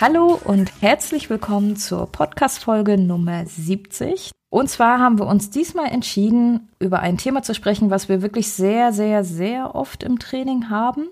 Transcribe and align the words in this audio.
Hallo 0.00 0.38
und 0.44 0.80
herzlich 0.80 1.28
willkommen 1.28 1.74
zur 1.74 2.06
Podcast-Folge 2.06 2.96
Nummer 2.96 3.44
70. 3.44 4.30
Und 4.48 4.70
zwar 4.70 5.00
haben 5.00 5.18
wir 5.18 5.26
uns 5.26 5.50
diesmal 5.50 5.86
entschieden, 5.90 6.68
über 6.78 7.00
ein 7.00 7.18
Thema 7.18 7.42
zu 7.42 7.52
sprechen, 7.52 7.90
was 7.90 8.08
wir 8.08 8.22
wirklich 8.22 8.52
sehr, 8.52 8.92
sehr, 8.92 9.24
sehr 9.24 9.74
oft 9.74 10.04
im 10.04 10.20
Training 10.20 10.70
haben. 10.70 11.08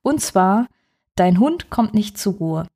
Und 0.00 0.22
zwar, 0.22 0.68
dein 1.16 1.38
Hund 1.38 1.68
kommt 1.68 1.92
nicht 1.92 2.16
zur 2.16 2.32
Ruhe. 2.36 2.66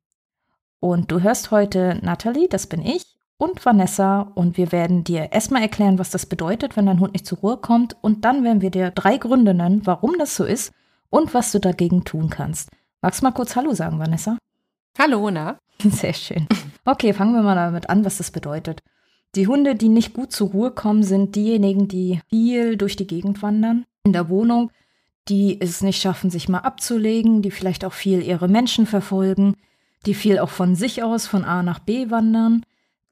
Und 0.81 1.09
du 1.09 1.21
hörst 1.21 1.49
heute 1.49 1.99
Nathalie, 2.03 2.47
das 2.47 2.67
bin 2.67 2.85
ich, 2.85 3.03
und 3.37 3.65
Vanessa. 3.65 4.31
Und 4.35 4.57
wir 4.57 4.71
werden 4.71 5.03
dir 5.03 5.31
erstmal 5.31 5.63
erklären, 5.63 5.97
was 5.97 6.11
das 6.11 6.27
bedeutet, 6.27 6.77
wenn 6.77 6.85
dein 6.85 6.99
Hund 6.99 7.13
nicht 7.13 7.25
zur 7.25 7.39
Ruhe 7.39 7.57
kommt. 7.57 7.97
Und 8.01 8.23
dann 8.23 8.43
werden 8.43 8.61
wir 8.61 8.69
dir 8.69 8.91
drei 8.91 9.17
Gründe 9.17 9.55
nennen, 9.55 9.81
warum 9.85 10.19
das 10.19 10.35
so 10.35 10.43
ist 10.43 10.73
und 11.09 11.33
was 11.33 11.51
du 11.51 11.59
dagegen 11.59 12.03
tun 12.03 12.29
kannst. 12.29 12.69
Magst 13.01 13.21
du 13.21 13.25
mal 13.25 13.31
kurz 13.31 13.55
Hallo 13.55 13.73
sagen, 13.73 13.97
Vanessa? 13.97 14.37
Hallo, 14.97 15.29
na? 15.29 15.59
Sehr 15.83 16.13
schön. 16.13 16.47
Okay, 16.85 17.13
fangen 17.13 17.33
wir 17.33 17.41
mal 17.41 17.55
damit 17.55 17.89
an, 17.89 18.05
was 18.05 18.17
das 18.17 18.31
bedeutet. 18.31 18.81
Die 19.35 19.47
Hunde, 19.47 19.75
die 19.75 19.89
nicht 19.89 20.13
gut 20.13 20.31
zur 20.31 20.49
Ruhe 20.49 20.71
kommen, 20.71 21.03
sind 21.03 21.35
diejenigen, 21.35 21.87
die 21.87 22.21
viel 22.29 22.77
durch 22.77 22.95
die 22.95 23.07
Gegend 23.07 23.41
wandern 23.41 23.85
in 24.03 24.13
der 24.13 24.29
Wohnung, 24.29 24.71
die 25.27 25.59
es 25.59 25.81
nicht 25.81 26.01
schaffen, 26.01 26.29
sich 26.29 26.47
mal 26.47 26.59
abzulegen, 26.59 27.41
die 27.41 27.51
vielleicht 27.51 27.83
auch 27.83 27.93
viel 27.93 28.21
ihre 28.21 28.47
Menschen 28.47 28.85
verfolgen, 28.85 29.55
die 30.05 30.13
viel 30.13 30.39
auch 30.39 30.49
von 30.49 30.75
sich 30.75 31.03
aus 31.03 31.27
von 31.27 31.43
A 31.43 31.63
nach 31.63 31.79
B 31.79 32.09
wandern, 32.11 32.63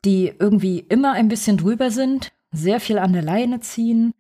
die 0.06 0.32
irgendwie 0.40 0.80
immer 0.80 1.14
ein 1.14 1.28
bisschen 1.28 1.58
drüber 1.58 1.92
sind, 1.92 2.32
sehr 2.52 2.80
viel 2.80 3.00
an 3.00 3.14
der 3.14 3.24
Leine 3.24 3.60
ziehen, 3.60 4.14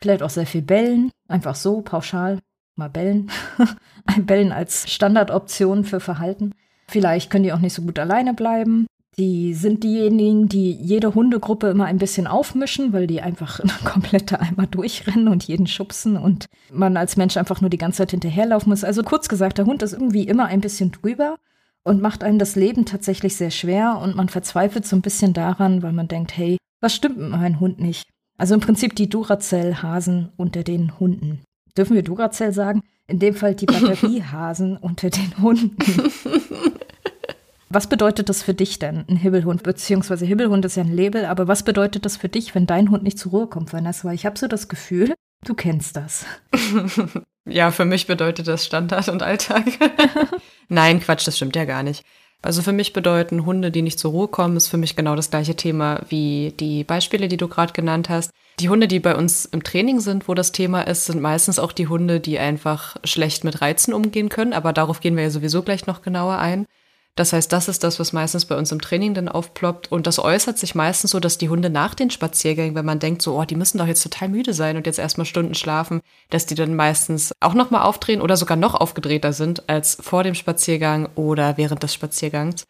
vielleicht 0.00 0.22
auch 0.22 0.30
sehr 0.30 0.46
viel 0.46 0.62
bellen, 0.62 1.10
einfach 1.28 1.56
so 1.56 1.82
pauschal 1.82 2.38
mal 2.76 2.88
bellen. 2.88 3.30
Bellen 4.18 4.50
als 4.50 4.90
Standardoption 4.90 5.84
für 5.84 6.00
Verhalten. 6.00 6.54
Vielleicht 6.92 7.30
können 7.30 7.44
die 7.44 7.52
auch 7.54 7.58
nicht 7.58 7.72
so 7.72 7.82
gut 7.82 7.98
alleine 7.98 8.34
bleiben. 8.34 8.86
Die 9.16 9.54
sind 9.54 9.82
diejenigen, 9.82 10.48
die 10.48 10.72
jede 10.72 11.14
Hundegruppe 11.14 11.68
immer 11.68 11.86
ein 11.86 11.96
bisschen 11.96 12.26
aufmischen, 12.26 12.92
weil 12.92 13.06
die 13.06 13.22
einfach 13.22 13.60
komplette 13.84 14.40
Eimer 14.40 14.66
durchrennen 14.66 15.28
und 15.28 15.44
jeden 15.44 15.66
schubsen 15.66 16.18
und 16.18 16.46
man 16.70 16.98
als 16.98 17.16
Mensch 17.16 17.38
einfach 17.38 17.62
nur 17.62 17.70
die 17.70 17.78
ganze 17.78 17.98
Zeit 17.98 18.10
hinterherlaufen 18.10 18.68
muss. 18.68 18.84
Also 18.84 19.02
kurz 19.02 19.28
gesagt, 19.28 19.56
der 19.56 19.64
Hund 19.64 19.82
ist 19.82 19.94
irgendwie 19.94 20.24
immer 20.24 20.46
ein 20.46 20.60
bisschen 20.60 20.92
drüber 20.92 21.36
und 21.82 22.02
macht 22.02 22.22
einem 22.24 22.38
das 22.38 22.56
Leben 22.56 22.84
tatsächlich 22.84 23.36
sehr 23.36 23.50
schwer 23.50 23.98
und 23.98 24.14
man 24.14 24.28
verzweifelt 24.28 24.86
so 24.86 24.94
ein 24.94 25.02
bisschen 25.02 25.32
daran, 25.32 25.82
weil 25.82 25.92
man 25.92 26.08
denkt, 26.08 26.36
hey, 26.36 26.58
was 26.80 26.94
stimmt 26.94 27.16
mit 27.16 27.30
meinem 27.30 27.58
Hund 27.58 27.80
nicht? 27.80 28.04
Also 28.36 28.54
im 28.54 28.60
Prinzip 28.60 28.96
die 28.96 29.08
Duracell-Hasen 29.08 30.30
unter 30.36 30.62
den 30.62 30.98
Hunden. 31.00 31.40
Dürfen 31.76 31.94
wir 31.94 32.02
Duracell 32.02 32.52
sagen? 32.52 32.82
In 33.06 33.18
dem 33.18 33.34
Fall 33.34 33.54
die 33.54 33.66
Batteriehasen 33.66 34.76
unter 34.76 35.10
den 35.10 35.38
Hunden. 35.38 35.76
Was 37.74 37.86
bedeutet 37.86 38.28
das 38.28 38.42
für 38.42 38.52
dich 38.52 38.78
denn, 38.78 39.06
ein 39.08 39.16
Hibbelhund? 39.16 39.62
Beziehungsweise 39.62 40.26
Hibbelhund 40.26 40.62
ist 40.66 40.76
ja 40.76 40.82
ein 40.82 40.94
Label, 40.94 41.24
aber 41.24 41.48
was 41.48 41.62
bedeutet 41.62 42.04
das 42.04 42.18
für 42.18 42.28
dich, 42.28 42.54
wenn 42.54 42.66
dein 42.66 42.90
Hund 42.90 43.02
nicht 43.02 43.18
zur 43.18 43.32
Ruhe 43.32 43.46
kommt, 43.46 43.72
Vanessa? 43.72 44.06
Weil 44.06 44.14
ich 44.14 44.26
habe 44.26 44.38
so 44.38 44.46
das 44.46 44.68
Gefühl, 44.68 45.14
du 45.46 45.54
kennst 45.54 45.96
das. 45.96 46.26
ja, 47.48 47.70
für 47.70 47.86
mich 47.86 48.06
bedeutet 48.06 48.46
das 48.46 48.66
Standard 48.66 49.08
und 49.08 49.22
Alltag. 49.22 49.64
Nein, 50.68 51.00
Quatsch, 51.00 51.26
das 51.26 51.38
stimmt 51.38 51.56
ja 51.56 51.64
gar 51.64 51.82
nicht. 51.82 52.04
Also 52.42 52.60
für 52.60 52.72
mich 52.72 52.92
bedeuten 52.92 53.46
Hunde, 53.46 53.70
die 53.70 53.80
nicht 53.80 53.98
zur 53.98 54.10
Ruhe 54.10 54.28
kommen, 54.28 54.58
ist 54.58 54.68
für 54.68 54.76
mich 54.76 54.94
genau 54.94 55.16
das 55.16 55.30
gleiche 55.30 55.56
Thema 55.56 56.02
wie 56.10 56.52
die 56.60 56.84
Beispiele, 56.84 57.26
die 57.28 57.38
du 57.38 57.48
gerade 57.48 57.72
genannt 57.72 58.10
hast. 58.10 58.32
Die 58.60 58.68
Hunde, 58.68 58.86
die 58.86 59.00
bei 59.00 59.16
uns 59.16 59.46
im 59.46 59.62
Training 59.62 59.98
sind, 60.00 60.28
wo 60.28 60.34
das 60.34 60.52
Thema 60.52 60.82
ist, 60.82 61.06
sind 61.06 61.22
meistens 61.22 61.58
auch 61.58 61.72
die 61.72 61.88
Hunde, 61.88 62.20
die 62.20 62.38
einfach 62.38 62.96
schlecht 63.02 63.44
mit 63.44 63.62
Reizen 63.62 63.94
umgehen 63.94 64.28
können. 64.28 64.52
Aber 64.52 64.74
darauf 64.74 65.00
gehen 65.00 65.16
wir 65.16 65.22
ja 65.22 65.30
sowieso 65.30 65.62
gleich 65.62 65.86
noch 65.86 66.02
genauer 66.02 66.36
ein. 66.36 66.66
Das 67.14 67.34
heißt, 67.34 67.52
das 67.52 67.68
ist 67.68 67.84
das, 67.84 68.00
was 68.00 68.14
meistens 68.14 68.46
bei 68.46 68.56
uns 68.56 68.72
im 68.72 68.80
Training 68.80 69.12
dann 69.12 69.28
aufploppt. 69.28 69.92
Und 69.92 70.06
das 70.06 70.18
äußert 70.18 70.58
sich 70.58 70.74
meistens 70.74 71.10
so, 71.10 71.20
dass 71.20 71.36
die 71.36 71.50
Hunde 71.50 71.68
nach 71.68 71.94
den 71.94 72.10
Spaziergängen, 72.10 72.74
wenn 72.74 72.86
man 72.86 73.00
denkt, 73.00 73.20
so, 73.20 73.38
oh, 73.38 73.44
die 73.44 73.54
müssen 73.54 73.76
doch 73.76 73.86
jetzt 73.86 74.02
total 74.02 74.30
müde 74.30 74.54
sein 74.54 74.78
und 74.78 74.86
jetzt 74.86 74.98
erstmal 74.98 75.26
Stunden 75.26 75.54
schlafen, 75.54 76.00
dass 76.30 76.46
die 76.46 76.54
dann 76.54 76.74
meistens 76.74 77.34
auch 77.40 77.52
nochmal 77.52 77.82
aufdrehen 77.82 78.22
oder 78.22 78.38
sogar 78.38 78.56
noch 78.56 78.74
aufgedrehter 78.74 79.34
sind 79.34 79.68
als 79.68 79.98
vor 80.00 80.24
dem 80.24 80.34
Spaziergang 80.34 81.10
oder 81.14 81.58
während 81.58 81.82
des 81.82 81.92
Spaziergangs. 81.92 82.64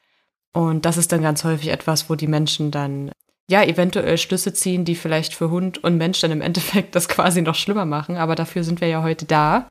Und 0.53 0.87
das 0.87 0.97
ist 0.97 1.13
dann 1.13 1.23
ganz 1.23 1.45
häufig 1.45 1.69
etwas, 1.69 2.11
wo 2.11 2.17
die 2.17 2.27
Menschen 2.27 2.73
dann 2.73 3.13
ja 3.49 3.63
eventuell 3.63 4.19
Schlüsse 4.19 4.53
ziehen, 4.53 4.85
die 4.85 4.97
vielleicht 4.97 5.35
für 5.35 5.51
Hund 5.51 5.83
und 5.85 5.99
Mensch 5.99 6.21
dann 6.21 6.33
im 6.33 6.41
Endeffekt 6.41 6.97
das 6.97 7.09
quasi 7.09 7.43
noch 7.43 7.55
schlimmer 7.55 7.85
machen. 7.85 8.17
Aber 8.17 8.35
dafür 8.35 8.65
sind 8.65 8.81
wir 8.81 8.89
ja 8.89 9.05
heute 9.05 9.25
da 9.25 9.69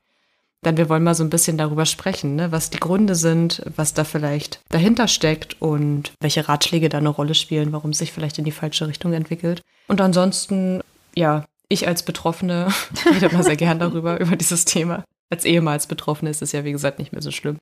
denn 0.64 0.78
wir 0.78 0.90
wollen 0.90 1.04
mal 1.04 1.16
so 1.16 1.24
ein 1.24 1.30
bisschen 1.30 1.58
darüber 1.58 1.86
sprechen, 1.86 2.36
ne, 2.36 2.52
was 2.52 2.70
die 2.70 2.80
Gründe 2.80 3.16
sind, 3.16 3.64
was 3.76 3.94
da 3.94 4.04
vielleicht 4.04 4.62
dahinter 4.70 5.08
steckt 5.08 5.62
und 5.62 6.12
welche 6.20 6.48
Ratschläge 6.48 6.90
da 6.90 7.00
eine 7.00 7.10
Rolle 7.10 7.34
spielen, 7.34 7.72
warum 7.72 7.92
es 7.92 7.98
sich 7.98 8.12
vielleicht 8.12 8.38
in 8.38 8.46
die 8.46 8.52
falsche 8.52 8.88
Richtung 8.88 9.14
entwickelt. 9.14 9.62
Und 9.88 10.02
ansonsten, 10.02 10.82
ja, 11.16 11.46
ich 11.68 11.88
als 11.88 12.04
Betroffene 12.04 12.68
rede 13.06 13.28
immer 13.28 13.44
sehr 13.44 13.56
gern 13.56 13.80
darüber, 13.80 14.20
über 14.20 14.36
dieses 14.36 14.66
Thema. 14.66 15.04
Als 15.30 15.46
ehemals 15.46 15.88
Betroffene 15.88 16.30
ist 16.30 16.42
es 16.42 16.52
ja, 16.52 16.64
wie 16.64 16.74
gesagt, 16.74 17.00
nicht 17.00 17.14
mehr 17.14 17.22
so 17.22 17.32
schlimm. 17.32 17.58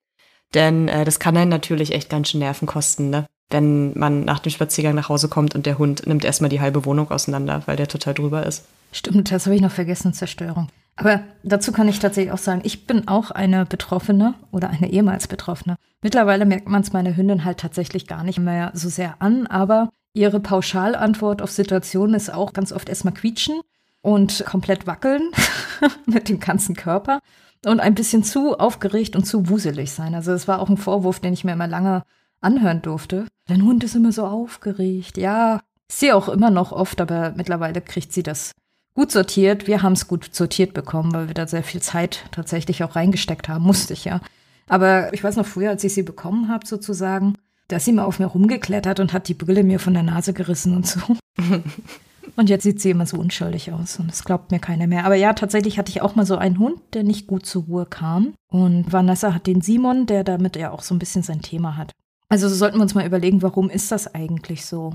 Denn 0.54 0.88
äh, 0.88 1.06
das 1.06 1.20
kann 1.20 1.38
einen 1.38 1.52
natürlich 1.52 1.94
echt 1.94 2.10
ganz 2.10 2.30
schön 2.30 2.40
Nerven 2.40 2.68
kosten, 2.68 3.10
ne? 3.10 3.28
Wenn 3.52 3.98
man 3.98 4.26
nach 4.26 4.40
dem 4.40 4.52
Spaziergang 4.52 4.94
nach 4.94 5.10
Hause 5.10 5.28
kommt 5.28 5.56
und 5.56 5.66
der 5.66 5.80
Hund 5.80 6.06
nimmt 6.06 6.24
erstmal 6.24 6.50
die 6.50 6.62
halbe 6.62 6.86
Wohnung 6.86 7.10
auseinander, 7.10 7.64
weil 7.66 7.78
der 7.78 7.88
total 7.88 8.14
drüber 8.14 8.46
ist. 8.46 8.66
Stimmt, 8.92 9.32
das 9.32 9.46
habe 9.46 9.56
ich 9.56 9.62
noch 9.62 9.72
vergessen, 9.72 10.14
Zerstörung. 10.14 10.70
Aber 11.00 11.22
dazu 11.44 11.72
kann 11.72 11.88
ich 11.88 12.00
tatsächlich 12.00 12.34
auch 12.34 12.40
sagen, 12.40 12.60
ich 12.66 12.86
bin 12.86 13.08
auch 13.08 13.32
eine 13.32 13.66
Betroffene 13.66 14.34
oder 14.52 14.70
eine 14.70 14.92
ehemals 14.92 15.30
Betroffene. 15.30 15.78
Mittlerweile 16.02 16.46
merkt 16.46 16.68
man 16.68 16.82
es 16.82 16.92
meiner 16.92 17.16
Hündin 17.16 17.46
halt 17.46 17.58
tatsächlich 17.58 18.06
gar 18.06 18.26
nicht 18.26 18.38
mehr 18.38 18.72
so 18.74 18.90
sehr 18.90 19.16
an, 19.22 19.48
aber 19.48 19.92
ihre 20.14 20.42
Pauschalantwort 20.42 21.42
auf 21.42 21.52
Situationen 21.52 22.16
ist 22.16 22.34
auch 22.34 22.52
ganz 22.52 22.74
oft 22.74 22.90
erstmal 22.90 23.14
quietschen 23.14 23.62
und 24.02 24.44
komplett 24.46 24.88
wackeln 24.88 25.32
mit 26.06 26.28
dem 26.28 26.42
ganzen 26.42 26.76
Körper 26.76 27.22
und 27.66 27.80
ein 27.80 27.96
bisschen 27.96 28.26
zu 28.26 28.60
aufgeregt 28.60 29.16
und 29.16 29.24
zu 29.24 29.48
wuselig 29.48 29.92
sein. 29.94 30.14
Also 30.16 30.34
es 30.34 30.50
war 30.50 30.60
auch 30.60 30.68
ein 30.68 30.78
Vorwurf, 30.78 31.22
den 31.22 31.32
ich 31.32 31.46
mir 31.46 31.54
immer 31.54 31.68
lange 31.68 32.04
anhören 32.42 32.82
durfte. 32.82 33.26
Dein 33.48 33.64
Hund 33.64 33.86
ist 33.86 33.96
immer 33.96 34.12
so 34.12 34.26
aufgeregt. 34.26 35.18
Ja, 35.18 35.62
ist 35.88 36.02
sie 36.02 36.12
auch 36.12 36.28
immer 36.28 36.50
noch 36.50 36.74
oft, 36.74 37.00
aber 37.00 37.32
mittlerweile 37.38 37.80
kriegt 37.80 38.12
sie 38.12 38.24
das 38.24 38.52
gut 39.00 39.14
sortiert. 39.14 39.66
Wir 39.66 39.82
haben 39.82 39.94
es 39.94 40.10
gut 40.10 40.36
sortiert 40.36 40.74
bekommen, 40.74 41.14
weil 41.14 41.28
wir 41.28 41.34
da 41.34 41.48
sehr 41.48 41.64
viel 41.64 41.82
Zeit 41.82 42.26
tatsächlich 42.32 42.84
auch 42.84 42.98
reingesteckt 42.98 43.48
haben, 43.48 43.64
musste 43.64 43.94
ich 43.94 44.04
ja. 44.04 44.20
Aber 44.68 45.14
ich 45.14 45.24
weiß 45.24 45.38
noch 45.38 45.46
früher, 45.46 45.70
als 45.70 45.86
ich 45.86 45.94
sie 45.94 46.04
bekommen 46.04 46.50
habe, 46.50 46.68
sozusagen, 46.68 47.36
da 47.70 47.78
ist 47.78 47.86
sie 47.86 47.94
mal 47.94 48.04
auf 48.04 48.20
mir 48.20 48.26
rumgeklettert 48.26 49.00
und 49.00 49.14
hat 49.14 49.30
die 49.30 49.36
Brille 49.36 49.64
mir 49.64 49.80
von 49.80 49.94
der 49.94 50.04
Nase 50.04 50.34
gerissen 50.34 50.76
und 50.76 50.86
so. 50.86 51.00
und 52.36 52.50
jetzt 52.50 52.64
sieht 52.64 52.82
sie 52.82 52.90
immer 52.90 53.06
so 53.06 53.16
unschuldig 53.16 53.72
aus 53.72 54.00
und 54.00 54.12
es 54.12 54.26
glaubt 54.26 54.52
mir 54.52 54.60
keiner 54.60 54.86
mehr. 54.86 55.06
Aber 55.06 55.16
ja, 55.16 55.32
tatsächlich 55.32 55.78
hatte 55.78 55.92
ich 55.92 56.02
auch 56.02 56.16
mal 56.16 56.26
so 56.26 56.36
einen 56.36 56.60
Hund, 56.60 56.82
der 56.92 57.04
nicht 57.04 57.26
gut 57.26 57.46
zur 57.46 57.64
Ruhe 57.64 57.86
kam. 57.86 58.34
Und 58.52 58.92
Vanessa 58.92 59.34
hat 59.34 59.48
den 59.48 59.62
Simon, 59.62 60.08
der 60.08 60.26
damit 60.26 60.58
ja 60.58 60.72
auch 60.72 60.82
so 60.82 60.94
ein 60.94 61.00
bisschen 61.00 61.24
sein 61.24 61.42
Thema 61.42 61.78
hat. 61.78 61.94
Also 62.28 62.50
sollten 62.50 62.80
wir 62.80 62.84
uns 62.84 62.96
mal 62.96 63.08
überlegen, 63.08 63.44
warum 63.44 63.70
ist 63.70 63.94
das 63.94 64.14
eigentlich 64.14 64.66
so? 64.66 64.94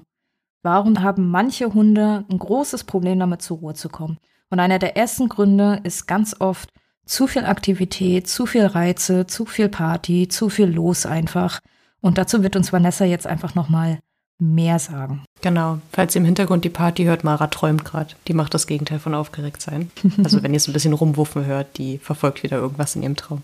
Warum 0.65 1.03
haben 1.03 1.31
manche 1.31 1.75
Hunde 1.75 2.25
ein 2.31 2.39
großes 2.39 2.85
Problem 2.85 3.21
damit 3.21 3.43
zur 3.43 3.59
Ruhe 3.59 3.75
zu 3.75 3.91
kommen? 3.91 4.17
Und 4.49 4.61
einer 4.61 4.79
der 4.79 4.97
ersten 4.97 5.29
Gründe 5.29 5.81
ist 5.85 6.07
ganz 6.07 6.35
oft 6.41 6.71
zu 7.05 7.27
viel 7.27 7.45
Aktivität, 7.45 8.29
zu 8.29 8.47
viel 8.47 8.65
Reize, 8.65 9.27
zu 9.27 9.45
viel 9.45 9.69
Party, 9.69 10.27
zu 10.27 10.49
viel 10.49 10.65
los 10.67 11.05
einfach. 11.05 11.61
Und 12.01 12.17
dazu 12.17 12.43
wird 12.43 12.57
uns 12.57 12.73
Vanessa 12.73 13.05
jetzt 13.05 13.27
einfach 13.27 13.55
nochmal 13.55 13.99
mehr 14.39 14.79
sagen. 14.79 15.23
Genau. 15.43 15.81
Falls 15.93 16.15
ihr 16.15 16.21
im 16.21 16.25
Hintergrund 16.25 16.65
die 16.65 16.71
Party 16.71 17.05
hört, 17.05 17.25
Mara 17.25 17.49
träumt 17.49 17.85
gerade. 17.85 18.15
Die 18.27 18.33
macht 18.33 18.55
das 18.55 18.67
Gegenteil 18.67 19.01
von 19.01 19.15
aufgeregt 19.15 19.61
sein. 19.61 19.91
Also 20.25 20.43
wenn 20.43 20.55
ihr 20.55 20.61
so 20.61 20.71
ein 20.71 20.73
bisschen 20.73 20.95
rumwuffen 20.95 21.45
hört, 21.45 21.77
die 21.77 21.99
verfolgt 21.99 22.43
wieder 22.43 22.57
irgendwas 22.57 22.97
in 22.97 23.03
ihrem 23.03 23.17
Traum. 23.17 23.43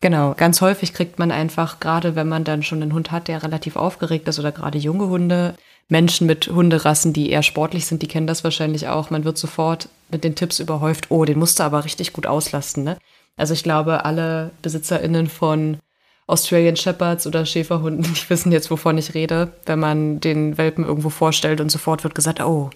Genau, 0.00 0.34
ganz 0.34 0.60
häufig 0.60 0.92
kriegt 0.92 1.18
man 1.18 1.32
einfach, 1.32 1.80
gerade 1.80 2.14
wenn 2.14 2.28
man 2.28 2.44
dann 2.44 2.62
schon 2.62 2.80
einen 2.80 2.92
Hund 2.92 3.10
hat, 3.10 3.26
der 3.26 3.42
relativ 3.42 3.74
aufgeregt 3.74 4.28
ist 4.28 4.38
oder 4.38 4.52
gerade 4.52 4.78
junge 4.78 5.08
Hunde, 5.08 5.56
Menschen 5.88 6.26
mit 6.26 6.46
Hunderassen, 6.48 7.12
die 7.12 7.30
eher 7.30 7.42
sportlich 7.42 7.86
sind, 7.86 8.02
die 8.02 8.08
kennen 8.08 8.26
das 8.26 8.44
wahrscheinlich 8.44 8.88
auch. 8.88 9.10
Man 9.10 9.24
wird 9.24 9.38
sofort 9.38 9.88
mit 10.10 10.24
den 10.24 10.34
Tipps 10.34 10.58
überhäuft, 10.58 11.10
oh, 11.10 11.24
den 11.24 11.38
musst 11.38 11.58
du 11.58 11.62
aber 11.62 11.84
richtig 11.84 12.12
gut 12.12 12.26
auslasten, 12.26 12.84
ne? 12.84 12.98
Also 13.36 13.52
ich 13.52 13.62
glaube, 13.62 14.04
alle 14.04 14.52
BesitzerInnen 14.62 15.26
von 15.28 15.78
Australian 16.26 16.76
Shepherds 16.76 17.26
oder 17.26 17.44
Schäferhunden, 17.44 18.02
die 18.14 18.30
wissen 18.30 18.52
jetzt, 18.52 18.70
wovon 18.70 18.96
ich 18.96 19.14
rede, 19.14 19.52
wenn 19.66 19.78
man 19.78 20.20
den 20.20 20.56
Welpen 20.56 20.84
irgendwo 20.84 21.10
vorstellt 21.10 21.60
und 21.60 21.70
sofort 21.70 22.04
wird 22.04 22.14
gesagt, 22.14 22.40
oh, 22.40 22.70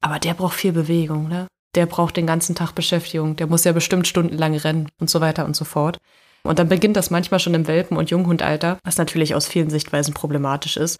aber 0.00 0.18
der 0.18 0.34
braucht 0.34 0.56
viel 0.56 0.72
Bewegung, 0.72 1.28
ne? 1.28 1.46
Der 1.74 1.86
braucht 1.86 2.16
den 2.16 2.26
ganzen 2.26 2.54
Tag 2.54 2.74
Beschäftigung, 2.74 3.36
der 3.36 3.48
muss 3.48 3.64
ja 3.64 3.72
bestimmt 3.72 4.06
stundenlang 4.06 4.54
rennen 4.56 4.88
und 4.98 5.10
so 5.10 5.20
weiter 5.20 5.44
und 5.44 5.54
so 5.54 5.64
fort. 5.64 5.98
Und 6.42 6.58
dann 6.58 6.68
beginnt 6.68 6.96
das 6.96 7.10
manchmal 7.10 7.40
schon 7.40 7.54
im 7.54 7.66
Welpen- 7.66 7.96
und 7.96 8.10
Junghundalter, 8.10 8.78
was 8.84 8.96
natürlich 8.96 9.34
aus 9.34 9.46
vielen 9.46 9.68
Sichtweisen 9.68 10.14
problematisch 10.14 10.76
ist. 10.76 10.98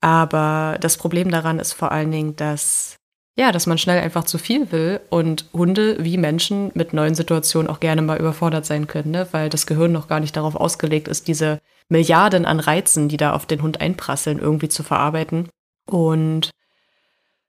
Aber 0.00 0.78
das 0.80 0.96
Problem 0.96 1.30
daran 1.30 1.58
ist 1.58 1.72
vor 1.72 1.92
allen 1.92 2.10
Dingen, 2.10 2.36
dass 2.36 2.98
ja, 3.38 3.52
dass 3.52 3.68
man 3.68 3.78
schnell 3.78 4.00
einfach 4.00 4.24
zu 4.24 4.36
viel 4.36 4.72
will 4.72 5.00
und 5.10 5.44
Hunde 5.52 5.96
wie 6.00 6.18
Menschen 6.18 6.72
mit 6.74 6.92
neuen 6.92 7.14
Situationen 7.14 7.70
auch 7.70 7.78
gerne 7.78 8.02
mal 8.02 8.18
überfordert 8.18 8.66
sein 8.66 8.88
können, 8.88 9.12
ne? 9.12 9.28
weil 9.30 9.48
das 9.48 9.64
Gehirn 9.64 9.92
noch 9.92 10.08
gar 10.08 10.18
nicht 10.18 10.36
darauf 10.36 10.56
ausgelegt 10.56 11.06
ist, 11.06 11.28
diese 11.28 11.60
Milliarden 11.88 12.44
an 12.44 12.58
Reizen, 12.58 13.08
die 13.08 13.16
da 13.16 13.34
auf 13.34 13.46
den 13.46 13.62
Hund 13.62 13.80
einprasseln, 13.80 14.40
irgendwie 14.40 14.68
zu 14.68 14.82
verarbeiten. 14.82 15.48
Und 15.88 16.50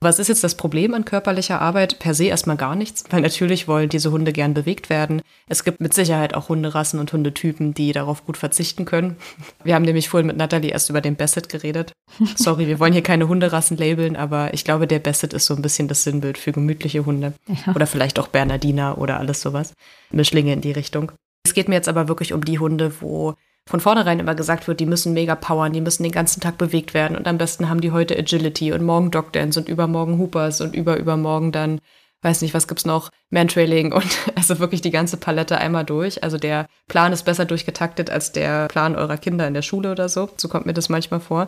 was 0.01 0.17
ist 0.17 0.29
jetzt 0.29 0.45
das 0.45 0.55
Problem 0.55 0.93
an 0.93 1.03
körperlicher 1.03 1.61
Arbeit? 1.61 1.99
Per 1.99 2.13
se 2.13 2.25
erstmal 2.25 2.55
gar 2.55 2.75
nichts, 2.75 3.03
weil 3.09 3.21
natürlich 3.21 3.67
wollen 3.67 3.89
diese 3.89 4.11
Hunde 4.11 4.31
gern 4.31 4.53
bewegt 4.53 4.89
werden. 4.89 5.21
Es 5.49 5.65
gibt 5.65 5.81
mit 5.81 5.93
Sicherheit 5.93 6.35
auch 6.35 6.47
Hunderassen 6.47 7.01
und 7.01 7.11
Hundetypen, 7.11 7.73
die 7.73 7.91
darauf 7.91 8.25
gut 8.25 8.37
verzichten 8.37 8.85
können. 8.85 9.17
Wir 9.63 9.75
haben 9.75 9.83
nämlich 9.83 10.07
vorhin 10.07 10.27
mit 10.27 10.37
Natalie 10.37 10.71
erst 10.71 10.89
über 10.89 11.01
den 11.01 11.17
Basset 11.17 11.49
geredet. 11.49 11.91
Sorry, 12.35 12.67
wir 12.67 12.79
wollen 12.79 12.93
hier 12.93 13.03
keine 13.03 13.27
Hunderassen 13.27 13.75
labeln, 13.75 14.15
aber 14.15 14.53
ich 14.53 14.63
glaube, 14.63 14.87
der 14.87 14.99
Basset 14.99 15.33
ist 15.33 15.45
so 15.45 15.55
ein 15.55 15.61
bisschen 15.61 15.89
das 15.89 16.03
Sinnbild 16.03 16.37
für 16.37 16.53
gemütliche 16.53 17.05
Hunde. 17.05 17.33
Ja. 17.47 17.75
Oder 17.75 17.85
vielleicht 17.85 18.19
auch 18.19 18.27
Bernardiner 18.27 18.97
oder 18.99 19.19
alles 19.19 19.41
sowas. 19.41 19.73
Mischlinge 20.11 20.53
in 20.53 20.61
die 20.61 20.71
Richtung. 20.71 21.11
Es 21.45 21.53
geht 21.53 21.67
mir 21.67 21.75
jetzt 21.75 21.89
aber 21.89 22.07
wirklich 22.07 22.31
um 22.31 22.45
die 22.45 22.59
Hunde, 22.59 22.93
wo 23.01 23.35
von 23.69 23.81
vornherein 23.81 24.19
immer 24.19 24.33
gesagt 24.33 24.67
wird, 24.67 24.79
die 24.79 24.87
müssen 24.87 25.13
mega 25.13 25.35
powern, 25.35 25.73
die 25.73 25.81
müssen 25.81 26.01
den 26.01 26.11
ganzen 26.11 26.41
Tag 26.41 26.57
bewegt 26.57 26.95
werden 26.95 27.15
und 27.15 27.27
am 27.27 27.37
besten 27.37 27.69
haben 27.69 27.81
die 27.81 27.91
heute 27.91 28.17
Agility 28.17 28.73
und 28.73 28.83
morgen 28.83 29.11
Dogdance 29.11 29.59
und 29.59 29.69
übermorgen 29.69 30.17
Hoopers 30.17 30.59
und 30.61 30.75
überübermorgen 30.75 31.51
dann, 31.51 31.79
weiß 32.23 32.41
nicht, 32.41 32.55
was 32.55 32.67
gibt's 32.67 32.85
noch, 32.85 33.11
Mantrailing 33.29 33.93
und 33.93 34.07
also 34.35 34.57
wirklich 34.57 34.81
die 34.81 34.89
ganze 34.89 35.17
Palette 35.17 35.59
einmal 35.59 35.85
durch. 35.85 36.23
Also 36.23 36.39
der 36.39 36.65
Plan 36.87 37.13
ist 37.13 37.25
besser 37.25 37.45
durchgetaktet 37.45 38.09
als 38.09 38.31
der 38.31 38.67
Plan 38.69 38.95
eurer 38.95 39.17
Kinder 39.17 39.47
in 39.47 39.53
der 39.53 39.61
Schule 39.61 39.91
oder 39.91 40.09
so. 40.09 40.29
So 40.35 40.47
kommt 40.47 40.65
mir 40.65 40.73
das 40.73 40.89
manchmal 40.89 41.19
vor 41.19 41.47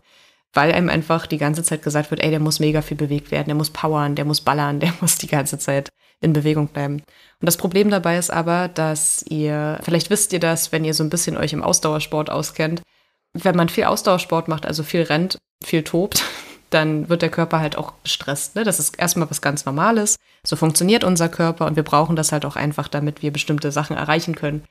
weil 0.54 0.74
einem 0.74 0.90
einfach 0.90 1.28
die 1.28 1.38
ganze 1.38 1.64
Zeit 1.64 1.82
gesagt 1.82 2.12
wird, 2.12 2.22
ey, 2.22 2.30
der 2.30 2.42
muss 2.42 2.60
mega 2.60 2.82
viel 2.82 2.98
bewegt 2.98 3.32
werden, 3.32 3.46
der 3.48 3.56
muss 3.56 3.70
powern, 3.70 4.16
der 4.16 4.26
muss 4.26 4.42
ballern, 4.42 4.80
der 4.82 4.94
muss 5.00 5.18
die 5.18 5.28
ganze 5.28 5.58
Zeit 5.58 5.90
in 6.22 6.34
Bewegung 6.34 6.68
bleiben. 6.68 6.96
Und 6.96 7.46
das 7.46 7.58
Problem 7.58 7.90
dabei 7.90 8.18
ist 8.18 8.30
aber, 8.30 8.68
dass 8.68 9.24
ihr, 9.28 9.80
vielleicht 9.84 10.10
wisst 10.10 10.32
ihr 10.34 10.40
das, 10.40 10.72
wenn 10.72 10.86
ihr 10.86 10.94
so 10.94 11.04
ein 11.04 11.10
bisschen 11.10 11.36
euch 11.36 11.52
im 11.52 11.64
Ausdauersport 11.64 12.30
auskennt, 12.30 12.82
wenn 13.34 13.56
man 13.56 13.70
viel 13.70 13.86
Ausdauersport 13.86 14.48
macht, 14.48 14.66
also 14.66 14.84
viel 14.84 15.02
rennt, 15.02 15.38
viel 15.64 15.84
tobt, 15.84 16.24
dann 16.70 17.10
wird 17.10 17.22
der 17.22 17.30
Körper 17.32 17.60
halt 17.60 17.78
auch 17.78 17.94
gestresst. 18.04 18.56
Ne? 18.56 18.64
Das 18.64 18.80
ist 18.80 18.98
erstmal 18.98 19.30
was 19.30 19.42
ganz 19.42 19.66
Normales. 19.66 20.16
So 20.46 20.56
funktioniert 20.56 21.04
unser 21.04 21.28
Körper 21.28 21.66
und 21.66 21.76
wir 21.76 21.84
brauchen 21.84 22.16
das 22.16 22.32
halt 22.32 22.46
auch 22.46 22.56
einfach, 22.56 22.88
damit 22.88 23.22
wir 23.22 23.32
bestimmte 23.34 23.72
Sachen 23.72 23.98
erreichen 23.98 24.36
können. 24.36 24.64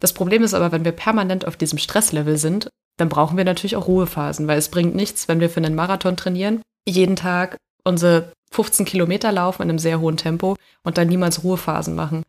Das 0.00 0.12
Problem 0.12 0.44
ist 0.44 0.54
aber, 0.54 0.72
wenn 0.72 0.84
wir 0.84 0.92
permanent 0.92 1.44
auf 1.44 1.56
diesem 1.56 1.78
Stresslevel 1.78 2.38
sind, 2.38 2.68
dann 2.96 3.08
brauchen 3.08 3.36
wir 3.36 3.44
natürlich 3.44 3.76
auch 3.76 3.88
Ruhephasen, 3.88 4.46
weil 4.46 4.58
es 4.58 4.70
bringt 4.70 4.94
nichts, 4.94 5.28
wenn 5.28 5.40
wir 5.40 5.50
für 5.50 5.58
einen 5.58 5.74
Marathon 5.74 6.16
trainieren, 6.16 6.62
jeden 6.86 7.16
Tag 7.16 7.56
unsere 7.84 8.32
15 8.50 8.86
Kilometer 8.86 9.32
laufen 9.32 9.62
in 9.62 9.70
einem 9.70 9.78
sehr 9.78 10.00
hohen 10.00 10.16
Tempo 10.16 10.56
und 10.82 10.98
dann 10.98 11.08
niemals 11.08 11.44
Ruhephasen 11.44 11.94
machen. 11.94 12.22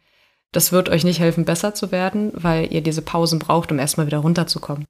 Das 0.51 0.71
wird 0.71 0.89
euch 0.89 1.03
nicht 1.03 1.19
helfen, 1.19 1.45
besser 1.45 1.73
zu 1.73 1.91
werden, 1.91 2.31
weil 2.33 2.71
ihr 2.73 2.81
diese 2.81 3.01
Pausen 3.01 3.39
braucht, 3.39 3.71
um 3.71 3.79
erstmal 3.79 4.07
wieder 4.07 4.19
runterzukommen. 4.19 4.85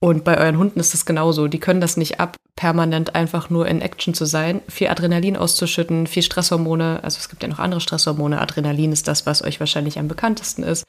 Und 0.00 0.22
bei 0.22 0.38
euren 0.38 0.58
Hunden 0.58 0.80
ist 0.80 0.94
es 0.94 1.06
genauso. 1.06 1.48
Die 1.48 1.58
können 1.58 1.80
das 1.80 1.96
nicht 1.96 2.20
ab, 2.20 2.36
permanent 2.56 3.14
einfach 3.14 3.50
nur 3.50 3.66
in 3.66 3.80
Action 3.80 4.14
zu 4.14 4.26
sein, 4.26 4.60
viel 4.68 4.88
Adrenalin 4.88 5.36
auszuschütten, 5.36 6.06
viel 6.06 6.22
Stresshormone. 6.22 7.00
Also 7.02 7.18
es 7.18 7.28
gibt 7.28 7.42
ja 7.42 7.48
noch 7.48 7.58
andere 7.58 7.80
Stresshormone. 7.80 8.40
Adrenalin 8.40 8.92
ist 8.92 9.08
das, 9.08 9.24
was 9.26 9.42
euch 9.42 9.60
wahrscheinlich 9.60 9.98
am 9.98 10.08
bekanntesten 10.08 10.62
ist. 10.62 10.84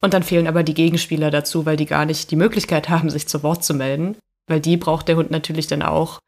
Und 0.00 0.14
dann 0.14 0.22
fehlen 0.22 0.46
aber 0.46 0.62
die 0.62 0.74
Gegenspieler 0.74 1.30
dazu, 1.30 1.66
weil 1.66 1.76
die 1.76 1.86
gar 1.86 2.04
nicht 2.04 2.30
die 2.30 2.36
Möglichkeit 2.36 2.88
haben, 2.88 3.10
sich 3.10 3.26
zu 3.26 3.42
Wort 3.42 3.64
zu 3.64 3.74
melden. 3.74 4.16
Weil 4.46 4.60
die 4.60 4.76
braucht 4.76 5.08
der 5.08 5.16
Hund 5.16 5.30
natürlich 5.30 5.66
dann 5.66 5.82
auch, 5.82 6.20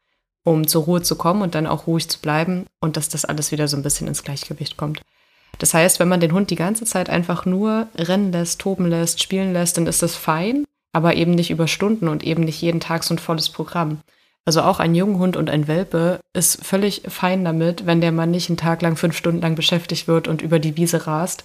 um 0.45 0.67
zur 0.67 0.83
Ruhe 0.83 1.01
zu 1.01 1.15
kommen 1.15 1.41
und 1.41 1.55
dann 1.55 1.67
auch 1.67 1.87
ruhig 1.87 2.07
zu 2.07 2.19
bleiben 2.19 2.67
und 2.79 2.95
dass 2.95 3.09
das 3.09 3.25
alles 3.25 3.51
wieder 3.51 3.67
so 3.67 3.75
ein 3.75 3.83
bisschen 3.83 4.07
ins 4.07 4.23
Gleichgewicht 4.23 4.77
kommt. 4.77 5.01
Das 5.57 5.73
heißt, 5.73 5.99
wenn 5.99 6.07
man 6.07 6.19
den 6.19 6.33
Hund 6.33 6.49
die 6.49 6.55
ganze 6.55 6.85
Zeit 6.85 7.09
einfach 7.09 7.45
nur 7.45 7.87
rennen 7.95 8.31
lässt, 8.31 8.61
toben 8.61 8.85
lässt, 8.85 9.21
spielen 9.21 9.53
lässt, 9.53 9.77
dann 9.77 9.87
ist 9.87 10.01
das 10.01 10.15
fein, 10.15 10.65
aber 10.93 11.15
eben 11.15 11.31
nicht 11.31 11.49
über 11.49 11.67
Stunden 11.67 12.07
und 12.07 12.23
eben 12.23 12.43
nicht 12.43 12.61
jeden 12.61 12.79
Tag 12.79 13.03
so 13.03 13.13
ein 13.13 13.19
volles 13.19 13.49
Programm. 13.49 13.99
Also 14.45 14.61
auch 14.61 14.79
ein 14.79 14.93
Junghund 14.93 15.37
und 15.37 15.49
ein 15.49 15.67
Welpe 15.67 16.19
ist 16.33 16.63
völlig 16.63 17.01
fein 17.07 17.43
damit, 17.43 17.87
wenn 17.87 17.99
der 17.99 18.11
Mann 18.11 18.29
nicht 18.29 18.49
einen 18.49 18.57
Tag 18.57 18.83
lang, 18.83 18.95
fünf 18.95 19.17
Stunden 19.17 19.41
lang 19.41 19.55
beschäftigt 19.55 20.07
wird 20.07 20.27
und 20.27 20.43
über 20.43 20.59
die 20.59 20.77
Wiese 20.77 21.07
rast 21.07 21.43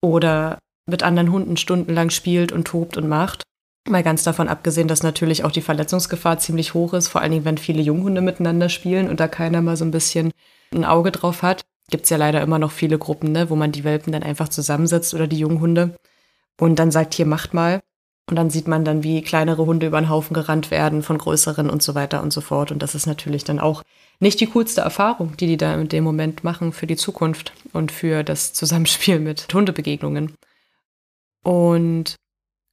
oder 0.00 0.58
mit 0.86 1.04
anderen 1.04 1.30
Hunden 1.30 1.56
stundenlang 1.56 2.10
spielt 2.10 2.50
und 2.50 2.66
tobt 2.66 2.96
und 2.96 3.08
macht. 3.08 3.44
Mal 3.88 4.02
ganz 4.02 4.22
davon 4.22 4.48
abgesehen, 4.48 4.86
dass 4.86 5.02
natürlich 5.02 5.44
auch 5.44 5.50
die 5.50 5.60
Verletzungsgefahr 5.60 6.38
ziemlich 6.38 6.72
hoch 6.72 6.94
ist, 6.94 7.08
vor 7.08 7.20
allen 7.20 7.32
Dingen, 7.32 7.44
wenn 7.44 7.58
viele 7.58 7.82
Junghunde 7.82 8.20
miteinander 8.20 8.68
spielen 8.68 9.08
und 9.08 9.18
da 9.18 9.26
keiner 9.26 9.60
mal 9.60 9.76
so 9.76 9.84
ein 9.84 9.90
bisschen 9.90 10.30
ein 10.72 10.84
Auge 10.84 11.10
drauf 11.10 11.42
hat. 11.42 11.62
Gibt 11.90 12.04
es 12.04 12.10
ja 12.10 12.16
leider 12.16 12.40
immer 12.42 12.58
noch 12.58 12.70
viele 12.70 12.96
Gruppen, 12.96 13.32
ne, 13.32 13.50
wo 13.50 13.56
man 13.56 13.72
die 13.72 13.84
Welpen 13.84 14.12
dann 14.12 14.22
einfach 14.22 14.48
zusammensetzt 14.48 15.14
oder 15.14 15.26
die 15.26 15.38
Junghunde 15.38 15.96
und 16.60 16.78
dann 16.78 16.90
sagt, 16.92 17.14
hier 17.14 17.26
macht 17.26 17.54
mal. 17.54 17.80
Und 18.30 18.36
dann 18.36 18.50
sieht 18.50 18.68
man 18.68 18.84
dann, 18.84 19.02
wie 19.02 19.20
kleinere 19.20 19.66
Hunde 19.66 19.88
über 19.88 20.00
den 20.00 20.08
Haufen 20.08 20.32
gerannt 20.32 20.70
werden 20.70 21.02
von 21.02 21.18
größeren 21.18 21.68
und 21.68 21.82
so 21.82 21.96
weiter 21.96 22.22
und 22.22 22.32
so 22.32 22.40
fort. 22.40 22.70
Und 22.70 22.80
das 22.80 22.94
ist 22.94 23.06
natürlich 23.06 23.42
dann 23.42 23.58
auch 23.58 23.82
nicht 24.20 24.38
die 24.40 24.46
coolste 24.46 24.80
Erfahrung, 24.82 25.36
die 25.36 25.48
die 25.48 25.56
da 25.56 25.74
in 25.74 25.88
dem 25.88 26.04
Moment 26.04 26.44
machen 26.44 26.72
für 26.72 26.86
die 26.86 26.96
Zukunft 26.96 27.52
und 27.72 27.90
für 27.90 28.22
das 28.22 28.52
Zusammenspiel 28.52 29.18
mit 29.18 29.52
Hundebegegnungen. 29.52 30.34
Und 31.42 32.14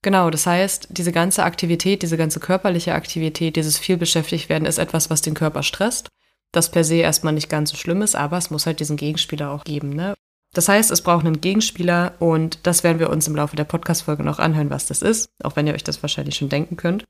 genau, 0.01 0.29
das 0.29 0.45
heißt, 0.45 0.89
diese 0.91 1.11
ganze 1.11 1.43
Aktivität, 1.43 2.01
diese 2.01 2.17
ganze 2.17 2.39
körperliche 2.39 2.93
Aktivität, 2.93 3.55
dieses 3.55 3.77
viel 3.77 3.97
beschäftigt 3.97 4.49
werden, 4.49 4.65
ist 4.65 4.77
etwas, 4.77 5.09
was 5.09 5.21
den 5.21 5.33
Körper 5.33 5.63
stresst. 5.63 6.09
Das 6.51 6.71
per 6.71 6.83
se 6.83 6.95
erstmal 6.95 7.33
nicht 7.33 7.49
ganz 7.49 7.69
so 7.69 7.77
schlimm 7.77 8.01
ist, 8.01 8.15
aber 8.15 8.37
es 8.37 8.49
muss 8.49 8.65
halt 8.65 8.79
diesen 8.79 8.97
Gegenspieler 8.97 9.51
auch 9.51 9.63
geben. 9.63 9.89
Ne? 9.89 10.15
Das 10.53 10.67
heißt, 10.67 10.89
es 10.89 11.01
braucht 11.01 11.25
einen 11.25 11.41
Gegenspieler 11.41 12.13
und 12.19 12.59
das 12.63 12.83
werden 12.83 12.99
wir 12.99 13.09
uns 13.09 13.27
im 13.27 13.35
Laufe 13.35 13.55
der 13.55 13.65
Podcast-Folge 13.65 14.23
noch 14.23 14.39
anhören, 14.39 14.71
was 14.71 14.87
das 14.87 15.01
ist, 15.01 15.29
auch 15.43 15.55
wenn 15.55 15.67
ihr 15.67 15.75
euch 15.75 15.83
das 15.83 16.01
wahrscheinlich 16.01 16.35
schon 16.35 16.49
denken 16.49 16.75
könnt. 16.75 17.05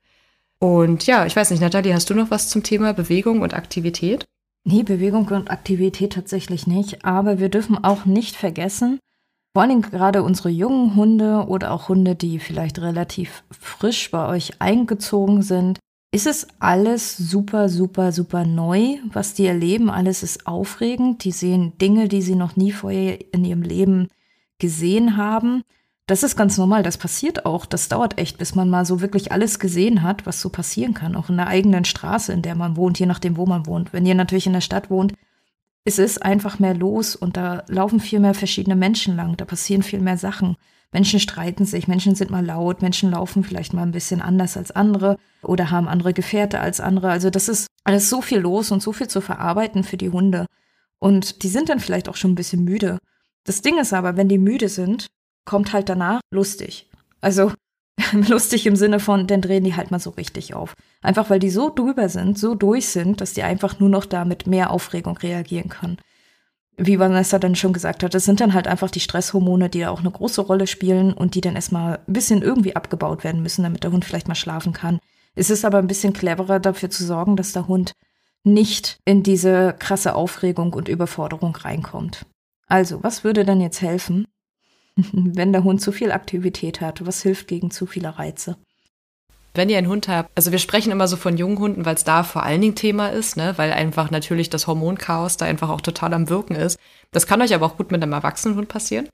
Und 0.58 1.06
ja, 1.06 1.24
ich 1.24 1.34
weiß 1.34 1.50
nicht, 1.50 1.60
Nathalie, 1.60 1.94
hast 1.94 2.10
du 2.10 2.14
noch 2.14 2.30
was 2.30 2.50
zum 2.50 2.62
Thema 2.62 2.92
Bewegung 2.92 3.40
und 3.40 3.54
Aktivität? 3.54 4.26
Nee, 4.64 4.82
Bewegung 4.82 5.26
und 5.28 5.50
Aktivität 5.50 6.12
tatsächlich 6.12 6.66
nicht, 6.66 7.02
aber 7.02 7.38
wir 7.38 7.48
dürfen 7.48 7.82
auch 7.82 8.04
nicht 8.04 8.36
vergessen, 8.36 9.00
vor 9.52 9.62
allem 9.62 9.82
gerade 9.82 10.22
unsere 10.22 10.48
jungen 10.48 10.94
Hunde 10.94 11.46
oder 11.48 11.72
auch 11.72 11.88
Hunde, 11.88 12.14
die 12.14 12.38
vielleicht 12.38 12.78
relativ 12.80 13.42
frisch 13.50 14.10
bei 14.10 14.28
euch 14.28 14.60
eingezogen 14.60 15.42
sind, 15.42 15.78
ist 16.12 16.26
es 16.26 16.48
alles 16.58 17.16
super, 17.16 17.68
super, 17.68 18.12
super 18.12 18.44
neu, 18.44 18.96
was 19.12 19.34
die 19.34 19.46
erleben. 19.46 19.90
Alles 19.90 20.22
ist 20.22 20.46
aufregend. 20.46 21.24
Die 21.24 21.32
sehen 21.32 21.78
Dinge, 21.78 22.08
die 22.08 22.22
sie 22.22 22.34
noch 22.34 22.56
nie 22.56 22.72
vorher 22.72 23.18
in 23.32 23.44
ihrem 23.44 23.62
Leben 23.62 24.08
gesehen 24.58 25.16
haben. 25.16 25.62
Das 26.06 26.24
ist 26.24 26.36
ganz 26.36 26.58
normal, 26.58 26.82
das 26.82 26.98
passiert 26.98 27.46
auch. 27.46 27.66
Das 27.66 27.88
dauert 27.88 28.18
echt, 28.18 28.38
bis 28.38 28.56
man 28.56 28.68
mal 28.68 28.84
so 28.84 29.00
wirklich 29.00 29.30
alles 29.30 29.60
gesehen 29.60 30.02
hat, 30.02 30.26
was 30.26 30.40
so 30.40 30.48
passieren 30.48 30.94
kann. 30.94 31.14
Auch 31.14 31.28
in 31.28 31.36
der 31.36 31.46
eigenen 31.46 31.84
Straße, 31.84 32.32
in 32.32 32.42
der 32.42 32.56
man 32.56 32.76
wohnt, 32.76 32.98
je 32.98 33.06
nachdem, 33.06 33.36
wo 33.36 33.46
man 33.46 33.66
wohnt. 33.66 33.92
Wenn 33.92 34.06
ihr 34.06 34.16
natürlich 34.16 34.48
in 34.48 34.52
der 34.52 34.60
Stadt 34.60 34.90
wohnt, 34.90 35.14
es 35.84 35.98
ist 35.98 36.22
einfach 36.22 36.58
mehr 36.58 36.74
los 36.74 37.16
und 37.16 37.36
da 37.36 37.64
laufen 37.68 38.00
viel 38.00 38.20
mehr 38.20 38.34
verschiedene 38.34 38.76
Menschen 38.76 39.16
lang, 39.16 39.36
da 39.36 39.44
passieren 39.44 39.82
viel 39.82 40.00
mehr 40.00 40.18
Sachen. 40.18 40.56
Menschen 40.92 41.20
streiten 41.20 41.64
sich, 41.64 41.86
Menschen 41.88 42.14
sind 42.14 42.30
mal 42.30 42.44
laut, 42.44 42.82
Menschen 42.82 43.12
laufen 43.12 43.44
vielleicht 43.44 43.72
mal 43.72 43.82
ein 43.82 43.92
bisschen 43.92 44.20
anders 44.20 44.56
als 44.56 44.72
andere 44.72 45.16
oder 45.42 45.70
haben 45.70 45.88
andere 45.88 46.12
Gefährte 46.12 46.60
als 46.60 46.80
andere. 46.80 47.10
Also 47.10 47.30
das 47.30 47.48
ist 47.48 47.68
alles 47.84 48.10
so 48.10 48.20
viel 48.20 48.38
los 48.38 48.72
und 48.72 48.82
so 48.82 48.92
viel 48.92 49.08
zu 49.08 49.20
verarbeiten 49.20 49.84
für 49.84 49.96
die 49.96 50.10
Hunde. 50.10 50.46
Und 50.98 51.42
die 51.42 51.48
sind 51.48 51.68
dann 51.68 51.80
vielleicht 51.80 52.08
auch 52.08 52.16
schon 52.16 52.32
ein 52.32 52.36
bisschen 52.36 52.64
müde. 52.64 52.98
Das 53.44 53.62
Ding 53.62 53.78
ist 53.78 53.92
aber, 53.92 54.16
wenn 54.16 54.28
die 54.28 54.38
müde 54.38 54.68
sind, 54.68 55.06
kommt 55.44 55.72
halt 55.72 55.88
danach 55.88 56.20
lustig. 56.30 56.90
Also 57.20 57.52
lustig 58.12 58.66
im 58.66 58.76
Sinne 58.76 59.00
von, 59.00 59.26
dann 59.26 59.40
drehen 59.40 59.64
die 59.64 59.76
halt 59.76 59.90
mal 59.90 60.00
so 60.00 60.10
richtig 60.10 60.54
auf. 60.54 60.74
Einfach 61.02 61.30
weil 61.30 61.38
die 61.38 61.50
so 61.50 61.70
drüber 61.70 62.08
sind, 62.08 62.38
so 62.38 62.54
durch 62.54 62.88
sind, 62.88 63.20
dass 63.20 63.34
die 63.34 63.42
einfach 63.42 63.80
nur 63.80 63.88
noch 63.88 64.04
da 64.04 64.24
mit 64.24 64.46
mehr 64.46 64.70
Aufregung 64.70 65.16
reagieren 65.16 65.68
können. 65.68 65.98
Wie 66.76 66.98
Vanessa 66.98 67.38
dann 67.38 67.56
schon 67.56 67.72
gesagt 67.72 68.02
hat, 68.02 68.14
das 68.14 68.24
sind 68.24 68.40
dann 68.40 68.54
halt 68.54 68.66
einfach 68.66 68.90
die 68.90 69.00
Stresshormone, 69.00 69.68
die 69.68 69.80
da 69.80 69.90
auch 69.90 70.00
eine 70.00 70.10
große 70.10 70.40
Rolle 70.40 70.66
spielen 70.66 71.12
und 71.12 71.34
die 71.34 71.42
dann 71.42 71.56
erstmal 71.56 72.00
ein 72.06 72.12
bisschen 72.12 72.42
irgendwie 72.42 72.74
abgebaut 72.74 73.22
werden 73.22 73.42
müssen, 73.42 73.62
damit 73.64 73.84
der 73.84 73.92
Hund 73.92 74.04
vielleicht 74.04 74.28
mal 74.28 74.34
schlafen 74.34 74.72
kann. 74.72 74.98
Es 75.34 75.50
ist 75.50 75.64
aber 75.64 75.78
ein 75.78 75.86
bisschen 75.86 76.12
cleverer 76.12 76.58
dafür 76.58 76.90
zu 76.90 77.04
sorgen, 77.04 77.36
dass 77.36 77.52
der 77.52 77.68
Hund 77.68 77.92
nicht 78.44 78.98
in 79.04 79.22
diese 79.22 79.74
krasse 79.78 80.14
Aufregung 80.14 80.72
und 80.72 80.88
Überforderung 80.88 81.54
reinkommt. 81.54 82.24
Also, 82.66 83.02
was 83.02 83.24
würde 83.24 83.44
dann 83.44 83.60
jetzt 83.60 83.82
helfen? 83.82 84.26
wenn 85.12 85.52
der 85.52 85.64
Hund 85.64 85.80
zu 85.80 85.92
viel 85.92 86.12
Aktivität 86.12 86.80
hat? 86.80 87.06
Was 87.06 87.22
hilft 87.22 87.48
gegen 87.48 87.70
zu 87.70 87.86
viele 87.86 88.18
Reize? 88.18 88.56
Wenn 89.54 89.68
ihr 89.68 89.78
einen 89.78 89.88
Hund 89.88 90.06
habt, 90.06 90.30
also 90.36 90.52
wir 90.52 90.60
sprechen 90.60 90.92
immer 90.92 91.08
so 91.08 91.16
von 91.16 91.36
jungen 91.36 91.58
Hunden, 91.58 91.84
weil 91.84 91.96
es 91.96 92.04
da 92.04 92.22
vor 92.22 92.44
allen 92.44 92.60
Dingen 92.60 92.76
Thema 92.76 93.08
ist, 93.08 93.36
ne? 93.36 93.54
weil 93.56 93.72
einfach 93.72 94.10
natürlich 94.10 94.48
das 94.48 94.68
Hormonchaos 94.68 95.38
da 95.38 95.46
einfach 95.46 95.70
auch 95.70 95.80
total 95.80 96.14
am 96.14 96.28
Wirken 96.28 96.54
ist. 96.54 96.78
Das 97.10 97.26
kann 97.26 97.42
euch 97.42 97.52
aber 97.52 97.66
auch 97.66 97.76
gut 97.76 97.90
mit 97.90 98.00
einem 98.00 98.12
erwachsenen 98.12 98.56
Hund 98.56 98.68
passieren. 98.68 99.08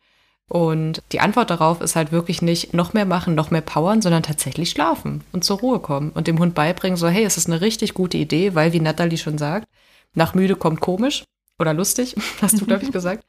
Und 0.49 1.03
die 1.11 1.21
Antwort 1.21 1.51
darauf 1.51 1.81
ist 1.81 1.97
halt 1.97 2.13
wirklich 2.13 2.41
nicht 2.41 2.73
noch 2.73 2.93
mehr 2.93 3.07
machen, 3.07 3.35
noch 3.35 3.51
mehr 3.51 3.63
powern, 3.63 4.01
sondern 4.01 4.23
tatsächlich 4.23 4.71
schlafen 4.71 5.25
und 5.33 5.43
zur 5.43 5.59
Ruhe 5.59 5.81
kommen 5.81 6.11
und 6.11 6.29
dem 6.29 6.39
Hund 6.39 6.55
beibringen, 6.55 6.97
so 6.97 7.09
hey, 7.09 7.25
es 7.25 7.37
ist 7.37 7.49
eine 7.49 7.61
richtig 7.61 7.95
gute 7.95 8.17
Idee, 8.17 8.55
weil 8.55 8.73
wie 8.73 8.81
Natalie 8.81 9.19
schon 9.19 9.39
sagt, 9.39 9.67
nach 10.15 10.35
müde 10.35 10.55
kommt 10.55 10.81
komisch 10.81 11.25
oder 11.59 11.75
lustig, 11.75 12.15
hast 12.43 12.61
du, 12.61 12.67
glaube 12.67 12.85
ich, 12.85 12.93
gesagt. 12.93 13.25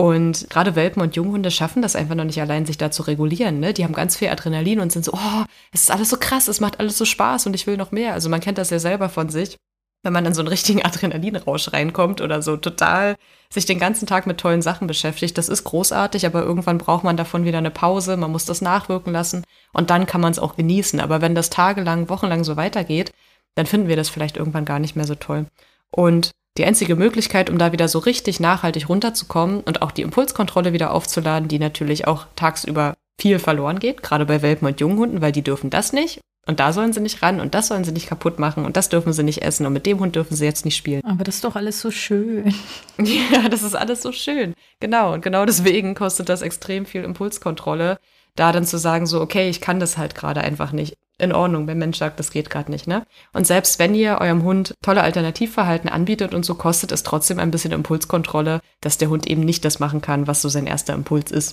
Und 0.00 0.48
gerade 0.48 0.76
Welpen 0.76 1.02
und 1.02 1.14
Junghunde 1.14 1.50
schaffen 1.50 1.82
das 1.82 1.94
einfach 1.94 2.14
noch 2.14 2.24
nicht 2.24 2.40
allein, 2.40 2.64
sich 2.64 2.78
da 2.78 2.90
zu 2.90 3.02
regulieren. 3.02 3.60
Ne? 3.60 3.74
Die 3.74 3.84
haben 3.84 3.92
ganz 3.92 4.16
viel 4.16 4.28
Adrenalin 4.28 4.80
und 4.80 4.90
sind 4.90 5.04
so, 5.04 5.12
oh, 5.12 5.44
es 5.72 5.82
ist 5.82 5.90
alles 5.90 6.08
so 6.08 6.16
krass, 6.16 6.48
es 6.48 6.58
macht 6.58 6.80
alles 6.80 6.96
so 6.96 7.04
Spaß 7.04 7.44
und 7.44 7.52
ich 7.52 7.66
will 7.66 7.76
noch 7.76 7.92
mehr. 7.92 8.14
Also 8.14 8.30
man 8.30 8.40
kennt 8.40 8.56
das 8.56 8.70
ja 8.70 8.78
selber 8.78 9.10
von 9.10 9.28
sich, 9.28 9.58
wenn 10.02 10.14
man 10.14 10.24
in 10.24 10.32
so 10.32 10.40
einen 10.40 10.48
richtigen 10.48 10.82
Adrenalinrausch 10.86 11.74
reinkommt 11.74 12.22
oder 12.22 12.40
so 12.40 12.56
total 12.56 13.16
sich 13.52 13.66
den 13.66 13.78
ganzen 13.78 14.06
Tag 14.06 14.26
mit 14.26 14.38
tollen 14.38 14.62
Sachen 14.62 14.86
beschäftigt. 14.86 15.36
Das 15.36 15.50
ist 15.50 15.64
großartig, 15.64 16.24
aber 16.24 16.44
irgendwann 16.44 16.78
braucht 16.78 17.04
man 17.04 17.18
davon 17.18 17.44
wieder 17.44 17.58
eine 17.58 17.70
Pause, 17.70 18.16
man 18.16 18.32
muss 18.32 18.46
das 18.46 18.62
nachwirken 18.62 19.12
lassen 19.12 19.44
und 19.74 19.90
dann 19.90 20.06
kann 20.06 20.22
man 20.22 20.32
es 20.32 20.38
auch 20.38 20.56
genießen. 20.56 20.98
Aber 20.98 21.20
wenn 21.20 21.34
das 21.34 21.50
tagelang, 21.50 22.08
wochenlang 22.08 22.42
so 22.44 22.56
weitergeht, 22.56 23.12
dann 23.54 23.66
finden 23.66 23.88
wir 23.88 23.96
das 23.96 24.08
vielleicht 24.08 24.38
irgendwann 24.38 24.64
gar 24.64 24.78
nicht 24.78 24.96
mehr 24.96 25.06
so 25.06 25.14
toll. 25.14 25.44
Und 25.90 26.30
die 26.60 26.66
einzige 26.66 26.94
Möglichkeit, 26.94 27.48
um 27.48 27.56
da 27.56 27.72
wieder 27.72 27.88
so 27.88 27.98
richtig 27.98 28.38
nachhaltig 28.38 28.90
runterzukommen 28.90 29.60
und 29.62 29.80
auch 29.80 29.92
die 29.92 30.02
Impulskontrolle 30.02 30.74
wieder 30.74 30.92
aufzuladen, 30.92 31.48
die 31.48 31.58
natürlich 31.58 32.06
auch 32.06 32.26
tagsüber 32.36 32.92
viel 33.18 33.38
verloren 33.38 33.78
geht, 33.78 34.02
gerade 34.02 34.26
bei 34.26 34.42
Welpen 34.42 34.68
und 34.68 34.78
Junghunden, 34.78 35.22
weil 35.22 35.32
die 35.32 35.40
dürfen 35.40 35.70
das 35.70 35.94
nicht. 35.94 36.20
Und 36.46 36.60
da 36.60 36.74
sollen 36.74 36.92
sie 36.92 37.00
nicht 37.00 37.22
ran 37.22 37.40
und 37.40 37.54
das 37.54 37.68
sollen 37.68 37.84
sie 37.84 37.92
nicht 37.92 38.08
kaputt 38.08 38.38
machen 38.38 38.66
und 38.66 38.76
das 38.76 38.90
dürfen 38.90 39.14
sie 39.14 39.22
nicht 39.22 39.40
essen 39.40 39.64
und 39.64 39.72
mit 39.72 39.86
dem 39.86 40.00
Hund 40.00 40.16
dürfen 40.16 40.36
sie 40.36 40.44
jetzt 40.44 40.66
nicht 40.66 40.76
spielen. 40.76 41.02
Aber 41.04 41.24
das 41.24 41.36
ist 41.36 41.44
doch 41.44 41.56
alles 41.56 41.80
so 41.80 41.90
schön. 41.90 42.54
Ja, 42.98 43.48
das 43.48 43.62
ist 43.62 43.74
alles 43.74 44.02
so 44.02 44.12
schön. 44.12 44.52
Genau. 44.80 45.14
Und 45.14 45.22
genau 45.22 45.46
deswegen 45.46 45.94
kostet 45.94 46.28
das 46.28 46.42
extrem 46.42 46.84
viel 46.84 47.04
Impulskontrolle, 47.04 47.98
da 48.36 48.52
dann 48.52 48.64
zu 48.64 48.78
sagen, 48.78 49.06
so, 49.06 49.20
okay, 49.20 49.48
ich 49.48 49.60
kann 49.60 49.80
das 49.80 49.98
halt 49.98 50.14
gerade 50.14 50.40
einfach 50.40 50.72
nicht 50.72 50.96
in 51.18 51.32
Ordnung, 51.32 51.66
wenn 51.66 51.78
Mensch 51.78 51.98
sagt, 51.98 52.18
das 52.18 52.30
geht 52.30 52.50
gerade 52.50 52.70
nicht, 52.70 52.86
ne? 52.86 53.04
Und 53.32 53.46
selbst 53.46 53.78
wenn 53.78 53.94
ihr 53.94 54.18
eurem 54.20 54.42
Hund 54.42 54.74
tolle 54.82 55.02
Alternativverhalten 55.02 55.90
anbietet 55.90 56.34
und 56.34 56.44
so, 56.44 56.54
kostet 56.54 56.92
es 56.92 57.02
trotzdem 57.02 57.38
ein 57.38 57.50
bisschen 57.50 57.72
Impulskontrolle, 57.72 58.60
dass 58.80 58.98
der 58.98 59.10
Hund 59.10 59.26
eben 59.28 59.42
nicht 59.42 59.64
das 59.64 59.80
machen 59.80 60.00
kann, 60.00 60.26
was 60.26 60.40
so 60.40 60.48
sein 60.48 60.66
erster 60.66 60.94
Impuls 60.94 61.30
ist. 61.30 61.52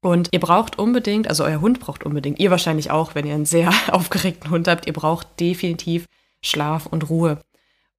Und 0.00 0.28
ihr 0.32 0.40
braucht 0.40 0.78
unbedingt, 0.78 1.28
also 1.28 1.44
euer 1.44 1.60
Hund 1.60 1.80
braucht 1.80 2.04
unbedingt, 2.04 2.38
ihr 2.38 2.50
wahrscheinlich 2.50 2.90
auch, 2.90 3.14
wenn 3.14 3.26
ihr 3.26 3.34
einen 3.34 3.46
sehr 3.46 3.72
aufgeregten 3.92 4.50
Hund 4.50 4.68
habt, 4.68 4.86
ihr 4.86 4.92
braucht 4.92 5.38
definitiv 5.40 6.06
Schlaf 6.42 6.86
und 6.86 7.10
Ruhe. 7.10 7.40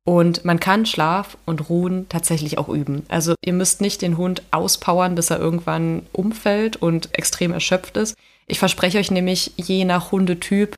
Und 0.09 0.43
man 0.43 0.59
kann 0.59 0.87
Schlaf 0.87 1.37
und 1.45 1.69
Ruhen 1.69 2.09
tatsächlich 2.09 2.57
auch 2.57 2.67
üben. 2.67 3.05
Also 3.09 3.35
ihr 3.45 3.53
müsst 3.53 3.79
nicht 3.79 4.01
den 4.01 4.17
Hund 4.17 4.41
auspowern, 4.49 5.13
bis 5.13 5.29
er 5.29 5.37
irgendwann 5.37 6.07
umfällt 6.13 6.77
und 6.77 7.15
extrem 7.15 7.53
erschöpft 7.53 7.95
ist. 7.95 8.17
Ich 8.47 8.57
verspreche 8.57 8.97
euch 8.97 9.11
nämlich, 9.11 9.51
je 9.57 9.85
nach 9.85 10.11
Hundetyp 10.11 10.73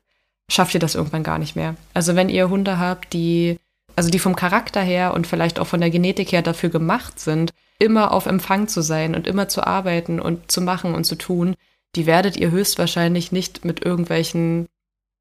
schafft 0.50 0.74
ihr 0.74 0.80
das 0.80 0.94
irgendwann 0.94 1.22
gar 1.22 1.38
nicht 1.38 1.56
mehr. 1.56 1.76
Also 1.94 2.14
wenn 2.14 2.28
ihr 2.28 2.50
Hunde 2.50 2.78
habt, 2.78 3.14
die, 3.14 3.58
also 3.96 4.10
die 4.10 4.18
vom 4.18 4.36
Charakter 4.36 4.82
her 4.82 5.14
und 5.14 5.26
vielleicht 5.26 5.58
auch 5.60 5.66
von 5.66 5.80
der 5.80 5.88
Genetik 5.88 6.30
her 6.30 6.42
dafür 6.42 6.68
gemacht 6.68 7.18
sind, 7.18 7.54
immer 7.78 8.12
auf 8.12 8.26
Empfang 8.26 8.68
zu 8.68 8.82
sein 8.82 9.14
und 9.14 9.26
immer 9.26 9.48
zu 9.48 9.66
arbeiten 9.66 10.20
und 10.20 10.52
zu 10.52 10.60
machen 10.60 10.94
und 10.94 11.04
zu 11.04 11.16
tun, 11.16 11.54
die 11.96 12.04
werdet 12.04 12.36
ihr 12.36 12.50
höchstwahrscheinlich 12.50 13.32
nicht 13.32 13.64
mit 13.64 13.82
irgendwelchen 13.82 14.66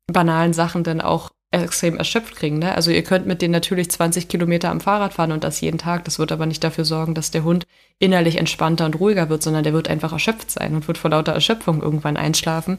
banalen 0.08 0.52
Sachen 0.52 0.84
dann 0.84 1.00
auch 1.00 1.30
extrem 1.52 1.98
erschöpft 1.98 2.36
kriegen. 2.36 2.60
Ne? 2.60 2.74
Also 2.74 2.92
ihr 2.92 3.04
könnt 3.04 3.28
mit 3.28 3.42
denen 3.42 3.52
natürlich 3.52 3.92
20 3.92 4.30
Kilometer 4.30 4.70
am 4.70 4.80
Fahrrad 4.80 5.14
fahren 5.14 5.34
und 5.34 5.44
das 5.44 5.60
jeden 5.60 5.78
Tag. 5.78 6.06
Das 6.06 6.18
wird 6.18 6.32
aber 6.32 6.46
nicht 6.46 6.64
dafür 6.64 6.86
sorgen, 6.86 7.14
dass 7.14 7.32
der 7.32 7.44
Hund 7.44 7.68
innerlich 8.00 8.38
entspannter 8.38 8.86
und 8.86 9.00
ruhiger 9.00 9.30
wird, 9.30 9.44
sondern 9.44 9.64
der 9.64 9.74
wird 9.74 9.90
einfach 9.90 10.14
erschöpft 10.14 10.50
sein 10.50 10.74
und 10.76 10.88
wird 10.88 10.98
vor 10.98 11.12
lauter 11.12 11.34
Erschöpfung 11.34 11.82
irgendwann 11.82 12.16
einschlafen. 12.16 12.78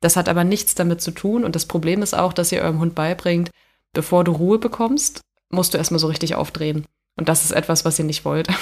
Das 0.00 0.16
hat 0.16 0.28
aber 0.28 0.44
nichts 0.44 0.74
damit 0.74 1.02
zu 1.02 1.10
tun. 1.10 1.44
Und 1.44 1.54
das 1.54 1.66
Problem 1.66 2.02
ist 2.02 2.14
auch, 2.14 2.32
dass 2.32 2.50
ihr 2.50 2.62
eurem 2.62 2.80
Hund 2.80 2.94
beibringt, 2.94 3.50
bevor 3.92 4.24
du 4.24 4.32
Ruhe 4.32 4.58
bekommst, 4.58 5.20
musst 5.50 5.74
du 5.74 5.78
erstmal 5.78 6.00
so 6.00 6.06
richtig 6.06 6.34
aufdrehen. 6.34 6.86
Und 7.16 7.28
das 7.28 7.44
ist 7.44 7.52
etwas, 7.52 7.84
was 7.84 7.98
ihr 7.98 8.04
nicht 8.04 8.24
wollt. 8.24 8.48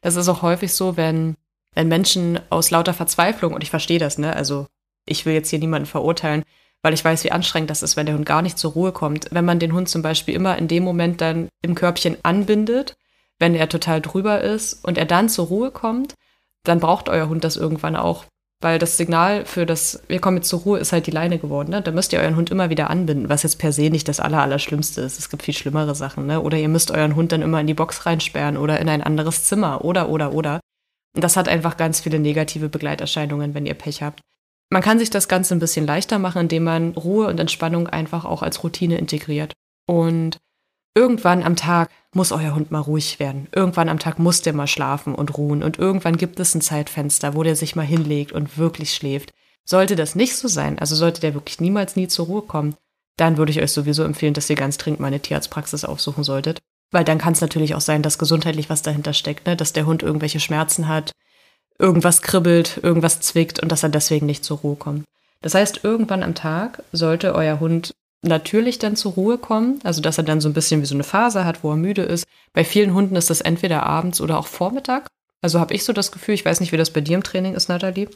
Das 0.00 0.16
ist 0.16 0.28
auch 0.28 0.42
häufig 0.42 0.74
so, 0.74 0.98
wenn, 0.98 1.34
wenn 1.74 1.88
Menschen 1.88 2.38
aus 2.50 2.70
lauter 2.70 2.92
Verzweiflung, 2.92 3.54
und 3.54 3.62
ich 3.62 3.70
verstehe 3.70 3.98
das, 3.98 4.18
ne, 4.18 4.36
also 4.36 4.66
ich 5.06 5.24
will 5.24 5.32
jetzt 5.32 5.48
hier 5.48 5.58
niemanden 5.58 5.86
verurteilen, 5.86 6.44
weil 6.84 6.92
ich 6.92 7.04
weiß, 7.04 7.24
wie 7.24 7.32
anstrengend 7.32 7.70
das 7.70 7.82
ist, 7.82 7.96
wenn 7.96 8.04
der 8.04 8.14
Hund 8.14 8.26
gar 8.26 8.42
nicht 8.42 8.58
zur 8.58 8.72
Ruhe 8.72 8.92
kommt. 8.92 9.28
Wenn 9.30 9.46
man 9.46 9.58
den 9.58 9.72
Hund 9.72 9.88
zum 9.88 10.02
Beispiel 10.02 10.34
immer 10.34 10.58
in 10.58 10.68
dem 10.68 10.84
Moment 10.84 11.22
dann 11.22 11.48
im 11.62 11.74
Körbchen 11.74 12.18
anbindet, 12.22 12.94
wenn 13.38 13.54
er 13.54 13.70
total 13.70 14.02
drüber 14.02 14.42
ist 14.42 14.84
und 14.84 14.98
er 14.98 15.06
dann 15.06 15.30
zur 15.30 15.46
Ruhe 15.46 15.70
kommt, 15.70 16.12
dann 16.62 16.80
braucht 16.80 17.08
euer 17.08 17.30
Hund 17.30 17.42
das 17.42 17.56
irgendwann 17.56 17.96
auch. 17.96 18.26
Weil 18.60 18.78
das 18.78 18.98
Signal 18.98 19.46
für 19.46 19.64
das, 19.64 20.02
wir 20.08 20.20
kommen 20.20 20.36
jetzt 20.36 20.50
zur 20.50 20.60
Ruhe, 20.60 20.78
ist 20.78 20.92
halt 20.92 21.06
die 21.06 21.10
Leine 21.10 21.38
geworden. 21.38 21.70
Ne? 21.70 21.80
Da 21.80 21.90
müsst 21.90 22.12
ihr 22.12 22.20
euren 22.20 22.36
Hund 22.36 22.50
immer 22.50 22.68
wieder 22.68 22.90
anbinden, 22.90 23.30
was 23.30 23.44
jetzt 23.44 23.58
per 23.58 23.72
se 23.72 23.88
nicht 23.88 24.06
das 24.06 24.20
Allerallerschlimmste 24.20 25.00
ist. 25.00 25.18
Es 25.18 25.30
gibt 25.30 25.42
viel 25.42 25.54
schlimmere 25.54 25.94
Sachen. 25.94 26.26
Ne? 26.26 26.42
Oder 26.42 26.58
ihr 26.58 26.68
müsst 26.68 26.90
euren 26.90 27.16
Hund 27.16 27.32
dann 27.32 27.40
immer 27.40 27.62
in 27.62 27.66
die 27.66 27.72
Box 27.72 28.04
reinsperren 28.04 28.58
oder 28.58 28.78
in 28.78 28.90
ein 28.90 29.02
anderes 29.02 29.44
Zimmer 29.44 29.86
oder, 29.86 30.10
oder, 30.10 30.34
oder. 30.34 30.60
Und 31.16 31.24
das 31.24 31.38
hat 31.38 31.48
einfach 31.48 31.78
ganz 31.78 32.00
viele 32.00 32.18
negative 32.18 32.68
Begleiterscheinungen, 32.68 33.54
wenn 33.54 33.64
ihr 33.64 33.74
Pech 33.74 34.02
habt. 34.02 34.20
Man 34.74 34.82
kann 34.82 34.98
sich 34.98 35.08
das 35.08 35.28
Ganze 35.28 35.54
ein 35.54 35.60
bisschen 35.60 35.86
leichter 35.86 36.18
machen, 36.18 36.40
indem 36.40 36.64
man 36.64 36.94
Ruhe 36.94 37.28
und 37.28 37.38
Entspannung 37.38 37.86
einfach 37.86 38.24
auch 38.24 38.42
als 38.42 38.64
Routine 38.64 38.98
integriert. 38.98 39.52
Und 39.86 40.38
irgendwann 40.96 41.44
am 41.44 41.54
Tag 41.54 41.90
muss 42.12 42.32
euer 42.32 42.56
Hund 42.56 42.72
mal 42.72 42.80
ruhig 42.80 43.20
werden. 43.20 43.46
Irgendwann 43.52 43.88
am 43.88 44.00
Tag 44.00 44.18
muss 44.18 44.42
der 44.42 44.52
mal 44.52 44.66
schlafen 44.66 45.14
und 45.14 45.38
ruhen. 45.38 45.62
Und 45.62 45.78
irgendwann 45.78 46.16
gibt 46.16 46.40
es 46.40 46.56
ein 46.56 46.60
Zeitfenster, 46.60 47.36
wo 47.36 47.44
der 47.44 47.54
sich 47.54 47.76
mal 47.76 47.86
hinlegt 47.86 48.32
und 48.32 48.58
wirklich 48.58 48.92
schläft. 48.92 49.30
Sollte 49.64 49.94
das 49.94 50.16
nicht 50.16 50.34
so 50.34 50.48
sein, 50.48 50.80
also 50.80 50.96
sollte 50.96 51.20
der 51.20 51.34
wirklich 51.34 51.60
niemals 51.60 51.94
nie 51.94 52.08
zur 52.08 52.26
Ruhe 52.26 52.42
kommen, 52.42 52.74
dann 53.16 53.36
würde 53.36 53.52
ich 53.52 53.62
euch 53.62 53.70
sowieso 53.70 54.02
empfehlen, 54.02 54.34
dass 54.34 54.50
ihr 54.50 54.56
ganz 54.56 54.76
dringend 54.76 54.98
mal 54.98 55.06
eine 55.06 55.20
Tierarztpraxis 55.20 55.84
aufsuchen 55.84 56.24
solltet. 56.24 56.58
Weil 56.90 57.04
dann 57.04 57.18
kann 57.18 57.34
es 57.34 57.40
natürlich 57.40 57.76
auch 57.76 57.80
sein, 57.80 58.02
dass 58.02 58.18
gesundheitlich 58.18 58.70
was 58.70 58.82
dahinter 58.82 59.12
steckt, 59.12 59.46
ne? 59.46 59.56
dass 59.56 59.72
der 59.72 59.86
Hund 59.86 60.02
irgendwelche 60.02 60.40
Schmerzen 60.40 60.88
hat, 60.88 61.12
irgendwas 61.78 62.22
kribbelt, 62.22 62.80
irgendwas 62.82 63.20
zwickt 63.20 63.60
und 63.60 63.70
dass 63.70 63.82
er 63.82 63.88
deswegen 63.88 64.26
nicht 64.26 64.44
zur 64.44 64.58
Ruhe 64.58 64.76
kommt. 64.76 65.04
Das 65.42 65.54
heißt, 65.54 65.80
irgendwann 65.82 66.22
am 66.22 66.34
Tag 66.34 66.82
sollte 66.92 67.34
euer 67.34 67.60
Hund 67.60 67.92
natürlich 68.22 68.78
dann 68.78 68.96
zur 68.96 69.12
Ruhe 69.12 69.38
kommen, 69.38 69.80
also 69.84 70.00
dass 70.00 70.18
er 70.18 70.24
dann 70.24 70.40
so 70.40 70.48
ein 70.48 70.54
bisschen 70.54 70.80
wie 70.80 70.86
so 70.86 70.94
eine 70.94 71.04
Phase 71.04 71.44
hat, 71.44 71.62
wo 71.62 71.70
er 71.70 71.76
müde 71.76 72.02
ist. 72.02 72.24
Bei 72.52 72.64
vielen 72.64 72.94
Hunden 72.94 73.16
ist 73.16 73.28
das 73.28 73.42
entweder 73.42 73.82
abends 73.84 74.20
oder 74.20 74.38
auch 74.38 74.46
Vormittag. 74.46 75.06
Also 75.42 75.60
habe 75.60 75.74
ich 75.74 75.84
so 75.84 75.92
das 75.92 76.10
Gefühl, 76.10 76.34
ich 76.34 76.44
weiß 76.44 76.60
nicht, 76.60 76.72
wie 76.72 76.78
das 76.78 76.90
bei 76.90 77.02
dir 77.02 77.16
im 77.16 77.22
Training 77.22 77.54
ist, 77.54 77.68
Nathalie. 77.68 78.08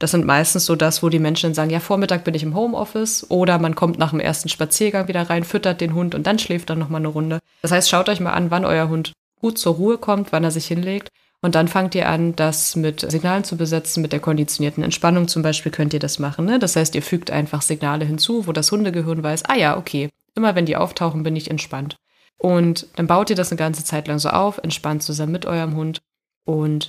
Das 0.00 0.10
sind 0.10 0.26
meistens 0.26 0.64
so 0.66 0.74
das, 0.74 1.04
wo 1.04 1.08
die 1.10 1.20
Menschen 1.20 1.50
dann 1.50 1.54
sagen, 1.54 1.70
ja, 1.70 1.78
Vormittag 1.78 2.24
bin 2.24 2.34
ich 2.34 2.42
im 2.42 2.56
Homeoffice 2.56 3.30
oder 3.30 3.60
man 3.60 3.76
kommt 3.76 3.98
nach 3.98 4.10
dem 4.10 4.18
ersten 4.18 4.48
Spaziergang 4.48 5.06
wieder 5.06 5.30
rein, 5.30 5.44
füttert 5.44 5.80
den 5.80 5.94
Hund 5.94 6.16
und 6.16 6.26
dann 6.26 6.40
schläft 6.40 6.70
dann 6.70 6.80
nochmal 6.80 7.00
eine 7.00 7.08
Runde. 7.08 7.38
Das 7.60 7.70
heißt, 7.70 7.88
schaut 7.88 8.08
euch 8.08 8.18
mal 8.18 8.32
an, 8.32 8.50
wann 8.50 8.64
euer 8.64 8.88
Hund 8.88 9.12
gut 9.40 9.58
zur 9.58 9.74
Ruhe 9.74 9.98
kommt, 9.98 10.32
wann 10.32 10.42
er 10.42 10.50
sich 10.50 10.66
hinlegt 10.66 11.10
und 11.42 11.56
dann 11.56 11.66
fangt 11.66 11.94
ihr 11.96 12.08
an, 12.08 12.36
das 12.36 12.76
mit 12.76 13.00
Signalen 13.00 13.42
zu 13.42 13.56
besetzen, 13.56 14.00
mit 14.00 14.12
der 14.12 14.20
konditionierten 14.20 14.84
Entspannung 14.84 15.26
zum 15.26 15.42
Beispiel 15.42 15.72
könnt 15.72 15.92
ihr 15.92 15.98
das 15.98 16.20
machen. 16.20 16.44
Ne? 16.44 16.60
Das 16.60 16.76
heißt, 16.76 16.94
ihr 16.94 17.02
fügt 17.02 17.32
einfach 17.32 17.62
Signale 17.62 18.04
hinzu, 18.04 18.46
wo 18.46 18.52
das 18.52 18.70
Hundegehirn 18.70 19.22
weiß, 19.22 19.46
ah 19.46 19.56
ja, 19.56 19.76
okay, 19.76 20.08
immer 20.36 20.54
wenn 20.54 20.66
die 20.66 20.76
auftauchen, 20.76 21.24
bin 21.24 21.34
ich 21.34 21.50
entspannt. 21.50 21.96
Und 22.38 22.86
dann 22.94 23.08
baut 23.08 23.28
ihr 23.28 23.36
das 23.36 23.50
eine 23.50 23.58
ganze 23.58 23.84
Zeit 23.84 24.06
lang 24.06 24.20
so 24.20 24.28
auf, 24.28 24.58
entspannt 24.58 25.02
zusammen 25.02 25.32
mit 25.32 25.44
eurem 25.44 25.74
Hund. 25.74 26.00
Und 26.44 26.88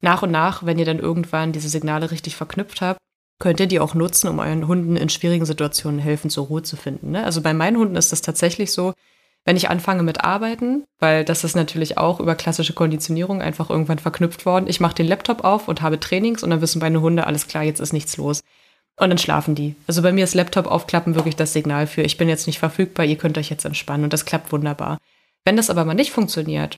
nach 0.00 0.22
und 0.22 0.32
nach, 0.32 0.66
wenn 0.66 0.80
ihr 0.80 0.84
dann 0.84 0.98
irgendwann 0.98 1.52
diese 1.52 1.68
Signale 1.68 2.10
richtig 2.10 2.34
verknüpft 2.34 2.80
habt, 2.80 2.98
könnt 3.38 3.60
ihr 3.60 3.66
die 3.66 3.80
auch 3.80 3.94
nutzen, 3.94 4.28
um 4.28 4.40
euren 4.40 4.66
Hunden 4.66 4.96
in 4.96 5.08
schwierigen 5.08 5.46
Situationen 5.46 6.00
helfen, 6.00 6.28
zur 6.28 6.46
Ruhe 6.46 6.62
zu 6.62 6.76
finden. 6.76 7.12
Ne? 7.12 7.24
Also 7.24 7.40
bei 7.40 7.54
meinen 7.54 7.76
Hunden 7.76 7.96
ist 7.96 8.10
das 8.10 8.22
tatsächlich 8.22 8.72
so, 8.72 8.94
wenn 9.44 9.56
ich 9.56 9.68
anfange 9.68 10.02
mit 10.02 10.22
Arbeiten, 10.22 10.84
weil 10.98 11.24
das 11.24 11.44
ist 11.44 11.56
natürlich 11.56 11.98
auch 11.98 12.20
über 12.20 12.34
klassische 12.34 12.74
Konditionierung 12.74 13.42
einfach 13.42 13.70
irgendwann 13.70 13.98
verknüpft 13.98 14.46
worden. 14.46 14.68
Ich 14.68 14.80
mache 14.80 14.94
den 14.94 15.08
Laptop 15.08 15.44
auf 15.44 15.68
und 15.68 15.82
habe 15.82 15.98
Trainings 15.98 16.42
und 16.42 16.50
dann 16.50 16.60
wissen 16.60 16.80
meine 16.80 17.00
Hunde, 17.00 17.26
alles 17.26 17.48
klar, 17.48 17.64
jetzt 17.64 17.80
ist 17.80 17.92
nichts 17.92 18.16
los. 18.16 18.42
Und 19.00 19.08
dann 19.08 19.18
schlafen 19.18 19.54
die. 19.54 19.74
Also 19.86 20.02
bei 20.02 20.12
mir 20.12 20.24
ist 20.24 20.34
Laptop 20.34 20.66
aufklappen 20.66 21.14
wirklich 21.14 21.34
das 21.34 21.52
Signal 21.52 21.86
für, 21.86 22.02
ich 22.02 22.18
bin 22.18 22.28
jetzt 22.28 22.46
nicht 22.46 22.58
verfügbar, 22.58 23.04
ihr 23.06 23.16
könnt 23.16 23.38
euch 23.38 23.50
jetzt 23.50 23.64
entspannen 23.64 24.04
und 24.04 24.12
das 24.12 24.26
klappt 24.26 24.52
wunderbar. 24.52 24.98
Wenn 25.44 25.56
das 25.56 25.70
aber 25.70 25.84
mal 25.84 25.94
nicht 25.94 26.12
funktioniert, 26.12 26.76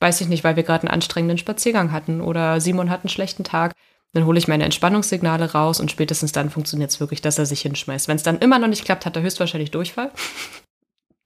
weiß 0.00 0.20
ich 0.20 0.28
nicht, 0.28 0.44
weil 0.44 0.56
wir 0.56 0.62
gerade 0.62 0.82
einen 0.82 0.94
anstrengenden 0.94 1.38
Spaziergang 1.38 1.90
hatten 1.90 2.20
oder 2.20 2.60
Simon 2.60 2.90
hat 2.90 3.00
einen 3.00 3.08
schlechten 3.08 3.42
Tag, 3.42 3.72
dann 4.12 4.26
hole 4.26 4.38
ich 4.38 4.48
meine 4.48 4.64
Entspannungssignale 4.64 5.52
raus 5.52 5.80
und 5.80 5.90
spätestens 5.90 6.32
dann 6.32 6.50
funktioniert 6.50 6.90
es 6.90 7.00
wirklich, 7.00 7.20
dass 7.20 7.38
er 7.38 7.46
sich 7.46 7.62
hinschmeißt. 7.62 8.06
Wenn 8.06 8.16
es 8.16 8.22
dann 8.22 8.38
immer 8.38 8.58
noch 8.58 8.68
nicht 8.68 8.84
klappt, 8.84 9.06
hat 9.06 9.16
er 9.16 9.22
höchstwahrscheinlich 9.22 9.70
Durchfall. 9.70 10.12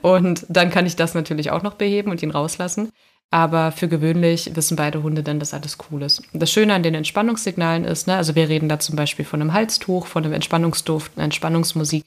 Und 0.03 0.47
dann 0.49 0.71
kann 0.71 0.87
ich 0.87 0.97
das 0.97 1.15
natürlich 1.15 1.51
auch 1.51 1.63
noch 1.63 1.75
beheben 1.75 2.11
und 2.11 2.23
ihn 2.23 2.31
rauslassen. 2.31 2.91
Aber 3.31 3.71
für 3.71 3.87
gewöhnlich 3.87 4.57
wissen 4.57 4.77
beide 4.77 5.03
Hunde 5.03 5.23
dann, 5.23 5.39
dass 5.39 5.55
alles 5.55 5.79
cool 5.91 6.03
ist. 6.03 6.23
Das 6.33 6.51
Schöne 6.51 6.75
an 6.75 6.83
den 6.83 6.95
Entspannungssignalen 6.95 7.85
ist, 7.85 8.09
ne, 8.09 8.17
also 8.17 8.35
wir 8.35 8.49
reden 8.49 8.69
da 8.69 8.81
zum 8.81 8.97
Beispiel 8.97 9.25
von 9.25 9.41
einem 9.41 9.53
Halstuch, 9.53 10.07
von 10.07 10.25
einem 10.25 10.33
Entspannungsduft, 10.33 11.13
einer 11.15 11.25
Entspannungsmusik. 11.25 12.05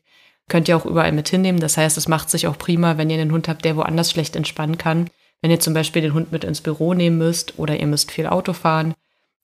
Könnt 0.49 0.67
ihr 0.67 0.75
auch 0.75 0.85
überall 0.85 1.13
mit 1.13 1.29
hinnehmen. 1.29 1.61
Das 1.61 1.77
heißt, 1.77 1.97
es 1.97 2.09
macht 2.09 2.29
sich 2.29 2.47
auch 2.47 2.57
prima, 2.57 2.97
wenn 2.97 3.09
ihr 3.09 3.21
einen 3.21 3.31
Hund 3.31 3.47
habt, 3.47 3.63
der 3.63 3.77
woanders 3.77 4.11
schlecht 4.11 4.35
entspannen 4.35 4.77
kann. 4.77 5.09
Wenn 5.41 5.51
ihr 5.51 5.61
zum 5.61 5.73
Beispiel 5.73 6.01
den 6.01 6.13
Hund 6.13 6.33
mit 6.33 6.43
ins 6.43 6.59
Büro 6.59 6.93
nehmen 6.93 7.17
müsst 7.17 7.57
oder 7.57 7.79
ihr 7.79 7.87
müsst 7.87 8.11
viel 8.11 8.27
Auto 8.27 8.51
fahren, 8.51 8.93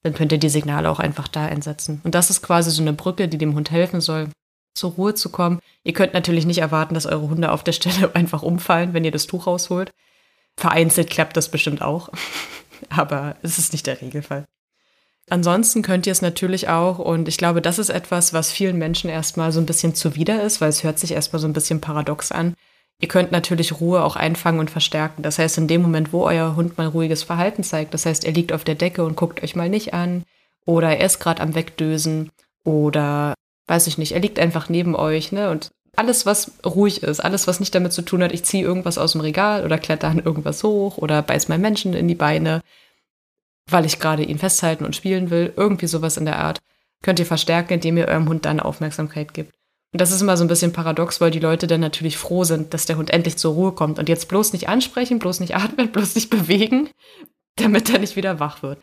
dann 0.03 0.13
könnt 0.13 0.32
ihr 0.32 0.38
die 0.38 0.50
Signale 0.50 0.89
auch 0.89 1.00
einfach 1.00 1.27
da 1.27 1.46
einsetzen. 1.46 2.01
Und 2.03 2.15
das 2.15 2.29
ist 2.29 2.41
quasi 2.41 2.72
so 2.72 2.82
eine 2.82 2.94
Brücke, 2.94 3.27
die 3.27 3.38
dem 3.38 3.56
Hund 3.56 3.72
helfen 3.72 4.01
soll, 4.01 4.29
zur 4.74 4.91
Ruhe 4.91 5.13
zu 5.13 5.29
kommen. 5.29 5.60
Ihr 5.84 5.94
könnt 5.94 6.14
natürlich 6.14 6.46
nicht 6.46 6.60
erwarten, 6.60 6.94
dass 6.94 7.06
eure 7.06 7.30
Hunde 7.30 7.52
auf 7.52 7.64
der 7.64 7.72
Stelle 7.72 8.12
einfach 8.16 8.44
umfallen, 8.44 8.94
wenn 8.94 9.06
ihr 9.06 9.12
das 9.12 9.28
Tuch 9.28 9.48
rausholt. 9.48 9.92
Vereinzelt 10.58 11.10
klappt 11.10 11.38
das 11.38 11.50
bestimmt 11.50 11.82
auch, 11.82 12.10
aber 12.90 13.38
es 13.42 13.58
ist 13.58 13.72
nicht 13.72 13.88
der 13.88 14.02
Regelfall. 14.02 14.46
Ansonsten 15.30 15.84
könnt 15.84 16.08
ihr 16.08 16.12
es 16.12 16.24
natürlich 16.24 16.70
auch, 16.70 16.98
und 16.98 17.28
ich 17.28 17.38
glaube, 17.38 17.62
das 17.62 17.78
ist 17.78 17.90
etwas, 17.90 18.34
was 18.34 18.52
vielen 18.52 18.78
Menschen 18.78 19.10
erstmal 19.10 19.52
so 19.52 19.60
ein 19.60 19.68
bisschen 19.68 19.94
zuwider 19.94 20.42
ist, 20.42 20.60
weil 20.60 20.70
es 20.70 20.84
hört 20.84 20.98
sich 20.98 21.12
erstmal 21.12 21.40
so 21.40 21.48
ein 21.48 21.54
bisschen 21.54 21.82
paradox 21.82 22.32
an. 22.32 22.56
Ihr 23.00 23.08
könnt 23.08 23.32
natürlich 23.32 23.80
Ruhe 23.80 24.04
auch 24.04 24.16
einfangen 24.16 24.60
und 24.60 24.72
verstärken. 24.72 25.22
Das 25.22 25.38
heißt, 25.38 25.58
in 25.60 25.68
dem 25.68 25.84
Moment, 25.84 26.12
wo 26.12 26.26
euer 26.26 26.56
Hund 26.56 26.78
mal 26.78 26.88
ruhiges 26.88 27.24
Verhalten 27.24 27.64
zeigt, 27.64 27.94
das 27.94 28.06
heißt, 28.06 28.26
er 28.26 28.34
liegt 28.34 28.52
auf 28.52 28.64
der 28.64 28.76
Decke 28.76 29.06
und 29.06 29.16
guckt 29.16 29.42
euch 29.44 29.56
mal 29.56 29.70
nicht 29.70 29.94
an, 29.94 30.24
oder 30.66 30.98
er 30.98 31.06
ist 31.06 31.20
gerade 31.20 31.42
am 31.42 31.56
Wegdösen, 31.56 32.32
oder 32.64 33.36
weiß 33.70 33.88
ich 33.88 33.98
nicht, 33.98 34.14
er 34.14 34.20
liegt 34.20 34.40
einfach 34.40 34.68
neben 34.68 34.96
euch, 34.96 35.32
ne? 35.32 35.50
Und 35.50 35.70
alles, 35.96 36.26
was 36.26 36.54
ruhig 36.66 37.04
ist, 37.04 37.20
alles, 37.20 37.48
was 37.48 37.60
nicht 37.60 37.76
damit 37.76 37.94
zu 37.94 38.02
tun 38.02 38.24
hat, 38.24 38.32
ich 38.32 38.44
ziehe 38.44 38.64
irgendwas 38.64 38.98
aus 38.98 39.12
dem 39.14 39.22
Regal 39.22 39.64
oder 39.66 39.78
kletter 39.78 40.08
an 40.08 40.20
irgendwas 40.20 40.64
hoch 40.64 40.98
oder 40.98 41.22
beiß 41.22 41.50
meinen 41.50 41.62
Menschen 41.62 41.94
in 41.94 42.08
die 42.08 42.16
Beine, 42.16 42.62
weil 43.70 43.86
ich 43.86 44.00
gerade 44.00 44.24
ihn 44.24 44.40
festhalten 44.40 44.86
und 44.86 44.96
spielen 44.96 45.30
will, 45.30 45.54
irgendwie 45.56 45.88
sowas 45.88 46.18
in 46.18 46.26
der 46.26 46.40
Art, 46.40 46.60
könnt 47.04 47.20
ihr 47.20 47.26
verstärken, 47.26 47.74
indem 47.74 47.98
ihr 47.98 48.08
eurem 48.08 48.28
Hund 48.28 48.46
dann 48.46 48.60
Aufmerksamkeit 48.60 49.34
gibt. 49.34 49.54
Und 49.92 50.02
das 50.02 50.12
ist 50.12 50.22
immer 50.22 50.38
so 50.38 50.44
ein 50.44 50.50
bisschen 50.50 50.74
paradox, 50.74 51.20
weil 51.20 51.32
die 51.32 51.40
Leute 51.40 51.68
dann 51.68 51.82
natürlich 51.82 52.18
froh 52.18 52.44
sind, 52.44 52.74
dass 52.74 52.86
der 52.86 52.98
Hund 52.98 53.10
endlich 53.10 53.38
zur 53.38 53.54
Ruhe 53.54 53.72
kommt 53.72 54.00
und 54.00 54.08
jetzt 54.08 54.30
bloß 54.30 54.54
nicht 54.54 54.70
ansprechen, 54.70 55.20
bloß 55.20 55.40
nicht 55.40 55.56
atmen, 55.56 55.92
bloß 55.92 56.16
nicht 56.16 56.30
bewegen, 56.30 56.90
damit 57.56 57.90
er 57.90 58.00
nicht 58.00 58.16
wieder 58.16 58.40
wach 58.40 58.64
wird. 58.64 58.80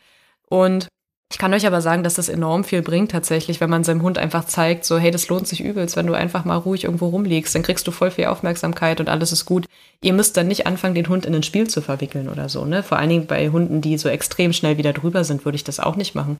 Und 0.49 0.87
ich 1.29 1.37
kann 1.37 1.53
euch 1.53 1.67
aber 1.67 1.81
sagen, 1.81 2.03
dass 2.03 2.13
das 2.13 2.29
enorm 2.29 2.63
viel 2.63 2.81
bringt 2.81 3.11
tatsächlich, 3.11 3.59
wenn 3.59 3.69
man 3.69 3.83
seinem 3.83 4.01
Hund 4.01 4.17
einfach 4.17 4.45
zeigt, 4.45 4.85
so 4.85 4.97
hey, 4.97 5.11
das 5.11 5.27
lohnt 5.27 5.47
sich 5.47 5.61
übelst, 5.61 5.97
wenn 5.97 6.07
du 6.07 6.13
einfach 6.13 6.45
mal 6.45 6.55
ruhig 6.55 6.85
irgendwo 6.85 7.07
rumliegst, 7.07 7.53
dann 7.53 7.63
kriegst 7.63 7.85
du 7.85 7.91
voll 7.91 8.11
viel 8.11 8.25
Aufmerksamkeit 8.25 9.01
und 9.01 9.09
alles 9.09 9.33
ist 9.33 9.45
gut. 9.45 9.65
Ihr 10.01 10.13
müsst 10.13 10.37
dann 10.37 10.47
nicht 10.47 10.67
anfangen, 10.67 10.95
den 10.95 11.09
Hund 11.09 11.25
in 11.25 11.35
ein 11.35 11.43
Spiel 11.43 11.67
zu 11.67 11.81
verwickeln 11.81 12.29
oder 12.29 12.47
so, 12.47 12.63
ne? 12.63 12.81
Vor 12.81 12.97
allen 12.97 13.09
Dingen 13.09 13.27
bei 13.27 13.49
Hunden, 13.49 13.81
die 13.81 13.97
so 13.97 14.07
extrem 14.07 14.53
schnell 14.53 14.77
wieder 14.77 14.93
drüber 14.93 15.23
sind, 15.25 15.43
würde 15.43 15.57
ich 15.57 15.65
das 15.65 15.81
auch 15.81 15.97
nicht 15.97 16.15
machen. 16.15 16.37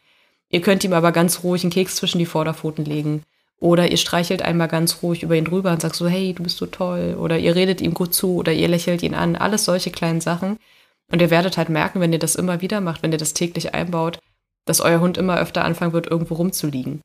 Ihr 0.50 0.62
könnt 0.62 0.84
ihm 0.86 0.94
aber 0.94 1.12
ganz 1.12 1.44
ruhig 1.44 1.64
einen 1.64 1.72
Keks 1.72 1.98
zwischen 1.98 2.20
die 2.20 2.26
Vorderpfoten 2.26 2.86
legen. 2.86 3.24
Oder 3.60 3.90
ihr 3.92 3.98
streichelt 3.98 4.42
einmal 4.42 4.68
ganz 4.68 5.02
ruhig 5.02 5.24
über 5.24 5.36
ihn 5.36 5.46
drüber 5.46 5.72
und 5.72 5.82
sagt 5.82 5.96
so, 5.96 6.08
hey, 6.08 6.34
du 6.34 6.44
bist 6.44 6.58
so 6.58 6.68
toll. 6.68 7.18
Oder 7.20 7.38
ihr 7.40 7.56
redet 7.56 7.82
ihm 7.82 7.94
gut 7.94 8.14
zu 8.14 8.36
oder 8.36 8.54
ihr 8.54 8.68
lächelt 8.68 9.02
ihn 9.04 9.16
an. 9.16 9.36
Alles 9.36 9.66
solche 9.66 9.92
kleinen 9.92 10.22
Sachen. 10.22 10.60
Und 11.12 11.22
ihr 11.22 11.32
werdet 11.32 11.58
halt 11.58 11.70
merken, 11.70 12.00
wenn 12.00 12.14
ihr 12.14 12.20
das 12.20 12.36
immer 12.36 12.62
wieder 12.62 12.82
macht, 12.82 13.02
wenn 13.02 13.12
ihr 13.12 13.18
das 13.18 13.34
täglich 13.34 13.74
einbaut, 13.74 14.20
dass 14.68 14.82
euer 14.82 15.00
Hund 15.00 15.18
immer 15.18 15.38
öfter 15.38 15.66
anfangen 15.66 15.94
wird, 15.94 16.08
irgendwo 16.08 16.36
rumzuliegen. 16.36 17.02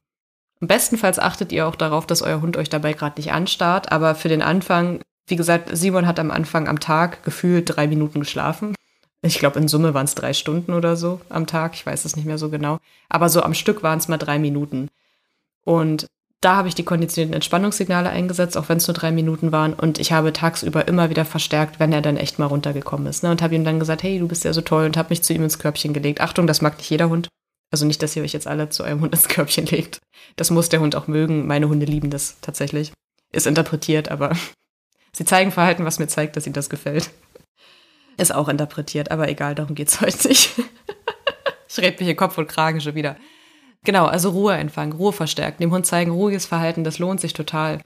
Bestenfalls 0.60 1.18
achtet 1.18 1.50
ihr 1.50 1.66
auch 1.66 1.74
darauf, 1.74 2.06
dass 2.06 2.22
euer 2.22 2.40
Hund 2.40 2.56
euch 2.56 2.68
dabei 2.68 2.92
gerade 2.92 3.18
nicht 3.18 3.32
anstarrt, 3.32 3.90
aber 3.90 4.14
für 4.14 4.28
den 4.28 4.42
Anfang, 4.42 5.00
wie 5.26 5.36
gesagt, 5.36 5.70
Simon 5.72 6.06
hat 6.06 6.20
am 6.20 6.30
Anfang 6.30 6.68
am 6.68 6.78
Tag 6.78 7.24
gefühlt 7.24 7.76
drei 7.76 7.86
Minuten 7.86 8.20
geschlafen. 8.20 8.74
Ich 9.22 9.38
glaube, 9.38 9.58
in 9.58 9.68
Summe 9.68 9.94
waren 9.94 10.04
es 10.04 10.14
drei 10.14 10.32
Stunden 10.32 10.72
oder 10.72 10.96
so 10.96 11.20
am 11.28 11.46
Tag, 11.46 11.74
ich 11.74 11.86
weiß 11.86 12.04
es 12.04 12.16
nicht 12.16 12.26
mehr 12.26 12.38
so 12.38 12.48
genau. 12.48 12.78
Aber 13.08 13.28
so 13.28 13.42
am 13.42 13.54
Stück 13.54 13.82
waren 13.82 13.98
es 13.98 14.08
mal 14.08 14.18
drei 14.18 14.38
Minuten. 14.38 14.88
Und 15.64 16.06
da 16.40 16.56
habe 16.56 16.66
ich 16.68 16.74
die 16.74 16.82
konditionierten 16.82 17.34
Entspannungssignale 17.34 18.10
eingesetzt, 18.10 18.56
auch 18.56 18.68
wenn 18.68 18.78
es 18.78 18.88
nur 18.88 18.94
drei 18.94 19.12
Minuten 19.12 19.52
waren. 19.52 19.74
Und 19.74 20.00
ich 20.00 20.12
habe 20.12 20.32
tagsüber 20.32 20.88
immer 20.88 21.08
wieder 21.08 21.24
verstärkt, 21.24 21.78
wenn 21.78 21.92
er 21.92 22.02
dann 22.02 22.16
echt 22.16 22.40
mal 22.40 22.46
runtergekommen 22.46 23.06
ist. 23.06 23.22
Ne? 23.22 23.30
Und 23.30 23.42
habe 23.42 23.54
ihm 23.54 23.64
dann 23.64 23.78
gesagt, 23.78 24.02
hey, 24.02 24.18
du 24.18 24.26
bist 24.26 24.44
ja 24.44 24.52
so 24.52 24.60
toll 24.60 24.86
und 24.86 24.96
habe 24.96 25.10
mich 25.10 25.22
zu 25.22 25.32
ihm 25.32 25.44
ins 25.44 25.60
Körbchen 25.60 25.92
gelegt. 25.92 26.20
Achtung, 26.20 26.48
das 26.48 26.60
mag 26.60 26.78
nicht 26.78 26.90
jeder 26.90 27.08
Hund. 27.08 27.28
Also 27.72 27.86
nicht, 27.86 28.02
dass 28.02 28.14
ihr 28.14 28.22
euch 28.22 28.34
jetzt 28.34 28.46
alle 28.46 28.68
zu 28.68 28.84
eurem 28.84 29.00
Hund 29.00 29.14
ins 29.14 29.28
Körbchen 29.28 29.66
legt. 29.66 29.98
Das 30.36 30.50
muss 30.50 30.68
der 30.68 30.80
Hund 30.80 30.94
auch 30.94 31.08
mögen. 31.08 31.46
Meine 31.46 31.68
Hunde 31.68 31.86
lieben 31.86 32.10
das 32.10 32.36
tatsächlich. 32.42 32.92
Ist 33.32 33.46
interpretiert, 33.46 34.10
aber 34.10 34.36
sie 35.12 35.24
zeigen 35.24 35.50
Verhalten, 35.50 35.86
was 35.86 35.98
mir 35.98 36.06
zeigt, 36.06 36.36
dass 36.36 36.46
ihnen 36.46 36.52
das 36.52 36.70
gefällt. 36.70 37.10
Ist 38.18 38.34
auch 38.34 38.48
interpretiert, 38.48 39.10
aber 39.10 39.28
egal, 39.28 39.54
darum 39.54 39.74
geht's 39.74 40.00
heute 40.02 40.28
nicht. 40.28 40.52
ich 41.66 41.78
rede 41.78 41.96
mich 41.98 42.08
in 42.08 42.16
Kopf 42.16 42.36
und 42.36 42.46
Kragen 42.46 42.82
schon 42.82 42.94
wieder. 42.94 43.16
Genau, 43.84 44.04
also 44.04 44.30
Ruhe 44.30 44.52
einfangen, 44.52 44.92
Ruhe 44.92 45.12
verstärken, 45.12 45.62
dem 45.62 45.72
Hund 45.72 45.86
zeigen, 45.86 46.12
ruhiges 46.12 46.46
Verhalten, 46.46 46.84
das 46.84 46.98
lohnt 46.98 47.20
sich 47.20 47.32
total. 47.32 47.80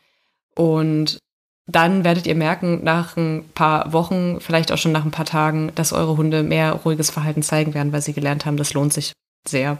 Und 0.56 1.18
dann 1.66 2.04
werdet 2.04 2.26
ihr 2.26 2.34
merken, 2.34 2.82
nach 2.82 3.16
ein 3.16 3.48
paar 3.54 3.92
Wochen, 3.92 4.40
vielleicht 4.40 4.72
auch 4.72 4.78
schon 4.78 4.92
nach 4.92 5.04
ein 5.04 5.10
paar 5.10 5.24
Tagen, 5.24 5.72
dass 5.74 5.92
eure 5.92 6.16
Hunde 6.16 6.42
mehr 6.42 6.72
ruhiges 6.72 7.10
Verhalten 7.10 7.42
zeigen 7.42 7.72
werden, 7.72 7.92
weil 7.92 8.02
sie 8.02 8.12
gelernt 8.12 8.44
haben, 8.46 8.56
das 8.56 8.74
lohnt 8.74 8.92
sich 8.92 9.12
sehr. 9.48 9.78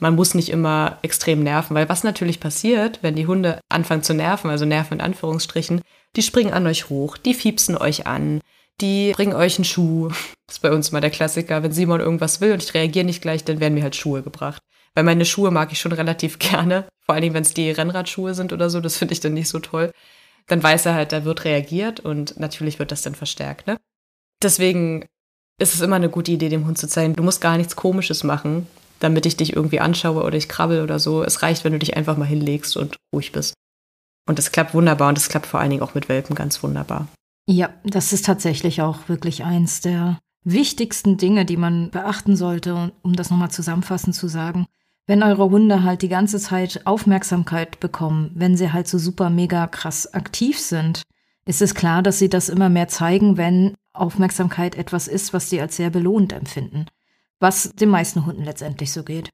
Man 0.00 0.16
muss 0.16 0.34
nicht 0.34 0.48
immer 0.48 0.98
extrem 1.02 1.42
nerven, 1.42 1.74
weil 1.74 1.88
was 1.88 2.02
natürlich 2.02 2.40
passiert, 2.40 2.98
wenn 3.02 3.14
die 3.14 3.26
Hunde 3.26 3.60
anfangen 3.68 4.02
zu 4.02 4.12
nerven, 4.12 4.50
also 4.50 4.64
nerven 4.64 4.94
in 4.94 5.00
Anführungsstrichen, 5.00 5.82
die 6.16 6.22
springen 6.22 6.52
an 6.52 6.66
euch 6.66 6.88
hoch, 6.88 7.16
die 7.16 7.34
fiepsen 7.34 7.76
euch 7.76 8.06
an, 8.06 8.40
die 8.80 9.12
bringen 9.12 9.34
euch 9.34 9.58
einen 9.58 9.64
Schuh. 9.64 10.10
Das 10.46 10.56
ist 10.56 10.62
bei 10.62 10.72
uns 10.72 10.92
mal 10.92 11.00
der 11.00 11.10
Klassiker. 11.10 11.62
Wenn 11.62 11.72
Simon 11.72 12.00
irgendwas 12.00 12.42
will 12.42 12.52
und 12.52 12.62
ich 12.62 12.74
reagiere 12.74 13.06
nicht 13.06 13.22
gleich, 13.22 13.44
dann 13.44 13.60
werden 13.60 13.72
mir 13.72 13.82
halt 13.82 13.96
Schuhe 13.96 14.22
gebracht. 14.22 14.60
Weil 14.92 15.02
meine 15.02 15.24
Schuhe 15.24 15.50
mag 15.50 15.72
ich 15.72 15.80
schon 15.80 15.92
relativ 15.92 16.38
gerne. 16.38 16.86
Vor 17.00 17.14
allen 17.14 17.22
Dingen, 17.22 17.34
wenn 17.34 17.44
es 17.44 17.54
die 17.54 17.70
Rennradschuhe 17.70 18.34
sind 18.34 18.52
oder 18.52 18.68
so, 18.68 18.80
das 18.80 18.98
finde 18.98 19.14
ich 19.14 19.20
dann 19.20 19.32
nicht 19.32 19.48
so 19.48 19.58
toll. 19.58 19.90
Dann 20.46 20.62
weiß 20.62 20.84
er 20.84 20.94
halt, 20.94 21.12
da 21.12 21.24
wird 21.24 21.46
reagiert 21.46 22.00
und 22.00 22.38
natürlich 22.38 22.78
wird 22.78 22.92
das 22.92 23.00
dann 23.00 23.14
verstärkt, 23.14 23.66
ne? 23.66 23.78
Deswegen 24.42 25.06
ist 25.58 25.74
es 25.74 25.80
immer 25.80 25.96
eine 25.96 26.10
gute 26.10 26.32
Idee, 26.32 26.50
dem 26.50 26.66
Hund 26.66 26.76
zu 26.76 26.86
zeigen, 26.86 27.16
du 27.16 27.22
musst 27.22 27.40
gar 27.40 27.56
nichts 27.56 27.74
Komisches 27.74 28.22
machen 28.22 28.66
damit 29.04 29.26
ich 29.26 29.36
dich 29.36 29.54
irgendwie 29.54 29.80
anschaue 29.80 30.24
oder 30.24 30.36
ich 30.36 30.48
krabbel 30.48 30.82
oder 30.82 30.98
so. 30.98 31.22
Es 31.22 31.42
reicht, 31.42 31.62
wenn 31.62 31.72
du 31.72 31.78
dich 31.78 31.96
einfach 31.96 32.16
mal 32.16 32.24
hinlegst 32.24 32.76
und 32.76 32.96
ruhig 33.14 33.32
bist. 33.32 33.54
Und 34.26 34.38
es 34.38 34.50
klappt 34.50 34.74
wunderbar 34.74 35.10
und 35.10 35.18
es 35.18 35.28
klappt 35.28 35.46
vor 35.46 35.60
allen 35.60 35.70
Dingen 35.70 35.82
auch 35.82 35.94
mit 35.94 36.08
Welpen 36.08 36.34
ganz 36.34 36.62
wunderbar. 36.62 37.06
Ja, 37.46 37.68
das 37.84 38.14
ist 38.14 38.24
tatsächlich 38.24 38.80
auch 38.80 39.08
wirklich 39.08 39.44
eins 39.44 39.82
der 39.82 40.18
wichtigsten 40.44 41.18
Dinge, 41.18 41.44
die 41.44 41.58
man 41.58 41.90
beachten 41.90 42.36
sollte, 42.36 42.92
um 43.02 43.14
das 43.14 43.30
nochmal 43.30 43.50
zusammenfassend 43.50 44.14
zu 44.14 44.28
sagen. 44.28 44.66
Wenn 45.06 45.22
eure 45.22 45.50
Hunde 45.50 45.82
halt 45.82 46.00
die 46.00 46.08
ganze 46.08 46.38
Zeit 46.38 46.86
Aufmerksamkeit 46.86 47.78
bekommen, 47.80 48.30
wenn 48.34 48.56
sie 48.56 48.72
halt 48.72 48.88
so 48.88 48.96
super 48.96 49.28
mega 49.28 49.66
krass 49.66 50.14
aktiv 50.14 50.58
sind, 50.58 51.02
ist 51.44 51.60
es 51.60 51.74
klar, 51.74 52.02
dass 52.02 52.18
sie 52.18 52.30
das 52.30 52.48
immer 52.48 52.70
mehr 52.70 52.88
zeigen, 52.88 53.36
wenn 53.36 53.74
Aufmerksamkeit 53.92 54.76
etwas 54.76 55.08
ist, 55.08 55.34
was 55.34 55.50
sie 55.50 55.60
als 55.60 55.76
sehr 55.76 55.90
belohnt 55.90 56.32
empfinden 56.32 56.86
was 57.40 57.70
den 57.74 57.88
meisten 57.88 58.26
Hunden 58.26 58.44
letztendlich 58.44 58.92
so 58.92 59.02
geht. 59.02 59.30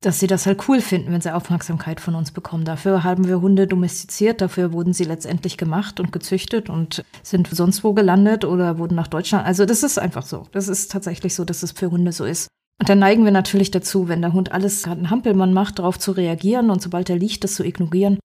Dass 0.00 0.20
sie 0.20 0.28
das 0.28 0.46
halt 0.46 0.68
cool 0.68 0.80
finden, 0.80 1.12
wenn 1.12 1.20
sie 1.20 1.34
Aufmerksamkeit 1.34 2.00
von 2.00 2.14
uns 2.14 2.30
bekommen. 2.30 2.64
Dafür 2.64 3.02
haben 3.02 3.26
wir 3.26 3.40
Hunde 3.40 3.66
domestiziert, 3.66 4.40
dafür 4.40 4.72
wurden 4.72 4.92
sie 4.92 5.02
letztendlich 5.04 5.56
gemacht 5.56 5.98
und 5.98 6.12
gezüchtet 6.12 6.70
und 6.70 7.04
sind 7.24 7.48
sonst 7.48 7.82
wo 7.82 7.94
gelandet 7.94 8.44
oder 8.44 8.78
wurden 8.78 8.94
nach 8.94 9.08
Deutschland. 9.08 9.44
Also 9.44 9.66
das 9.66 9.82
ist 9.82 9.98
einfach 9.98 10.24
so. 10.24 10.46
Das 10.52 10.68
ist 10.68 10.92
tatsächlich 10.92 11.34
so, 11.34 11.44
dass 11.44 11.64
es 11.64 11.72
für 11.72 11.90
Hunde 11.90 12.12
so 12.12 12.24
ist. 12.24 12.48
Und 12.80 12.88
dann 12.88 13.00
neigen 13.00 13.24
wir 13.24 13.32
natürlich 13.32 13.72
dazu, 13.72 14.08
wenn 14.08 14.22
der 14.22 14.32
Hund 14.32 14.52
alles 14.52 14.84
gerade 14.84 14.98
einen 14.98 15.10
Hampelmann 15.10 15.52
macht, 15.52 15.80
darauf 15.80 15.98
zu 15.98 16.12
reagieren 16.12 16.70
und 16.70 16.80
sobald 16.80 17.10
er 17.10 17.16
liegt, 17.16 17.42
das 17.42 17.54
zu 17.54 17.64
ignorieren. 17.64 18.18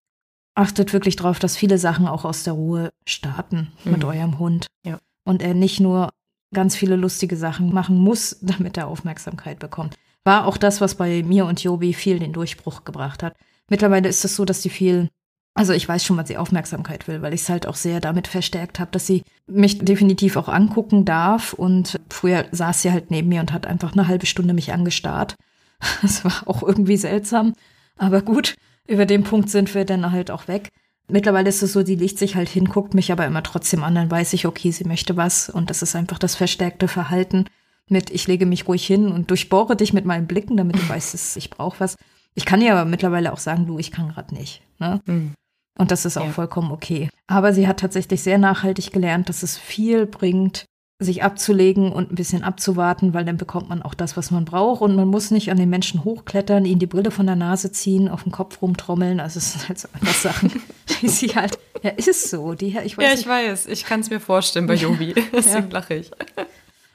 Achtet 0.55 0.93
wirklich 0.93 1.15
darauf, 1.15 1.39
dass 1.39 1.57
viele 1.57 1.79
Sachen 1.79 2.07
auch 2.07 2.25
aus 2.25 2.43
der 2.43 2.53
Ruhe 2.53 2.91
starten 3.07 3.71
mhm. 3.83 3.91
mit 3.91 4.03
eurem 4.03 4.37
Hund. 4.37 4.67
Ja. 4.85 4.99
Und 5.25 5.41
er 5.41 5.55
nicht 5.55 5.79
nur 5.79 6.09
ganz 6.53 6.75
viele 6.75 6.95
lustige 6.95 7.35
Sachen 7.35 7.73
machen 7.73 7.97
muss, 7.97 8.37
damit 8.41 8.77
er 8.77 8.87
Aufmerksamkeit 8.87 9.59
bekommt. 9.59 9.95
War 10.23 10.45
auch 10.45 10.57
das, 10.57 10.79
was 10.79 10.95
bei 10.95 11.23
mir 11.23 11.45
und 11.45 11.61
Jobi 11.61 11.93
viel 11.93 12.19
den 12.19 12.33
Durchbruch 12.33 12.85
gebracht 12.85 13.23
hat. 13.23 13.35
Mittlerweile 13.69 14.07
ist 14.07 14.23
es 14.23 14.35
so, 14.35 14.45
dass 14.45 14.61
die 14.61 14.69
viel, 14.69 15.09
also 15.53 15.73
ich 15.73 15.87
weiß 15.87 16.05
schon, 16.05 16.15
was 16.15 16.29
sie 16.29 16.37
Aufmerksamkeit 16.37 17.07
will, 17.07 17.21
weil 17.21 17.33
ich 17.33 17.41
es 17.41 17.49
halt 17.49 17.67
auch 17.67 17.75
sehr 17.75 17.99
damit 17.99 18.27
verstärkt 18.27 18.79
habe, 18.79 18.91
dass 18.91 19.05
sie 19.05 19.23
mich 19.47 19.79
definitiv 19.79 20.37
auch 20.37 20.47
angucken 20.47 21.03
darf. 21.03 21.53
Und 21.53 21.99
früher 22.09 22.45
saß 22.51 22.81
sie 22.81 22.91
halt 22.91 23.11
neben 23.11 23.29
mir 23.29 23.41
und 23.41 23.51
hat 23.51 23.65
einfach 23.65 23.93
eine 23.93 24.07
halbe 24.07 24.25
Stunde 24.25 24.53
mich 24.53 24.71
angestarrt. 24.73 25.35
Das 26.01 26.23
war 26.23 26.43
auch 26.45 26.63
irgendwie 26.63 26.95
seltsam. 26.95 27.55
Aber 27.97 28.21
gut, 28.21 28.55
über 28.87 29.05
den 29.05 29.23
Punkt 29.23 29.49
sind 29.49 29.75
wir 29.75 29.83
dann 29.83 30.11
halt 30.13 30.31
auch 30.31 30.47
weg. 30.47 30.69
Mittlerweile 31.09 31.49
ist 31.49 31.61
es 31.61 31.73
so, 31.73 31.85
sie 31.85 31.95
legt 31.95 32.17
sich 32.17 32.35
halt 32.35 32.49
hin, 32.49 32.65
guckt 32.65 32.93
mich 32.93 33.11
aber 33.11 33.25
immer 33.25 33.43
trotzdem 33.43 33.83
an, 33.83 33.95
dann 33.95 34.09
weiß 34.09 34.33
ich, 34.33 34.45
okay, 34.45 34.71
sie 34.71 34.85
möchte 34.85 35.17
was 35.17 35.49
und 35.49 35.69
das 35.69 35.81
ist 35.81 35.95
einfach 35.95 36.17
das 36.17 36.35
verstärkte 36.35 36.87
Verhalten 36.87 37.45
mit, 37.89 38.09
ich 38.09 38.27
lege 38.27 38.45
mich 38.45 38.67
ruhig 38.67 38.85
hin 38.85 39.11
und 39.11 39.29
durchbohre 39.29 39.75
dich 39.75 39.93
mit 39.93 40.05
meinen 40.05 40.27
Blicken, 40.27 40.55
damit 40.55 40.77
du 40.77 40.87
weißt, 40.87 41.13
dass 41.13 41.35
ich 41.35 41.49
brauche 41.49 41.79
was. 41.79 41.97
Ich 42.33 42.45
kann 42.45 42.61
ihr 42.61 42.73
aber 42.73 42.89
mittlerweile 42.89 43.33
auch 43.33 43.37
sagen, 43.37 43.67
du, 43.67 43.77
ich 43.77 43.91
kann 43.91 44.09
gerade 44.09 44.33
nicht. 44.33 44.61
Ne? 44.79 45.01
Mhm. 45.05 45.33
Und 45.77 45.91
das 45.91 46.05
ist 46.05 46.17
auch 46.17 46.25
ja. 46.25 46.31
vollkommen 46.31 46.71
okay. 46.71 47.09
Aber 47.27 47.53
sie 47.53 47.67
hat 47.67 47.79
tatsächlich 47.79 48.21
sehr 48.21 48.37
nachhaltig 48.37 48.91
gelernt, 48.91 49.27
dass 49.27 49.43
es 49.43 49.57
viel 49.57 50.05
bringt, 50.05 50.65
sich 50.99 51.23
abzulegen 51.23 51.91
und 51.91 52.11
ein 52.11 52.15
bisschen 52.15 52.43
abzuwarten, 52.43 53.13
weil 53.13 53.25
dann 53.25 53.37
bekommt 53.37 53.69
man 53.69 53.81
auch 53.81 53.93
das, 53.93 54.15
was 54.15 54.31
man 54.31 54.45
braucht. 54.45 54.81
Und 54.81 54.95
man 54.95 55.07
muss 55.07 55.31
nicht 55.31 55.51
an 55.51 55.57
den 55.57 55.69
Menschen 55.69 56.03
hochklettern, 56.03 56.65
ihnen 56.65 56.79
die 56.79 56.87
Brille 56.87 57.11
von 57.11 57.25
der 57.25 57.35
Nase 57.35 57.71
ziehen, 57.71 58.07
auf 58.07 58.23
den 58.23 58.31
Kopf 58.31 58.61
rumtrommeln. 58.61 59.19
Also 59.19 59.39
es 59.39 59.53
sind 59.53 59.67
halt 59.67 59.79
so 59.79 59.87
einfach 59.93 60.13
Sachen, 60.13 60.51
die 61.01 61.07
sie 61.07 61.35
halt, 61.35 61.57
ja, 61.81 61.91
ist 61.91 62.29
so. 62.29 62.53
Die, 62.53 62.77
ich 62.83 62.97
weiß 62.97 63.05
ja, 63.05 63.11
ich 63.11 63.17
nicht. 63.17 63.27
weiß. 63.27 63.67
Ich 63.67 63.85
kann 63.85 63.99
es 63.99 64.09
mir 64.09 64.19
vorstellen 64.19 64.67
bei 64.67 64.75
Jobi. 64.75 65.13
Deswegen 65.33 65.69
ja. 65.69 65.73
lache 65.73 65.95
ich. 65.95 66.11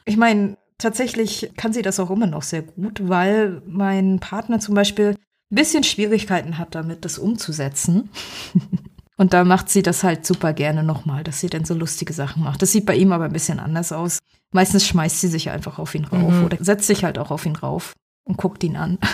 Ich 0.04 0.16
meine, 0.16 0.56
tatsächlich 0.78 1.50
kann 1.56 1.72
sie 1.72 1.82
das 1.82 2.00
auch 2.00 2.11
immer 2.11 2.26
noch 2.26 2.42
sehr 2.42 2.62
gut, 2.62 3.08
weil 3.08 3.62
mein 3.66 4.20
Partner 4.20 4.61
zum 4.61 4.74
Beispiel 4.74 5.16
ein 5.50 5.54
bisschen 5.54 5.84
Schwierigkeiten 5.84 6.58
hat 6.58 6.74
damit, 6.74 7.04
das 7.04 7.18
umzusetzen. 7.18 8.11
Und 9.18 9.35
da 9.35 9.44
macht 9.44 9.68
sie 9.68 9.83
das 9.83 10.04
halt 10.04 10.24
super 10.24 10.52
gerne 10.52 10.85
nochmal, 10.85 11.24
dass 11.24 11.40
sie 11.40 11.48
dann 11.48 11.64
so 11.64 11.74
lustige 11.74 12.12
Sachen 12.12 12.44
macht. 12.44 12.62
Das 12.62 12.70
sieht 12.70 12.87
bei 12.87 12.94
ihm 12.94 13.12
aber 13.12 13.24
ein 13.24 13.33
bisschen 13.33 13.59
anders 13.59 13.92
aus. 13.92 14.20
Meistens 14.52 14.87
schmeißt 14.87 15.20
sie 15.20 15.28
sich 15.28 15.50
einfach 15.50 15.81
auf 15.81 15.94
ihn 15.94 16.04
rauf 16.04 16.33
mhm. 16.33 16.44
oder 16.44 16.57
setzt 16.61 16.87
sich 16.87 17.04
halt 17.04 17.18
auch 17.18 17.33
auf 17.33 17.44
ihn 17.44 17.57
rauf 17.57 17.94
und 18.24 18.38
guckt 18.38 18.64
ihn 18.64 18.76
an. 18.76 18.98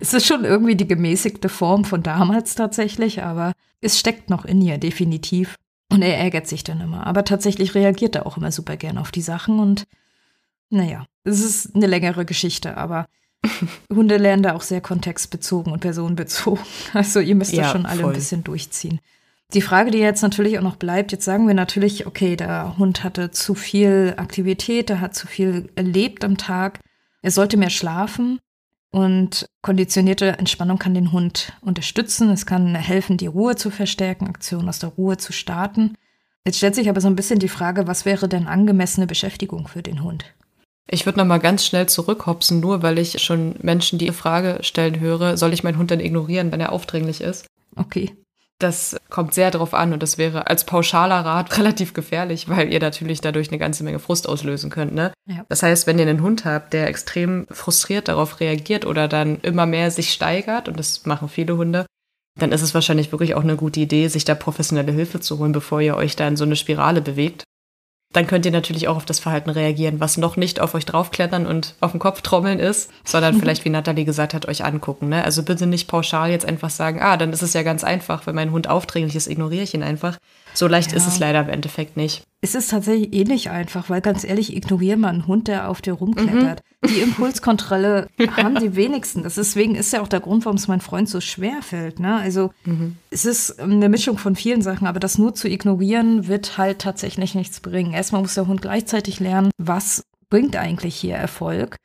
Es 0.00 0.12
ist 0.12 0.26
schon 0.26 0.44
irgendwie 0.44 0.74
die 0.74 0.88
gemäßigte 0.88 1.48
Form 1.48 1.84
von 1.84 2.02
damals 2.02 2.56
tatsächlich, 2.56 3.22
aber 3.22 3.52
es 3.80 3.96
steckt 3.96 4.28
noch 4.28 4.44
in 4.44 4.60
ihr, 4.60 4.76
definitiv. 4.76 5.54
Und 5.92 6.02
er 6.02 6.18
ärgert 6.18 6.48
sich 6.48 6.64
dann 6.64 6.80
immer. 6.80 7.06
Aber 7.06 7.24
tatsächlich 7.24 7.76
reagiert 7.76 8.16
er 8.16 8.26
auch 8.26 8.36
immer 8.36 8.50
super 8.50 8.76
gerne 8.76 9.00
auf 9.00 9.12
die 9.12 9.22
Sachen 9.22 9.60
und 9.60 9.84
naja, 10.68 11.06
es 11.22 11.40
ist 11.40 11.76
eine 11.76 11.86
längere 11.86 12.24
Geschichte, 12.24 12.76
aber 12.76 13.06
Hunde 13.94 14.16
lernen 14.16 14.42
da 14.42 14.54
auch 14.54 14.62
sehr 14.62 14.80
kontextbezogen 14.80 15.72
und 15.72 15.80
personenbezogen. 15.80 16.64
Also 16.92 17.20
ihr 17.20 17.36
müsst 17.36 17.52
ja, 17.52 17.62
das 17.62 17.72
schon 17.72 17.86
alle 17.86 18.00
voll. 18.00 18.12
ein 18.12 18.16
bisschen 18.16 18.42
durchziehen. 18.42 19.00
Die 19.54 19.62
Frage, 19.62 19.92
die 19.92 19.98
jetzt 19.98 20.22
natürlich 20.22 20.58
auch 20.58 20.62
noch 20.62 20.74
bleibt, 20.74 21.12
jetzt 21.12 21.24
sagen 21.24 21.46
wir 21.46 21.54
natürlich, 21.54 22.06
okay, 22.08 22.34
der 22.34 22.76
Hund 22.76 23.04
hatte 23.04 23.30
zu 23.30 23.54
viel 23.54 24.14
Aktivität, 24.16 24.90
er 24.90 25.00
hat 25.00 25.14
zu 25.14 25.28
viel 25.28 25.70
erlebt 25.76 26.24
am 26.24 26.36
Tag, 26.36 26.80
er 27.22 27.30
sollte 27.30 27.56
mehr 27.56 27.70
schlafen 27.70 28.40
und 28.90 29.46
konditionierte 29.62 30.38
Entspannung 30.38 30.78
kann 30.78 30.94
den 30.94 31.12
Hund 31.12 31.52
unterstützen, 31.60 32.30
es 32.30 32.46
kann 32.46 32.74
helfen, 32.74 33.16
die 33.16 33.28
Ruhe 33.28 33.54
zu 33.54 33.70
verstärken, 33.70 34.26
Aktionen 34.26 34.68
aus 34.68 34.80
der 34.80 34.90
Ruhe 34.90 35.18
zu 35.18 35.32
starten. 35.32 35.94
Jetzt 36.44 36.58
stellt 36.58 36.74
sich 36.74 36.88
aber 36.88 37.00
so 37.00 37.06
ein 37.06 37.16
bisschen 37.16 37.38
die 37.38 37.48
Frage, 37.48 37.86
was 37.86 38.04
wäre 38.04 38.28
denn 38.28 38.48
angemessene 38.48 39.06
Beschäftigung 39.06 39.68
für 39.68 39.82
den 39.84 40.02
Hund? 40.02 40.24
Ich 40.88 41.06
würde 41.06 41.20
noch 41.20 41.26
mal 41.26 41.38
ganz 41.38 41.64
schnell 41.64 41.88
zurückhopsen, 41.88 42.58
nur 42.58 42.82
weil 42.82 42.98
ich 42.98 43.22
schon 43.22 43.54
Menschen 43.62 44.00
die 44.00 44.10
Frage 44.10 44.58
stellen 44.62 44.98
höre, 44.98 45.36
soll 45.36 45.52
ich 45.52 45.62
meinen 45.62 45.78
Hund 45.78 45.92
denn 45.92 46.00
ignorieren, 46.00 46.50
wenn 46.50 46.60
er 46.60 46.72
aufdringlich 46.72 47.20
ist? 47.20 47.46
Okay. 47.76 48.12
Das 48.60 48.96
kommt 49.10 49.34
sehr 49.34 49.50
darauf 49.50 49.74
an 49.74 49.92
und 49.92 50.02
das 50.02 50.16
wäre 50.16 50.46
als 50.46 50.64
pauschaler 50.64 51.24
Rat 51.24 51.58
relativ 51.58 51.92
gefährlich, 51.92 52.48
weil 52.48 52.72
ihr 52.72 52.80
natürlich 52.80 53.20
dadurch 53.20 53.48
eine 53.48 53.58
ganze 53.58 53.84
Menge 53.84 53.98
Frust 53.98 54.28
auslösen 54.28 54.70
könnt. 54.70 54.94
Ne? 54.94 55.12
Ja. 55.26 55.44
Das 55.48 55.62
heißt, 55.62 55.86
wenn 55.86 55.98
ihr 55.98 56.06
einen 56.06 56.22
Hund 56.22 56.44
habt, 56.44 56.72
der 56.72 56.88
extrem 56.88 57.46
frustriert 57.50 58.08
darauf 58.08 58.40
reagiert 58.40 58.86
oder 58.86 59.08
dann 59.08 59.40
immer 59.40 59.66
mehr 59.66 59.90
sich 59.90 60.12
steigert, 60.12 60.68
und 60.68 60.78
das 60.78 61.04
machen 61.04 61.28
viele 61.28 61.56
Hunde, 61.56 61.86
dann 62.38 62.52
ist 62.52 62.62
es 62.62 62.74
wahrscheinlich 62.74 63.12
wirklich 63.12 63.34
auch 63.34 63.42
eine 63.42 63.56
gute 63.56 63.80
Idee, 63.80 64.08
sich 64.08 64.24
da 64.24 64.34
professionelle 64.34 64.92
Hilfe 64.92 65.20
zu 65.20 65.38
holen, 65.38 65.52
bevor 65.52 65.80
ihr 65.80 65.96
euch 65.96 66.16
da 66.16 66.26
in 66.26 66.36
so 66.36 66.44
eine 66.44 66.56
Spirale 66.56 67.00
bewegt 67.00 67.44
dann 68.14 68.28
könnt 68.28 68.46
ihr 68.46 68.52
natürlich 68.52 68.88
auch 68.88 68.96
auf 68.96 69.04
das 69.04 69.18
Verhalten 69.18 69.50
reagieren, 69.50 70.00
was 70.00 70.16
noch 70.16 70.36
nicht 70.36 70.60
auf 70.60 70.74
euch 70.74 70.86
draufklettern 70.86 71.46
und 71.46 71.74
auf 71.80 71.90
den 71.90 72.00
Kopf 72.00 72.22
trommeln 72.22 72.60
ist, 72.60 72.90
sondern 73.04 73.34
vielleicht, 73.40 73.64
wie 73.64 73.70
Nathalie 73.70 74.04
gesagt 74.04 74.32
hat, 74.32 74.46
euch 74.48 74.64
angucken. 74.64 75.08
Ne? 75.08 75.24
Also 75.24 75.42
bitte 75.42 75.66
nicht 75.66 75.88
pauschal 75.88 76.30
jetzt 76.30 76.46
einfach 76.46 76.70
sagen, 76.70 77.00
ah, 77.02 77.16
dann 77.16 77.32
ist 77.32 77.42
es 77.42 77.52
ja 77.52 77.62
ganz 77.62 77.82
einfach, 77.84 78.26
wenn 78.26 78.36
mein 78.36 78.52
Hund 78.52 78.70
aufdringlich 78.70 79.16
ist, 79.16 79.26
ignoriere 79.26 79.64
ich 79.64 79.74
ihn 79.74 79.82
einfach. 79.82 80.16
So 80.54 80.68
leicht 80.68 80.92
ja. 80.92 80.96
ist 80.96 81.06
es 81.06 81.18
leider 81.18 81.40
im 81.40 81.48
Endeffekt 81.48 81.96
nicht. 81.96 82.22
Es 82.40 82.54
ist 82.54 82.70
tatsächlich 82.70 83.12
ähnlich 83.12 83.50
einfach, 83.50 83.90
weil 83.90 84.00
ganz 84.00 84.22
ehrlich, 84.22 84.54
ignoriere 84.54 84.96
mal 84.96 85.08
einen 85.08 85.26
Hund, 85.26 85.48
der 85.48 85.68
auf 85.68 85.82
dir 85.82 85.94
rumklettert. 85.94 86.62
Mhm. 86.82 86.88
Die 86.88 87.00
Impulskontrolle 87.00 88.08
haben 88.36 88.56
die 88.56 88.76
wenigsten. 88.76 89.22
Das 89.22 89.34
deswegen 89.34 89.74
ist 89.74 89.92
ja 89.92 90.00
auch 90.00 90.08
der 90.08 90.20
Grund, 90.20 90.44
warum 90.44 90.56
es 90.56 90.68
mein 90.68 90.80
Freund 90.80 91.08
so 91.08 91.20
schwer 91.20 91.62
fällt. 91.62 91.98
Ne? 91.98 92.16
Also 92.16 92.50
mhm. 92.64 92.96
es 93.10 93.24
ist 93.24 93.60
eine 93.60 93.88
Mischung 93.88 94.18
von 94.18 94.36
vielen 94.36 94.62
Sachen, 94.62 94.86
aber 94.86 95.00
das 95.00 95.18
nur 95.18 95.34
zu 95.34 95.48
ignorieren, 95.48 96.28
wird 96.28 96.56
halt 96.56 96.80
tatsächlich 96.80 97.34
nichts 97.34 97.60
bringen. 97.60 97.92
Erstmal 97.92 98.22
muss 98.22 98.34
der 98.34 98.46
Hund 98.46 98.62
gleichzeitig 98.62 99.20
lernen, 99.20 99.50
was 99.58 100.04
bringt 100.30 100.56
eigentlich 100.56 100.94
hier 100.94 101.16
Erfolg. 101.16 101.76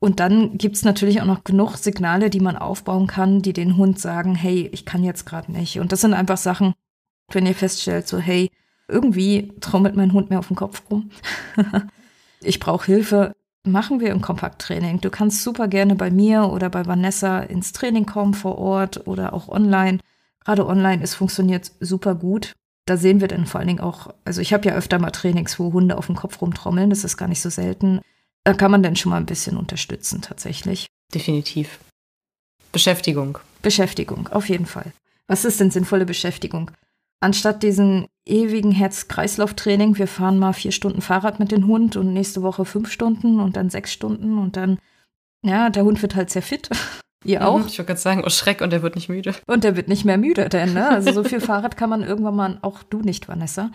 Und 0.00 0.20
dann 0.20 0.58
gibt 0.58 0.76
es 0.76 0.84
natürlich 0.84 1.22
auch 1.22 1.26
noch 1.26 1.44
genug 1.44 1.76
Signale, 1.76 2.28
die 2.28 2.40
man 2.40 2.56
aufbauen 2.56 3.06
kann, 3.06 3.40
die 3.40 3.54
den 3.54 3.78
Hund 3.78 3.98
sagen, 3.98 4.34
hey, 4.34 4.68
ich 4.72 4.84
kann 4.84 5.02
jetzt 5.02 5.24
gerade 5.24 5.50
nicht. 5.50 5.80
Und 5.80 5.92
das 5.92 6.02
sind 6.02 6.12
einfach 6.12 6.36
Sachen, 6.36 6.74
wenn 7.30 7.46
ihr 7.46 7.54
feststellt, 7.54 8.08
so, 8.08 8.18
hey, 8.18 8.50
irgendwie 8.88 9.52
trommelt 9.60 9.96
mein 9.96 10.12
Hund 10.12 10.30
mir 10.30 10.38
auf 10.38 10.48
den 10.48 10.56
Kopf 10.56 10.82
rum. 10.90 11.10
ich 12.40 12.60
brauche 12.60 12.86
Hilfe. 12.86 13.32
Machen 13.66 14.00
wir 14.00 14.12
ein 14.12 14.20
Kompakttraining. 14.20 15.00
Du 15.00 15.08
kannst 15.08 15.42
super 15.42 15.68
gerne 15.68 15.94
bei 15.94 16.10
mir 16.10 16.50
oder 16.50 16.68
bei 16.68 16.84
Vanessa 16.84 17.40
ins 17.40 17.72
Training 17.72 18.04
kommen 18.04 18.34
vor 18.34 18.58
Ort 18.58 19.06
oder 19.06 19.32
auch 19.32 19.48
online. 19.48 20.00
Gerade 20.44 20.66
online, 20.66 21.02
es 21.02 21.14
funktioniert 21.14 21.72
super 21.80 22.14
gut. 22.14 22.52
Da 22.84 22.98
sehen 22.98 23.22
wir 23.22 23.28
dann 23.28 23.46
vor 23.46 23.60
allen 23.60 23.68
Dingen 23.68 23.80
auch, 23.80 24.12
also 24.26 24.42
ich 24.42 24.52
habe 24.52 24.68
ja 24.68 24.74
öfter 24.74 24.98
mal 24.98 25.10
Trainings, 25.10 25.58
wo 25.58 25.72
Hunde 25.72 25.96
auf 25.96 26.06
dem 26.06 26.16
Kopf 26.16 26.42
rumtrommeln, 26.42 26.90
das 26.90 27.04
ist 27.04 27.16
gar 27.16 27.28
nicht 27.28 27.40
so 27.40 27.48
selten. 27.48 28.02
Da 28.44 28.52
kann 28.52 28.70
man 28.70 28.82
dann 28.82 28.96
schon 28.96 29.08
mal 29.08 29.16
ein 29.16 29.24
bisschen 29.24 29.56
unterstützen, 29.56 30.20
tatsächlich. 30.20 30.86
Definitiv. 31.14 31.78
Beschäftigung. 32.72 33.38
Beschäftigung, 33.62 34.28
auf 34.28 34.50
jeden 34.50 34.66
Fall. 34.66 34.92
Was 35.26 35.46
ist 35.46 35.60
denn 35.60 35.70
sinnvolle 35.70 36.04
Beschäftigung? 36.04 36.70
Anstatt 37.20 37.62
diesen 37.62 38.06
ewigen 38.26 38.72
Herz-Kreislauf-Training, 38.72 39.98
wir 39.98 40.06
fahren 40.06 40.38
mal 40.38 40.52
vier 40.52 40.72
Stunden 40.72 41.00
Fahrrad 41.00 41.38
mit 41.38 41.52
dem 41.52 41.66
Hund 41.66 41.96
und 41.96 42.12
nächste 42.12 42.42
Woche 42.42 42.64
fünf 42.64 42.90
Stunden 42.90 43.40
und 43.40 43.56
dann 43.56 43.70
sechs 43.70 43.92
Stunden 43.92 44.38
und 44.38 44.56
dann, 44.56 44.78
ja, 45.42 45.70
der 45.70 45.84
Hund 45.84 46.00
wird 46.02 46.14
halt 46.14 46.30
sehr 46.30 46.42
fit. 46.42 46.70
Ihr 47.24 47.40
mhm, 47.40 47.46
auch? 47.46 47.58
Ich 47.60 47.78
wollte 47.78 47.84
gerade 47.84 48.00
sagen, 48.00 48.22
oh 48.24 48.30
Schreck, 48.30 48.60
und 48.60 48.72
er 48.72 48.82
wird 48.82 48.96
nicht 48.96 49.08
müde. 49.08 49.34
Und 49.46 49.64
er 49.64 49.76
wird 49.76 49.88
nicht 49.88 50.04
mehr 50.04 50.18
müde, 50.18 50.48
denn, 50.48 50.74
ne? 50.74 50.88
Also 50.90 51.12
so 51.12 51.24
viel 51.24 51.40
Fahrrad 51.40 51.76
kann 51.76 51.90
man 51.90 52.02
irgendwann 52.02 52.36
mal, 52.36 52.58
auch 52.60 52.82
du 52.82 53.00
nicht, 53.00 53.28
Vanessa, 53.28 53.70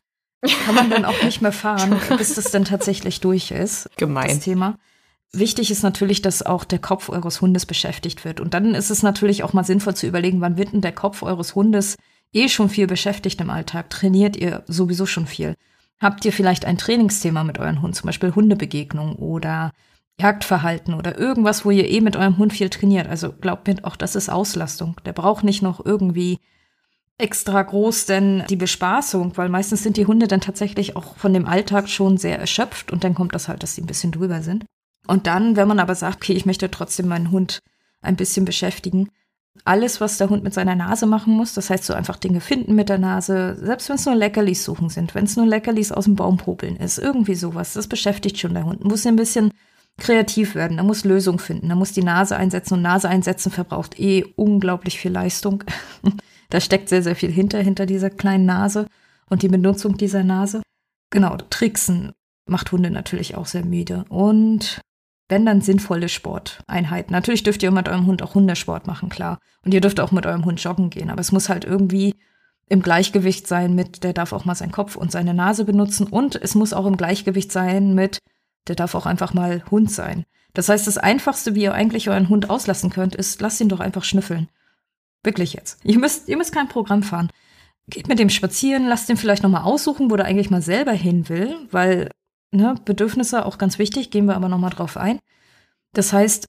kann 0.66 0.76
man 0.76 0.90
dann 0.90 1.06
auch 1.06 1.24
nicht 1.24 1.42
mehr 1.42 1.52
fahren, 1.52 2.00
bis 2.18 2.36
das 2.36 2.52
dann 2.52 2.66
tatsächlich 2.66 3.20
durch 3.20 3.52
ist. 3.52 3.90
Gemein. 3.98 4.28
Das 4.28 4.40
Thema. 4.40 4.78
Wichtig 5.32 5.70
ist 5.70 5.84
natürlich, 5.84 6.22
dass 6.22 6.44
auch 6.44 6.64
der 6.64 6.80
Kopf 6.80 7.10
eures 7.10 7.42
Hundes 7.42 7.66
beschäftigt 7.66 8.26
wird. 8.26 8.40
Und 8.40 8.54
dann 8.54 8.74
ist 8.74 8.90
es 8.90 9.04
natürlich 9.04 9.44
auch 9.44 9.54
mal 9.54 9.64
sinnvoll 9.64 9.96
zu 9.96 10.08
überlegen, 10.08 10.42
wann 10.42 10.58
wird 10.58 10.74
denn 10.74 10.82
der 10.82 10.92
Kopf 10.92 11.22
eures 11.22 11.54
Hundes 11.54 11.98
eh 12.34 12.50
schon 12.50 12.70
viel 12.70 12.88
beschäftigt 12.88 13.42
im 13.42 13.50
Alltag, 13.50 13.90
trainiert 13.90 14.36
ihr 14.36 14.64
sowieso 14.68 15.06
schon 15.06 15.28
viel. 15.28 15.56
Habt 16.00 16.24
ihr 16.26 16.32
vielleicht 16.32 16.66
ein 16.66 16.78
Trainingsthema 16.78 17.44
mit 17.44 17.60
euren 17.60 17.82
Hund, 17.82 17.96
zum 17.96 18.08
Beispiel 18.08 18.34
Hundebegegnung 18.34 19.16
oder 19.16 19.72
Jagdverhalten 20.20 20.94
oder 20.94 21.18
irgendwas, 21.18 21.66
wo 21.66 21.72
ihr 21.72 21.90
eh 21.90 22.02
mit 22.02 22.16
eurem 22.16 22.38
Hund 22.38 22.54
viel 22.54 22.70
trainiert? 22.70 23.08
Also 23.08 23.34
glaubt 23.34 23.68
mir, 23.68 23.78
auch 23.84 23.96
das 23.96 24.16
ist 24.16 24.30
Auslastung. 24.30 24.96
Der 25.06 25.14
braucht 25.14 25.44
nicht 25.44 25.62
noch 25.62 25.86
irgendwie 25.86 26.40
extra 27.18 27.62
groß 27.62 28.06
denn 28.06 28.44
die 28.50 28.56
Bespaßung, 28.56 29.36
weil 29.36 29.50
meistens 29.50 29.84
sind 29.84 29.98
die 29.98 30.06
Hunde 30.06 30.28
dann 30.28 30.42
tatsächlich 30.42 30.96
auch 30.96 31.18
von 31.18 31.34
dem 31.34 31.46
Alltag 31.46 31.90
schon 31.90 32.18
sehr 32.18 32.40
erschöpft 32.40 32.92
und 32.92 33.04
dann 33.04 33.14
kommt 33.14 33.36
das 33.36 33.50
halt, 33.50 33.62
dass 33.62 33.76
sie 33.76 33.82
ein 33.82 33.88
bisschen 33.88 34.12
drüber 34.12 34.42
sind. 34.42 34.66
Und 35.06 35.28
dann, 35.28 35.56
wenn 35.56 35.68
man 35.68 35.80
aber 35.80 35.96
sagt, 35.96 36.18
okay, 36.18 36.34
ich 36.34 36.46
möchte 36.46 36.72
trotzdem 36.72 37.08
meinen 37.08 37.32
Hund 37.32 37.60
ein 38.02 38.16
bisschen 38.16 38.46
beschäftigen, 38.46 39.10
alles, 39.66 40.00
was 40.02 40.18
der 40.18 40.30
Hund 40.30 40.44
mit 40.44 40.54
seiner 40.54 40.76
Nase 40.76 41.06
machen 41.06 41.34
muss. 41.34 41.54
Das 41.54 41.70
heißt, 41.70 41.86
so 41.86 41.94
einfach 41.94 42.16
Dinge 42.16 42.42
finden 42.42 42.76
mit 42.76 42.90
der 42.90 42.98
Nase, 42.98 43.58
selbst 43.62 43.90
wenn 43.90 43.96
es 43.96 44.06
nur 44.06 44.16
Leckerlis 44.16 44.64
suchen 44.64 44.90
sind, 44.90 45.16
wenn 45.16 45.26
es 45.26 45.36
nur 45.36 45.46
Leckerlis 45.46 45.92
aus 45.92 46.06
dem 46.06 46.16
Baum 46.16 46.38
popeln 46.38 46.76
ist, 46.78 46.98
irgendwie 46.98 47.36
sowas, 47.36 47.74
das 47.74 47.88
beschäftigt 47.88 48.40
schon 48.40 48.54
der 48.54 48.66
Hund. 48.66 48.84
Muss 48.84 49.06
ein 49.06 49.16
bisschen 49.16 49.52
kreativ 49.98 50.56
werden, 50.56 50.78
er 50.78 50.84
muss 50.84 51.04
Lösungen 51.04 51.40
finden, 51.40 51.70
er 51.70 51.76
muss 51.76 51.92
die 51.92 52.04
Nase 52.04 52.38
einsetzen 52.38 52.76
und 52.76 52.82
Nase 52.82 53.10
einsetzen 53.10 53.52
verbraucht 53.52 54.00
eh 54.00 54.26
unglaublich 54.36 55.00
viel 55.00 55.12
Leistung. 55.12 55.64
da 56.50 56.62
steckt 56.62 56.90
sehr, 56.90 57.04
sehr 57.04 57.16
viel 57.16 57.32
hinter, 57.32 57.60
hinter 57.60 57.86
dieser 57.86 58.10
kleinen 58.10 58.46
Nase 58.46 58.88
und 59.30 59.44
die 59.44 59.50
Benutzung 59.50 59.98
dieser 59.98 60.24
Nase. 60.24 60.62
Genau, 61.12 61.38
Tricksen 61.50 62.14
macht 62.46 62.72
Hunde 62.72 62.92
natürlich 62.92 63.36
auch 63.36 63.46
sehr 63.46 63.66
müde. 63.66 64.06
Und 64.10 64.82
wenn 65.30 65.46
dann 65.46 65.62
sinnvolle 65.62 66.10
Sporteinheiten. 66.10 67.14
Natürlich 67.14 67.44
dürft 67.44 67.64
ihr 67.64 67.72
mit 67.72 67.88
eurem 67.88 68.08
Hund 68.08 68.22
auch 68.24 68.34
Hundesport 68.34 68.88
machen, 68.88 69.10
klar. 69.10 69.40
Und 69.64 69.74
ihr 69.74 69.82
dürft 69.82 70.00
auch 70.00 70.12
mit 70.12 70.26
eurem 70.26 70.44
Hund 70.44 70.62
joggen 70.62 70.90
gehen. 70.90 71.12
Aber 71.12 71.22
es 71.22 71.32
muss 71.32 71.50
halt 71.50 71.66
irgendwie 71.66 72.16
im 72.68 72.82
Gleichgewicht 72.82 73.48
sein 73.48 73.76
mit, 73.76 74.04
der 74.04 74.14
darf 74.14 74.34
auch 74.34 74.46
mal 74.46 74.56
seinen 74.56 74.72
Kopf 74.72 74.96
und 74.96 75.12
seine 75.12 75.34
Nase 75.34 75.66
benutzen. 75.66 76.08
Und 76.08 76.36
es 76.36 76.56
muss 76.56 76.74
auch 76.74 76.86
im 76.86 76.98
Gleichgewicht 76.98 77.52
sein 77.52 77.94
mit, 77.94 78.20
der 78.68 78.76
darf 78.76 78.96
auch 78.96 79.06
einfach 79.06 79.34
mal 79.34 79.64
Hund 79.70 79.92
sein. 79.92 80.26
Das 80.54 80.68
heißt, 80.68 80.88
das 80.88 80.98
Einfachste, 80.98 81.54
wie 81.56 81.64
ihr 81.64 81.74
eigentlich 81.74 82.10
euren 82.10 82.30
Hund 82.30 82.50
auslassen 82.50 82.90
könnt, 82.90 83.16
ist, 83.16 83.40
lasst 83.40 83.62
ihn 83.62 83.70
doch 83.70 83.80
einfach 83.80 84.04
schnüffeln. 84.04 84.50
Wirklich 85.24 85.54
jetzt. 85.54 85.80
Ihr 85.84 86.00
müsst, 86.00 86.28
ihr 86.28 86.38
müsst 86.38 86.54
kein 86.54 86.70
Programm 86.70 87.04
fahren. 87.04 87.30
Geht 87.88 88.08
mit 88.08 88.20
dem 88.20 88.30
spazieren, 88.30 88.88
lasst 88.88 89.10
ihn 89.10 89.18
vielleicht 89.18 89.44
nochmal 89.44 89.64
aussuchen, 89.64 90.10
wo 90.10 90.16
der 90.16 90.26
eigentlich 90.26 90.50
mal 90.50 90.62
selber 90.62 90.92
hin 90.92 91.30
will, 91.30 91.56
weil 91.72 92.10
ne, 92.52 92.76
Bedürfnisse 92.86 93.46
auch 93.46 93.58
ganz 93.58 93.80
wichtig, 93.80 94.12
gehen 94.12 94.26
wir 94.26 94.36
aber 94.36 94.50
nochmal 94.50 94.72
drauf 94.72 94.98
ein. 94.98 95.20
Das 95.94 96.14
heißt, 96.14 96.46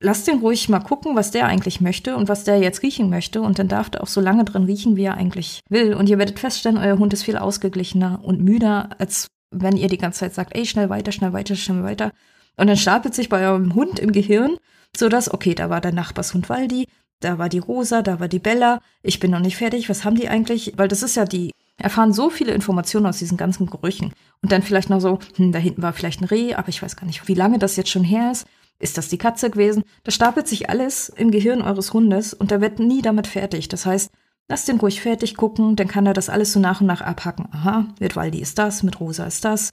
lasst 0.00 0.26
den 0.26 0.40
ruhig 0.40 0.68
mal 0.68 0.80
gucken, 0.80 1.16
was 1.16 1.30
der 1.30 1.46
eigentlich 1.46 1.80
möchte 1.80 2.16
und 2.16 2.28
was 2.28 2.44
der 2.44 2.58
jetzt 2.58 2.82
riechen 2.82 3.10
möchte. 3.10 3.42
Und 3.42 3.58
dann 3.58 3.68
darf 3.68 3.90
der 3.90 4.02
auch 4.02 4.08
so 4.08 4.20
lange 4.20 4.44
drin 4.44 4.64
riechen, 4.64 4.96
wie 4.96 5.04
er 5.04 5.14
eigentlich 5.14 5.60
will. 5.68 5.94
Und 5.94 6.08
ihr 6.08 6.18
werdet 6.18 6.38
feststellen, 6.38 6.78
euer 6.78 6.98
Hund 6.98 7.12
ist 7.12 7.24
viel 7.24 7.36
ausgeglichener 7.36 8.20
und 8.22 8.40
müder, 8.42 8.90
als 8.98 9.28
wenn 9.50 9.76
ihr 9.76 9.88
die 9.88 9.98
ganze 9.98 10.20
Zeit 10.20 10.34
sagt, 10.34 10.54
ey, 10.54 10.66
schnell 10.66 10.90
weiter, 10.90 11.12
schnell 11.12 11.32
weiter, 11.32 11.56
schnell 11.56 11.82
weiter. 11.82 12.12
Und 12.56 12.68
dann 12.68 12.76
stapelt 12.76 13.14
sich 13.14 13.28
bei 13.28 13.46
eurem 13.46 13.74
Hund 13.74 13.98
im 13.98 14.12
Gehirn, 14.12 14.56
so 14.96 15.08
dass, 15.08 15.32
okay, 15.32 15.54
da 15.54 15.70
war 15.70 15.80
der 15.80 15.92
Nachbarshund 15.92 16.48
Waldi, 16.48 16.88
da 17.20 17.38
war 17.38 17.48
die 17.48 17.58
Rosa, 17.58 18.02
da 18.02 18.20
war 18.20 18.28
die 18.28 18.38
Bella, 18.38 18.80
ich 19.02 19.20
bin 19.20 19.30
noch 19.30 19.40
nicht 19.40 19.56
fertig, 19.56 19.88
was 19.88 20.04
haben 20.04 20.16
die 20.16 20.28
eigentlich? 20.28 20.74
Weil 20.76 20.88
das 20.88 21.02
ist 21.02 21.16
ja 21.16 21.24
die, 21.24 21.52
erfahren 21.78 22.12
so 22.12 22.30
viele 22.30 22.52
Informationen 22.52 23.06
aus 23.06 23.18
diesen 23.18 23.36
ganzen 23.36 23.66
Gerüchen. 23.66 24.12
Und 24.42 24.52
dann 24.52 24.62
vielleicht 24.62 24.90
noch 24.90 25.00
so, 25.00 25.18
hm, 25.36 25.52
da 25.52 25.58
hinten 25.58 25.82
war 25.82 25.92
vielleicht 25.92 26.20
ein 26.20 26.26
Reh, 26.26 26.54
aber 26.54 26.68
ich 26.68 26.82
weiß 26.82 26.96
gar 26.96 27.06
nicht, 27.06 27.26
wie 27.28 27.34
lange 27.34 27.58
das 27.58 27.76
jetzt 27.76 27.90
schon 27.90 28.04
her 28.04 28.32
ist. 28.32 28.46
Ist 28.78 28.98
das 28.98 29.08
die 29.08 29.18
Katze 29.18 29.50
gewesen? 29.50 29.84
Da 30.04 30.10
stapelt 30.10 30.46
sich 30.48 30.68
alles 30.68 31.08
im 31.08 31.30
Gehirn 31.30 31.62
eures 31.62 31.92
Hundes 31.92 32.34
und 32.34 32.50
der 32.50 32.60
wird 32.60 32.78
nie 32.78 33.00
damit 33.00 33.26
fertig. 33.26 33.68
Das 33.68 33.86
heißt, 33.86 34.10
lasst 34.48 34.68
den 34.68 34.78
ruhig 34.78 35.00
fertig 35.00 35.36
gucken, 35.36 35.76
dann 35.76 35.88
kann 35.88 36.06
er 36.06 36.12
das 36.12 36.28
alles 36.28 36.52
so 36.52 36.60
nach 36.60 36.80
und 36.80 36.86
nach 36.86 37.00
abhacken. 37.00 37.48
Aha, 37.52 37.86
mit 38.00 38.16
Waldi 38.16 38.40
ist 38.40 38.58
das, 38.58 38.82
mit 38.82 39.00
Rosa 39.00 39.24
ist 39.24 39.44
das. 39.44 39.70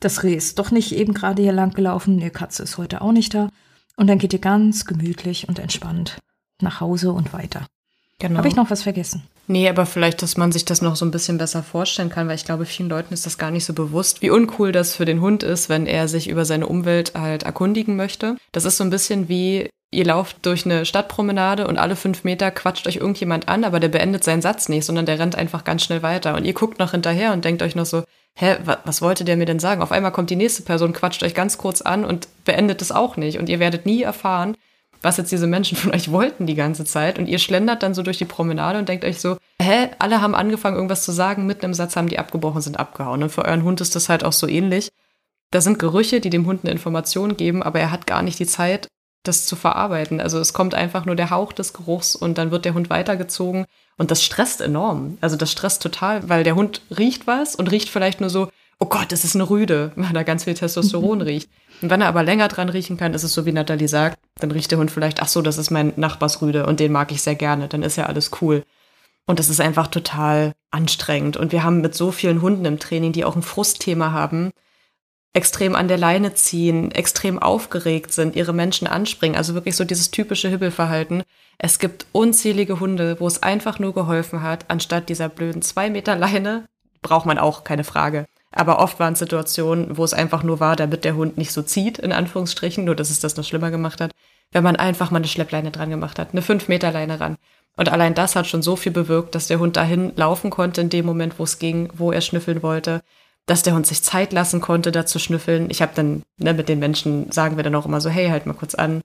Das 0.00 0.22
Reh 0.22 0.34
ist 0.34 0.58
doch 0.58 0.70
nicht 0.70 0.92
eben 0.92 1.14
gerade 1.14 1.42
hier 1.42 1.52
lang 1.52 1.72
gelaufen, 1.72 2.18
die 2.18 2.30
Katze 2.30 2.62
ist 2.62 2.78
heute 2.78 3.02
auch 3.02 3.12
nicht 3.12 3.34
da. 3.34 3.50
Und 3.96 4.08
dann 4.08 4.18
geht 4.18 4.32
ihr 4.32 4.38
ganz 4.38 4.84
gemütlich 4.84 5.48
und 5.48 5.58
entspannt 5.58 6.18
nach 6.60 6.80
Hause 6.80 7.12
und 7.12 7.32
weiter. 7.32 7.66
Genau. 8.18 8.38
Habe 8.38 8.48
ich 8.48 8.56
noch 8.56 8.70
was 8.70 8.82
vergessen? 8.82 9.22
Nee, 9.48 9.68
aber 9.68 9.86
vielleicht, 9.86 10.22
dass 10.22 10.36
man 10.36 10.50
sich 10.50 10.64
das 10.64 10.82
noch 10.82 10.96
so 10.96 11.04
ein 11.04 11.12
bisschen 11.12 11.38
besser 11.38 11.62
vorstellen 11.62 12.10
kann, 12.10 12.26
weil 12.26 12.34
ich 12.34 12.44
glaube, 12.44 12.66
vielen 12.66 12.88
Leuten 12.88 13.14
ist 13.14 13.26
das 13.26 13.38
gar 13.38 13.52
nicht 13.52 13.64
so 13.64 13.74
bewusst, 13.74 14.20
wie 14.20 14.30
uncool 14.30 14.72
das 14.72 14.96
für 14.96 15.04
den 15.04 15.20
Hund 15.20 15.44
ist, 15.44 15.68
wenn 15.68 15.86
er 15.86 16.08
sich 16.08 16.28
über 16.28 16.44
seine 16.44 16.66
Umwelt 16.66 17.12
halt 17.14 17.44
erkundigen 17.44 17.94
möchte. 17.94 18.36
Das 18.50 18.64
ist 18.64 18.76
so 18.76 18.82
ein 18.82 18.90
bisschen 18.90 19.28
wie, 19.28 19.70
ihr 19.92 20.04
lauft 20.04 20.44
durch 20.44 20.64
eine 20.64 20.84
Stadtpromenade 20.84 21.68
und 21.68 21.78
alle 21.78 21.94
fünf 21.94 22.24
Meter 22.24 22.50
quatscht 22.50 22.88
euch 22.88 22.96
irgendjemand 22.96 23.48
an, 23.48 23.62
aber 23.62 23.78
der 23.78 23.88
beendet 23.88 24.24
seinen 24.24 24.42
Satz 24.42 24.68
nicht, 24.68 24.84
sondern 24.84 25.06
der 25.06 25.20
rennt 25.20 25.36
einfach 25.36 25.62
ganz 25.62 25.84
schnell 25.84 26.02
weiter. 26.02 26.34
Und 26.34 26.44
ihr 26.44 26.54
guckt 26.54 26.80
noch 26.80 26.90
hinterher 26.90 27.32
und 27.32 27.44
denkt 27.44 27.62
euch 27.62 27.76
noch 27.76 27.86
so, 27.86 28.02
hä, 28.34 28.56
was 28.84 29.00
wollte 29.00 29.24
der 29.24 29.36
mir 29.36 29.46
denn 29.46 29.60
sagen? 29.60 29.80
Auf 29.80 29.92
einmal 29.92 30.12
kommt 30.12 30.30
die 30.30 30.36
nächste 30.36 30.62
Person, 30.62 30.92
quatscht 30.92 31.22
euch 31.22 31.34
ganz 31.34 31.56
kurz 31.56 31.82
an 31.82 32.04
und 32.04 32.28
beendet 32.44 32.82
es 32.82 32.90
auch 32.90 33.16
nicht. 33.16 33.38
Und 33.38 33.48
ihr 33.48 33.60
werdet 33.60 33.86
nie 33.86 34.02
erfahren, 34.02 34.56
was 35.02 35.16
jetzt 35.16 35.32
diese 35.32 35.46
Menschen 35.46 35.76
von 35.76 35.94
euch 35.94 36.10
wollten 36.10 36.46
die 36.46 36.54
ganze 36.54 36.84
Zeit. 36.84 37.18
Und 37.18 37.26
ihr 37.26 37.38
schlendert 37.38 37.82
dann 37.82 37.94
so 37.94 38.02
durch 38.02 38.18
die 38.18 38.24
Promenade 38.24 38.78
und 38.78 38.88
denkt 38.88 39.04
euch 39.04 39.20
so, 39.20 39.36
hä, 39.60 39.88
alle 39.98 40.20
haben 40.20 40.34
angefangen, 40.34 40.76
irgendwas 40.76 41.04
zu 41.04 41.12
sagen, 41.12 41.46
mitten 41.46 41.64
im 41.64 41.74
Satz 41.74 41.96
haben 41.96 42.08
die 42.08 42.18
abgebrochen, 42.18 42.62
sind 42.62 42.78
abgehauen. 42.78 43.22
Und 43.22 43.30
für 43.30 43.44
euren 43.44 43.64
Hund 43.64 43.80
ist 43.80 43.96
das 43.96 44.08
halt 44.08 44.24
auch 44.24 44.32
so 44.32 44.46
ähnlich. 44.46 44.90
Da 45.50 45.60
sind 45.60 45.78
Gerüche, 45.78 46.20
die 46.20 46.30
dem 46.30 46.46
Hund 46.46 46.60
eine 46.64 46.72
Information 46.72 47.36
geben, 47.36 47.62
aber 47.62 47.80
er 47.80 47.90
hat 47.90 48.06
gar 48.06 48.22
nicht 48.22 48.38
die 48.38 48.46
Zeit, 48.46 48.88
das 49.22 49.46
zu 49.46 49.56
verarbeiten. 49.56 50.20
Also 50.20 50.38
es 50.38 50.52
kommt 50.52 50.74
einfach 50.74 51.04
nur 51.04 51.16
der 51.16 51.30
Hauch 51.30 51.52
des 51.52 51.72
Geruchs 51.72 52.16
und 52.16 52.38
dann 52.38 52.50
wird 52.50 52.64
der 52.64 52.74
Hund 52.74 52.90
weitergezogen. 52.90 53.66
Und 53.98 54.10
das 54.10 54.22
stresst 54.22 54.60
enorm. 54.60 55.18
Also 55.20 55.36
das 55.36 55.50
stresst 55.50 55.82
total, 55.82 56.28
weil 56.28 56.44
der 56.44 56.54
Hund 56.54 56.82
riecht 56.96 57.26
was 57.26 57.54
und 57.54 57.70
riecht 57.70 57.88
vielleicht 57.88 58.20
nur 58.20 58.30
so, 58.30 58.48
oh 58.78 58.86
Gott, 58.86 59.10
das 59.10 59.24
ist 59.24 59.34
eine 59.34 59.48
Rüde, 59.48 59.92
weil 59.96 60.14
er 60.14 60.24
ganz 60.24 60.44
viel 60.44 60.54
Testosteron 60.54 61.20
riecht. 61.22 61.48
Und 61.82 61.90
wenn 61.90 62.00
er 62.00 62.08
aber 62.08 62.22
länger 62.22 62.48
dran 62.48 62.68
riechen 62.68 62.96
kann, 62.96 63.14
ist 63.14 63.22
es 63.22 63.32
so, 63.32 63.44
wie 63.44 63.52
Nathalie 63.52 63.88
sagt, 63.88 64.18
dann 64.40 64.50
riecht 64.50 64.70
der 64.70 64.78
Hund 64.78 64.90
vielleicht, 64.90 65.20
ach 65.20 65.28
so, 65.28 65.42
das 65.42 65.58
ist 65.58 65.70
mein 65.70 65.92
Nachbarsrüde 65.96 66.66
und 66.66 66.80
den 66.80 66.92
mag 66.92 67.12
ich 67.12 67.22
sehr 67.22 67.34
gerne, 67.34 67.68
dann 67.68 67.82
ist 67.82 67.96
ja 67.96 68.06
alles 68.06 68.30
cool. 68.40 68.64
Und 69.26 69.38
das 69.38 69.48
ist 69.48 69.60
einfach 69.60 69.88
total 69.88 70.52
anstrengend. 70.70 71.36
Und 71.36 71.52
wir 71.52 71.64
haben 71.64 71.80
mit 71.80 71.94
so 71.94 72.12
vielen 72.12 72.42
Hunden 72.42 72.64
im 72.64 72.78
Training, 72.78 73.12
die 73.12 73.24
auch 73.24 73.34
ein 73.34 73.42
Frustthema 73.42 74.12
haben, 74.12 74.52
extrem 75.32 75.74
an 75.74 75.88
der 75.88 75.98
Leine 75.98 76.32
ziehen, 76.34 76.92
extrem 76.92 77.38
aufgeregt 77.38 78.12
sind, 78.12 78.36
ihre 78.36 78.54
Menschen 78.54 78.86
anspringen. 78.86 79.36
Also 79.36 79.54
wirklich 79.54 79.76
so 79.76 79.84
dieses 79.84 80.10
typische 80.10 80.48
Hibbelverhalten. 80.48 81.24
Es 81.58 81.78
gibt 81.78 82.06
unzählige 82.12 82.80
Hunde, 82.80 83.20
wo 83.20 83.26
es 83.26 83.42
einfach 83.42 83.78
nur 83.78 83.92
geholfen 83.92 84.42
hat, 84.42 84.66
anstatt 84.68 85.08
dieser 85.08 85.28
blöden 85.28 85.60
zwei 85.60 85.90
Meter 85.90 86.16
Leine, 86.16 86.66
braucht 87.02 87.26
man 87.26 87.38
auch, 87.38 87.64
keine 87.64 87.84
Frage. 87.84 88.26
Aber 88.56 88.78
oft 88.78 88.98
waren 88.98 89.12
es 89.12 89.18
Situationen, 89.18 89.98
wo 89.98 90.04
es 90.04 90.14
einfach 90.14 90.42
nur 90.42 90.60
war, 90.60 90.76
damit 90.76 91.04
der 91.04 91.14
Hund 91.14 91.36
nicht 91.36 91.52
so 91.52 91.60
zieht, 91.60 91.98
in 91.98 92.10
Anführungsstrichen, 92.10 92.84
nur 92.84 92.96
dass 92.96 93.10
es 93.10 93.20
das 93.20 93.36
noch 93.36 93.44
schlimmer 93.44 93.70
gemacht 93.70 94.00
hat, 94.00 94.12
wenn 94.50 94.64
man 94.64 94.76
einfach 94.76 95.10
mal 95.10 95.18
eine 95.18 95.28
Schleppleine 95.28 95.70
dran 95.70 95.90
gemacht 95.90 96.18
hat, 96.18 96.30
eine 96.32 96.40
5-Meter-Leine 96.40 97.20
ran. 97.20 97.36
Und 97.76 97.90
allein 97.90 98.14
das 98.14 98.34
hat 98.34 98.46
schon 98.46 98.62
so 98.62 98.74
viel 98.74 98.92
bewirkt, 98.92 99.34
dass 99.34 99.48
der 99.48 99.58
Hund 99.58 99.76
dahin 99.76 100.14
laufen 100.16 100.48
konnte 100.48 100.80
in 100.80 100.88
dem 100.88 101.04
Moment, 101.04 101.38
wo 101.38 101.44
es 101.44 101.58
ging, 101.58 101.90
wo 101.94 102.12
er 102.12 102.22
schnüffeln 102.22 102.62
wollte, 102.62 103.02
dass 103.44 103.62
der 103.62 103.74
Hund 103.74 103.86
sich 103.86 104.02
Zeit 104.02 104.32
lassen 104.32 104.62
konnte, 104.62 104.90
da 104.90 105.04
zu 105.04 105.18
schnüffeln. 105.18 105.68
Ich 105.68 105.82
habe 105.82 105.92
dann 105.94 106.22
ne, 106.38 106.54
mit 106.54 106.70
den 106.70 106.78
Menschen, 106.78 107.30
sagen 107.30 107.56
wir 107.56 107.62
dann 107.62 107.74
auch 107.74 107.84
immer 107.84 108.00
so, 108.00 108.08
hey, 108.08 108.30
halt 108.30 108.46
mal 108.46 108.54
kurz 108.54 108.74
an, 108.74 109.02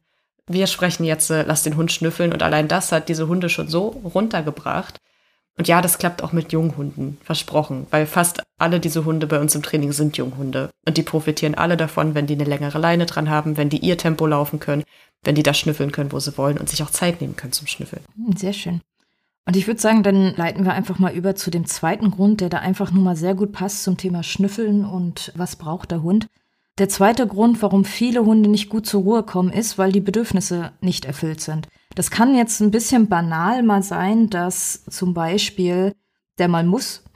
wir 0.48 0.68
sprechen 0.68 1.04
jetzt, 1.04 1.30
äh, 1.30 1.44
lass 1.44 1.64
den 1.64 1.76
Hund 1.76 1.92
schnüffeln. 1.92 2.32
Und 2.32 2.42
allein 2.42 2.70
das 2.70 2.94
hat 2.94 3.10
diese 3.10 3.28
Hunde 3.28 3.50
schon 3.50 3.68
so 3.68 4.02
runtergebracht, 4.16 5.02
und 5.58 5.68
ja, 5.68 5.82
das 5.82 5.98
klappt 5.98 6.24
auch 6.24 6.32
mit 6.32 6.52
Junghunden, 6.52 7.18
versprochen, 7.24 7.86
weil 7.92 8.06
fast 8.06 8.42
alle 8.58 8.80
diese 8.80 9.06
Hunde 9.06 9.28
bei 9.28 9.40
uns 9.40 9.54
im 9.54 9.62
Training 9.62 9.92
sind 9.92 10.18
Junghunde. 10.18 10.70
Und 10.88 10.98
die 10.98 11.04
profitieren 11.04 11.56
alle 11.56 11.78
davon, 11.78 12.16
wenn 12.16 12.28
die 12.28 12.36
eine 12.36 12.46
längere 12.46 12.80
Leine 12.80 13.06
dran 13.06 13.30
haben, 13.30 13.58
wenn 13.58 13.70
die 13.70 13.80
ihr 13.80 13.98
Tempo 13.98 14.26
laufen 14.26 14.60
können, 14.60 14.84
wenn 15.24 15.36
die 15.36 15.44
das 15.44 15.60
schnüffeln 15.60 15.92
können, 15.92 16.12
wo 16.12 16.20
sie 16.20 16.38
wollen 16.38 16.58
und 16.58 16.70
sich 16.70 16.82
auch 16.84 16.90
Zeit 16.90 17.22
nehmen 17.22 17.36
können 17.36 17.54
zum 17.54 17.68
Schnüffeln. 17.68 18.04
Hm, 18.16 18.36
sehr 18.38 18.54
schön. 18.54 18.82
Und 19.46 19.56
ich 19.58 19.68
würde 19.68 19.82
sagen, 19.82 20.04
dann 20.04 20.36
leiten 20.36 20.66
wir 20.66 20.74
einfach 20.74 21.00
mal 21.00 21.14
über 21.14 21.36
zu 21.36 21.52
dem 21.52 21.66
zweiten 21.66 22.12
Grund, 22.12 22.42
der 22.42 22.50
da 22.50 22.60
einfach 22.60 22.92
nur 22.92 23.04
mal 23.04 23.16
sehr 23.16 23.36
gut 23.36 23.52
passt 23.52 23.84
zum 23.84 23.98
Thema 23.98 24.24
Schnüffeln 24.24 24.86
und 24.86 25.32
was 25.36 25.56
braucht 25.56 25.92
der 25.92 26.04
Hund. 26.04 26.28
Der 26.78 26.90
zweite 26.90 27.28
Grund, 27.28 27.62
warum 27.62 27.84
viele 27.84 28.24
Hunde 28.24 28.50
nicht 28.50 28.70
gut 28.70 28.86
zur 28.86 29.02
Ruhe 29.02 29.24
kommen, 29.24 29.52
ist, 29.52 29.78
weil 29.78 29.92
die 29.92 30.00
Bedürfnisse 30.00 30.72
nicht 30.80 31.06
erfüllt 31.06 31.42
sind. 31.42 31.68
Das 31.96 32.10
kann 32.12 32.36
jetzt 32.36 32.62
ein 32.62 32.72
bisschen 32.72 33.08
banal 33.08 33.64
mal 33.64 33.84
sein, 33.84 34.30
dass 34.30 34.84
zum 34.86 35.14
Beispiel 35.14 35.94
der 36.38 36.48
mal 36.48 36.64
muss. 36.64 37.04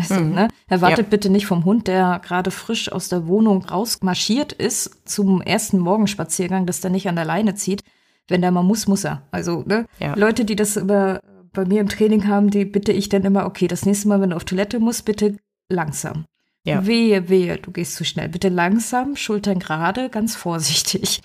Also, 0.00 0.14
mhm. 0.14 0.30
ne, 0.32 0.48
erwartet 0.68 1.06
ja. 1.06 1.10
bitte 1.10 1.28
nicht 1.28 1.46
vom 1.46 1.64
Hund, 1.64 1.88
der 1.88 2.20
gerade 2.24 2.52
frisch 2.52 2.92
aus 2.92 3.08
der 3.08 3.26
Wohnung 3.26 3.64
rausmarschiert 3.64 4.52
ist, 4.52 5.08
zum 5.08 5.42
ersten 5.42 5.80
Morgenspaziergang, 5.80 6.66
dass 6.66 6.80
der 6.80 6.92
nicht 6.92 7.08
an 7.08 7.16
der 7.16 7.24
Leine 7.24 7.56
zieht. 7.56 7.82
Wenn 8.28 8.40
der 8.40 8.52
mal 8.52 8.62
muss, 8.62 8.86
muss 8.86 9.02
er. 9.02 9.22
Also, 9.32 9.64
ne, 9.66 9.86
ja. 9.98 10.14
Leute, 10.14 10.44
die 10.44 10.54
das 10.54 10.76
über, 10.76 11.18
bei 11.52 11.64
mir 11.64 11.80
im 11.80 11.88
Training 11.88 12.28
haben, 12.28 12.50
die 12.50 12.64
bitte 12.64 12.92
ich 12.92 13.08
dann 13.08 13.24
immer, 13.24 13.44
okay, 13.44 13.66
das 13.66 13.86
nächste 13.86 14.06
Mal, 14.06 14.20
wenn 14.20 14.30
du 14.30 14.36
auf 14.36 14.44
Toilette 14.44 14.78
musst, 14.78 15.04
bitte 15.04 15.36
langsam. 15.68 16.26
Ja. 16.62 16.86
Wehe, 16.86 17.28
wehe, 17.28 17.56
du 17.58 17.72
gehst 17.72 17.96
zu 17.96 18.04
schnell. 18.04 18.28
Bitte 18.28 18.50
langsam, 18.50 19.16
Schultern 19.16 19.58
gerade, 19.58 20.10
ganz 20.10 20.36
vorsichtig 20.36 21.22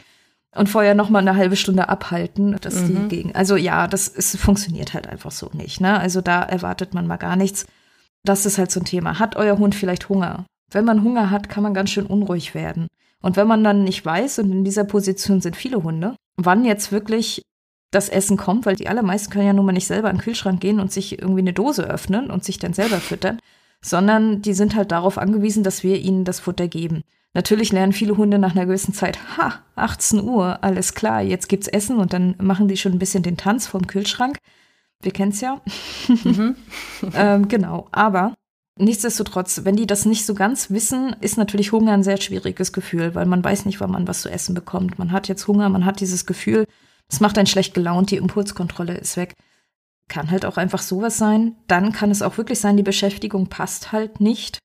und 0.56 0.70
vorher 0.70 0.96
noch 0.96 1.10
mal 1.10 1.20
eine 1.20 1.36
halbe 1.36 1.56
Stunde 1.56 1.90
abhalten, 1.90 2.58
dass 2.62 2.82
mhm. 2.82 2.88
die 3.10 3.16
gegen. 3.16 3.36
Also 3.36 3.56
ja, 3.56 3.88
das 3.88 4.08
ist, 4.08 4.38
funktioniert 4.38 4.94
halt 4.94 5.08
einfach 5.08 5.32
so 5.32 5.50
nicht. 5.54 5.82
Ne? 5.82 6.00
Also 6.00 6.22
da 6.22 6.44
erwartet 6.44 6.94
man 6.94 7.08
mal 7.08 7.18
gar 7.18 7.36
nichts. 7.36 7.66
Das 8.24 8.46
ist 8.46 8.58
halt 8.58 8.72
so 8.72 8.80
ein 8.80 8.86
Thema. 8.86 9.20
Hat 9.20 9.36
euer 9.36 9.58
Hund 9.58 9.76
vielleicht 9.76 10.10
Hunger? 10.10 10.46
Wenn 10.72 10.86
man 10.86 11.04
Hunger 11.04 11.30
hat, 11.30 11.50
kann 11.50 11.64
man 11.64 11.74
ganz 11.74 11.90
schön 11.90 12.06
unruhig 12.06 12.56
werden. 12.56 12.88
Und 13.22 13.38
wenn 13.38 13.48
man 13.48 13.64
dann 13.64 13.84
nicht 13.84 14.06
weiß, 14.06 14.40
und 14.40 14.52
in 14.52 14.64
dieser 14.64 14.84
Position 14.84 15.42
sind 15.42 15.56
viele 15.56 15.84
Hunde, 15.84 16.16
wann 16.36 16.66
jetzt 16.66 16.92
wirklich 16.92 17.44
das 17.92 18.10
Essen 18.10 18.38
kommt, 18.38 18.66
weil 18.66 18.76
die 18.76 18.88
allermeisten 18.88 19.32
können 19.32 19.48
ja 19.48 19.54
nun 19.54 19.66
mal 19.66 19.72
nicht 19.72 19.88
selber 19.88 20.10
in 20.10 20.18
den 20.18 20.24
Kühlschrank 20.24 20.60
gehen 20.60 20.80
und 20.80 20.92
sich 20.92 21.20
irgendwie 21.20 21.42
eine 21.42 21.54
Dose 21.54 21.84
öffnen 21.84 22.32
und 22.32 22.44
sich 22.44 22.60
dann 22.60 22.74
selber 22.74 22.98
füttern, 22.98 23.40
sondern 23.82 24.42
die 24.42 24.54
sind 24.54 24.76
halt 24.76 24.92
darauf 24.92 25.18
angewiesen, 25.18 25.64
dass 25.64 25.84
wir 25.84 26.00
ihnen 26.00 26.26
das 26.26 26.40
Futter 26.40 26.68
geben. 26.68 27.04
Natürlich 27.34 27.72
lernen 27.72 27.94
viele 27.94 28.16
Hunde 28.16 28.38
nach 28.38 28.52
einer 28.52 28.68
gewissen 28.68 28.94
Zeit, 28.94 29.38
ha, 29.38 29.60
18 29.76 30.22
Uhr, 30.22 30.64
alles 30.64 30.94
klar, 30.94 31.22
jetzt 31.22 31.50
gibt's 31.50 31.68
Essen 31.68 31.98
und 31.98 32.14
dann 32.14 32.36
machen 32.40 32.68
die 32.68 32.78
schon 32.78 32.92
ein 32.92 33.00
bisschen 33.00 33.24
den 33.24 33.38
Tanz 33.38 33.66
vom 33.66 33.88
Kühlschrank. 33.88 34.38
Wir 35.02 35.12
kennen's 35.12 35.42
ja. 35.42 35.60
Mhm. 36.08 36.56
ähm, 37.16 37.48
genau, 37.48 37.88
aber 37.92 38.36
nichtsdestotrotz, 38.78 39.62
wenn 39.64 39.76
die 39.76 39.88
das 39.88 40.06
nicht 40.06 40.26
so 40.26 40.36
ganz 40.36 40.70
wissen, 40.70 41.16
ist 41.22 41.38
natürlich 41.38 41.72
Hunger 41.72 41.94
ein 41.94 42.04
sehr 42.04 42.22
schwieriges 42.22 42.72
Gefühl, 42.72 43.16
weil 43.16 43.26
man 43.26 43.44
weiß 43.44 43.66
nicht, 43.66 43.80
wann 43.82 43.92
man 43.92 44.08
was 44.08 44.22
zu 44.22 44.30
essen 44.30 44.54
bekommt. 44.54 45.00
Man 45.00 45.12
hat 45.12 45.28
jetzt 45.28 45.48
Hunger, 45.48 45.70
man 45.70 45.86
hat 45.86 46.02
dieses 46.02 46.28
Gefühl, 46.28 46.66
es 47.12 47.20
macht 47.20 47.38
einen 47.38 47.48
schlecht 47.48 47.74
gelaunt, 47.74 48.12
die 48.12 48.18
Impulskontrolle 48.18 48.96
ist 48.96 49.18
weg. 49.18 49.34
Kann 50.08 50.32
halt 50.32 50.46
auch 50.46 50.58
einfach 50.58 50.82
sowas 50.82 51.18
sein. 51.18 51.56
Dann 51.68 51.92
kann 51.92 52.12
es 52.12 52.22
auch 52.22 52.38
wirklich 52.38 52.60
sein, 52.60 52.78
die 52.78 52.84
Beschäftigung 52.84 53.48
passt 53.48 53.92
halt 53.92 54.20
nicht. 54.20 54.60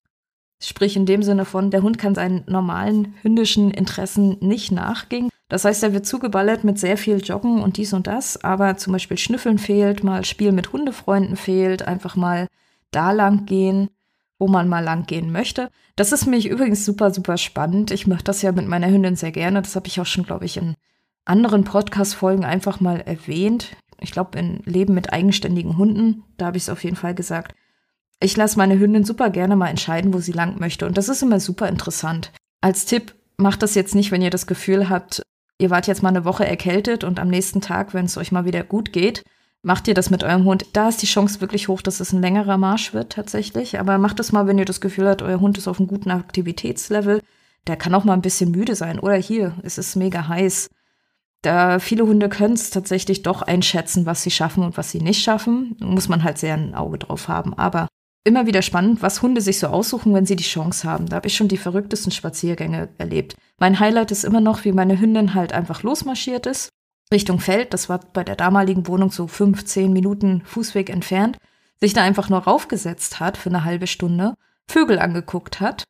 Sprich 0.60 0.96
in 0.96 1.06
dem 1.06 1.22
Sinne 1.22 1.44
von, 1.44 1.70
der 1.70 1.82
Hund 1.82 1.98
kann 1.98 2.14
seinen 2.14 2.42
normalen 2.46 3.14
hündischen 3.22 3.70
Interessen 3.70 4.38
nicht 4.40 4.72
nachgehen. 4.72 5.28
Das 5.48 5.64
heißt, 5.64 5.82
er 5.82 5.92
wird 5.92 6.04
zugeballert 6.04 6.64
mit 6.64 6.78
sehr 6.78 6.98
viel 6.98 7.18
Joggen 7.18 7.62
und 7.62 7.76
dies 7.76 7.92
und 7.92 8.06
das, 8.06 8.42
aber 8.44 8.76
zum 8.76 8.92
Beispiel 8.92 9.16
Schnüffeln 9.16 9.58
fehlt, 9.58 10.04
mal 10.04 10.24
Spiel 10.24 10.52
mit 10.52 10.72
Hundefreunden 10.72 11.36
fehlt, 11.36 11.82
einfach 11.82 12.16
mal 12.16 12.48
da 12.90 13.12
lang 13.12 13.46
gehen, 13.46 13.88
wo 14.38 14.48
man 14.48 14.68
mal 14.68 14.84
lang 14.84 15.06
gehen 15.06 15.32
möchte. 15.32 15.70
Das 15.96 16.12
ist 16.12 16.26
mich 16.26 16.46
übrigens 16.46 16.84
super, 16.84 17.12
super 17.12 17.38
spannend. 17.38 17.90
Ich 17.90 18.06
mache 18.06 18.24
das 18.24 18.42
ja 18.42 18.52
mit 18.52 18.68
meiner 18.68 18.88
Hündin 18.88 19.16
sehr 19.16 19.32
gerne. 19.32 19.62
Das 19.62 19.74
habe 19.74 19.86
ich 19.86 20.00
auch 20.00 20.06
schon, 20.06 20.24
glaube 20.24 20.44
ich, 20.44 20.56
in 20.56 20.74
anderen 21.24 21.64
Podcast-Folgen 21.64 22.44
einfach 22.44 22.80
mal 22.80 23.00
erwähnt. 23.00 23.76
Ich 24.00 24.12
glaube, 24.12 24.38
in 24.38 24.60
Leben 24.64 24.94
mit 24.94 25.12
eigenständigen 25.12 25.76
Hunden, 25.76 26.24
da 26.36 26.46
habe 26.46 26.56
ich 26.56 26.64
es 26.64 26.70
auf 26.70 26.84
jeden 26.84 26.96
Fall 26.96 27.14
gesagt. 27.14 27.54
Ich 28.20 28.36
lasse 28.36 28.58
meine 28.58 28.78
Hündin 28.78 29.04
super 29.04 29.30
gerne 29.30 29.56
mal 29.56 29.68
entscheiden, 29.68 30.12
wo 30.12 30.18
sie 30.18 30.32
lang 30.32 30.58
möchte. 30.58 30.86
Und 30.86 30.98
das 30.98 31.08
ist 31.08 31.22
immer 31.22 31.40
super 31.40 31.68
interessant. 31.68 32.32
Als 32.60 32.84
Tipp, 32.84 33.14
macht 33.36 33.62
das 33.62 33.74
jetzt 33.74 33.94
nicht, 33.94 34.10
wenn 34.10 34.22
ihr 34.22 34.30
das 34.30 34.46
Gefühl 34.46 34.88
habt, 34.88 35.22
ihr 35.58 35.70
wart 35.70 35.86
jetzt 35.86 36.02
mal 36.02 36.08
eine 36.08 36.24
Woche 36.24 36.46
erkältet 36.46 37.04
und 37.04 37.20
am 37.20 37.28
nächsten 37.28 37.60
Tag, 37.60 37.94
wenn 37.94 38.06
es 38.06 38.16
euch 38.16 38.32
mal 38.32 38.44
wieder 38.44 38.64
gut 38.64 38.92
geht, 38.92 39.22
Macht 39.62 39.88
ihr 39.88 39.94
das 39.94 40.10
mit 40.10 40.22
eurem 40.22 40.44
Hund? 40.44 40.66
Da 40.72 40.88
ist 40.88 41.02
die 41.02 41.06
Chance 41.06 41.40
wirklich 41.40 41.66
hoch, 41.68 41.82
dass 41.82 41.98
es 41.98 42.12
ein 42.12 42.22
längerer 42.22 42.58
Marsch 42.58 42.94
wird 42.94 43.12
tatsächlich. 43.12 43.80
Aber 43.80 43.98
macht 43.98 44.20
es 44.20 44.30
mal, 44.30 44.46
wenn 44.46 44.58
ihr 44.58 44.64
das 44.64 44.80
Gefühl 44.80 45.08
habt, 45.08 45.22
euer 45.22 45.40
Hund 45.40 45.58
ist 45.58 45.66
auf 45.66 45.80
einem 45.80 45.88
guten 45.88 46.10
Aktivitätslevel. 46.10 47.20
Der 47.66 47.76
kann 47.76 47.94
auch 47.94 48.04
mal 48.04 48.12
ein 48.12 48.22
bisschen 48.22 48.52
müde 48.52 48.76
sein. 48.76 49.00
Oder 49.00 49.16
hier, 49.16 49.54
es 49.64 49.76
ist 49.76 49.96
mega 49.96 50.28
heiß. 50.28 50.70
Da 51.42 51.80
viele 51.80 52.06
Hunde 52.06 52.28
können 52.28 52.54
es 52.54 52.70
tatsächlich 52.70 53.22
doch 53.22 53.42
einschätzen, 53.42 54.06
was 54.06 54.22
sie 54.22 54.30
schaffen 54.30 54.62
und 54.62 54.76
was 54.76 54.92
sie 54.92 55.00
nicht 55.00 55.22
schaffen. 55.22 55.76
Muss 55.80 56.08
man 56.08 56.22
halt 56.22 56.38
sehr 56.38 56.54
ein 56.54 56.74
Auge 56.74 56.98
drauf 56.98 57.26
haben. 57.26 57.52
Aber 57.54 57.88
immer 58.28 58.46
wieder 58.46 58.62
spannend, 58.62 59.02
was 59.02 59.22
Hunde 59.22 59.40
sich 59.40 59.58
so 59.58 59.66
aussuchen, 59.66 60.14
wenn 60.14 60.26
sie 60.26 60.36
die 60.36 60.44
Chance 60.44 60.88
haben. 60.88 61.06
Da 61.06 61.16
habe 61.16 61.26
ich 61.26 61.36
schon 61.36 61.48
die 61.48 61.56
verrücktesten 61.56 62.12
Spaziergänge 62.12 62.88
erlebt. 62.98 63.34
Mein 63.58 63.80
Highlight 63.80 64.12
ist 64.12 64.24
immer 64.24 64.40
noch, 64.40 64.64
wie 64.64 64.72
meine 64.72 65.00
Hündin 65.00 65.34
halt 65.34 65.52
einfach 65.52 65.82
losmarschiert 65.82 66.46
ist 66.46 66.70
Richtung 67.12 67.40
Feld, 67.40 67.72
das 67.72 67.88
war 67.88 68.00
bei 68.12 68.22
der 68.22 68.36
damaligen 68.36 68.86
Wohnung 68.86 69.10
so 69.10 69.26
fünf, 69.28 69.64
zehn 69.64 69.92
Minuten 69.92 70.42
Fußweg 70.44 70.90
entfernt, 70.90 71.38
sich 71.80 71.94
da 71.94 72.02
einfach 72.02 72.28
nur 72.28 72.40
raufgesetzt 72.40 73.18
hat 73.18 73.36
für 73.36 73.48
eine 73.48 73.64
halbe 73.64 73.86
Stunde, 73.86 74.34
Vögel 74.66 74.98
angeguckt 74.98 75.60
hat. 75.60 75.84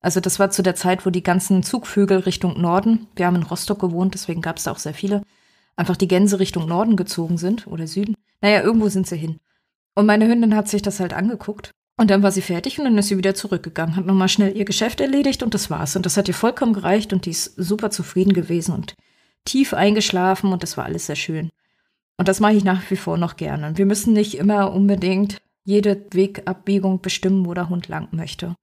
Also 0.00 0.20
das 0.20 0.38
war 0.38 0.50
zu 0.50 0.62
der 0.62 0.74
Zeit, 0.74 1.06
wo 1.06 1.10
die 1.10 1.22
ganzen 1.22 1.62
Zugvögel 1.62 2.18
Richtung 2.18 2.60
Norden, 2.60 3.06
wir 3.14 3.26
haben 3.26 3.36
in 3.36 3.42
Rostock 3.44 3.78
gewohnt, 3.78 4.14
deswegen 4.14 4.42
gab 4.42 4.56
es 4.56 4.64
da 4.64 4.72
auch 4.72 4.78
sehr 4.78 4.94
viele, 4.94 5.22
einfach 5.76 5.96
die 5.96 6.08
Gänse 6.08 6.40
Richtung 6.40 6.66
Norden 6.66 6.96
gezogen 6.96 7.38
sind 7.38 7.66
oder 7.66 7.86
Süden. 7.86 8.16
Naja, 8.40 8.62
irgendwo 8.62 8.88
sind 8.88 9.06
sie 9.06 9.16
hin. 9.16 9.38
Und 9.96 10.06
meine 10.06 10.28
Hündin 10.28 10.54
hat 10.54 10.68
sich 10.68 10.82
das 10.82 11.00
halt 11.00 11.12
angeguckt. 11.12 11.72
Und 11.98 12.10
dann 12.10 12.22
war 12.22 12.30
sie 12.30 12.42
fertig 12.42 12.78
und 12.78 12.84
dann 12.84 12.98
ist 12.98 13.08
sie 13.08 13.16
wieder 13.16 13.34
zurückgegangen, 13.34 13.96
hat 13.96 14.04
nochmal 14.04 14.28
schnell 14.28 14.54
ihr 14.54 14.66
Geschäft 14.66 15.00
erledigt 15.00 15.42
und 15.42 15.54
das 15.54 15.70
war's. 15.70 15.96
Und 15.96 16.04
das 16.04 16.18
hat 16.18 16.28
ihr 16.28 16.34
vollkommen 16.34 16.74
gereicht 16.74 17.14
und 17.14 17.24
die 17.24 17.30
ist 17.30 17.54
super 17.56 17.90
zufrieden 17.90 18.34
gewesen 18.34 18.74
und 18.74 18.94
tief 19.46 19.72
eingeschlafen 19.72 20.52
und 20.52 20.62
das 20.62 20.76
war 20.76 20.84
alles 20.84 21.06
sehr 21.06 21.16
schön. 21.16 21.50
Und 22.18 22.28
das 22.28 22.38
mache 22.38 22.52
ich 22.52 22.64
nach 22.64 22.82
wie 22.90 22.96
vor 22.96 23.16
noch 23.16 23.36
gerne. 23.36 23.78
Wir 23.78 23.86
müssen 23.86 24.12
nicht 24.12 24.34
immer 24.34 24.72
unbedingt 24.72 25.38
jede 25.64 26.04
Wegabbiegung 26.10 27.00
bestimmen, 27.00 27.46
wo 27.46 27.54
der 27.54 27.70
Hund 27.70 27.88
lang 27.88 28.08
möchte. 28.10 28.54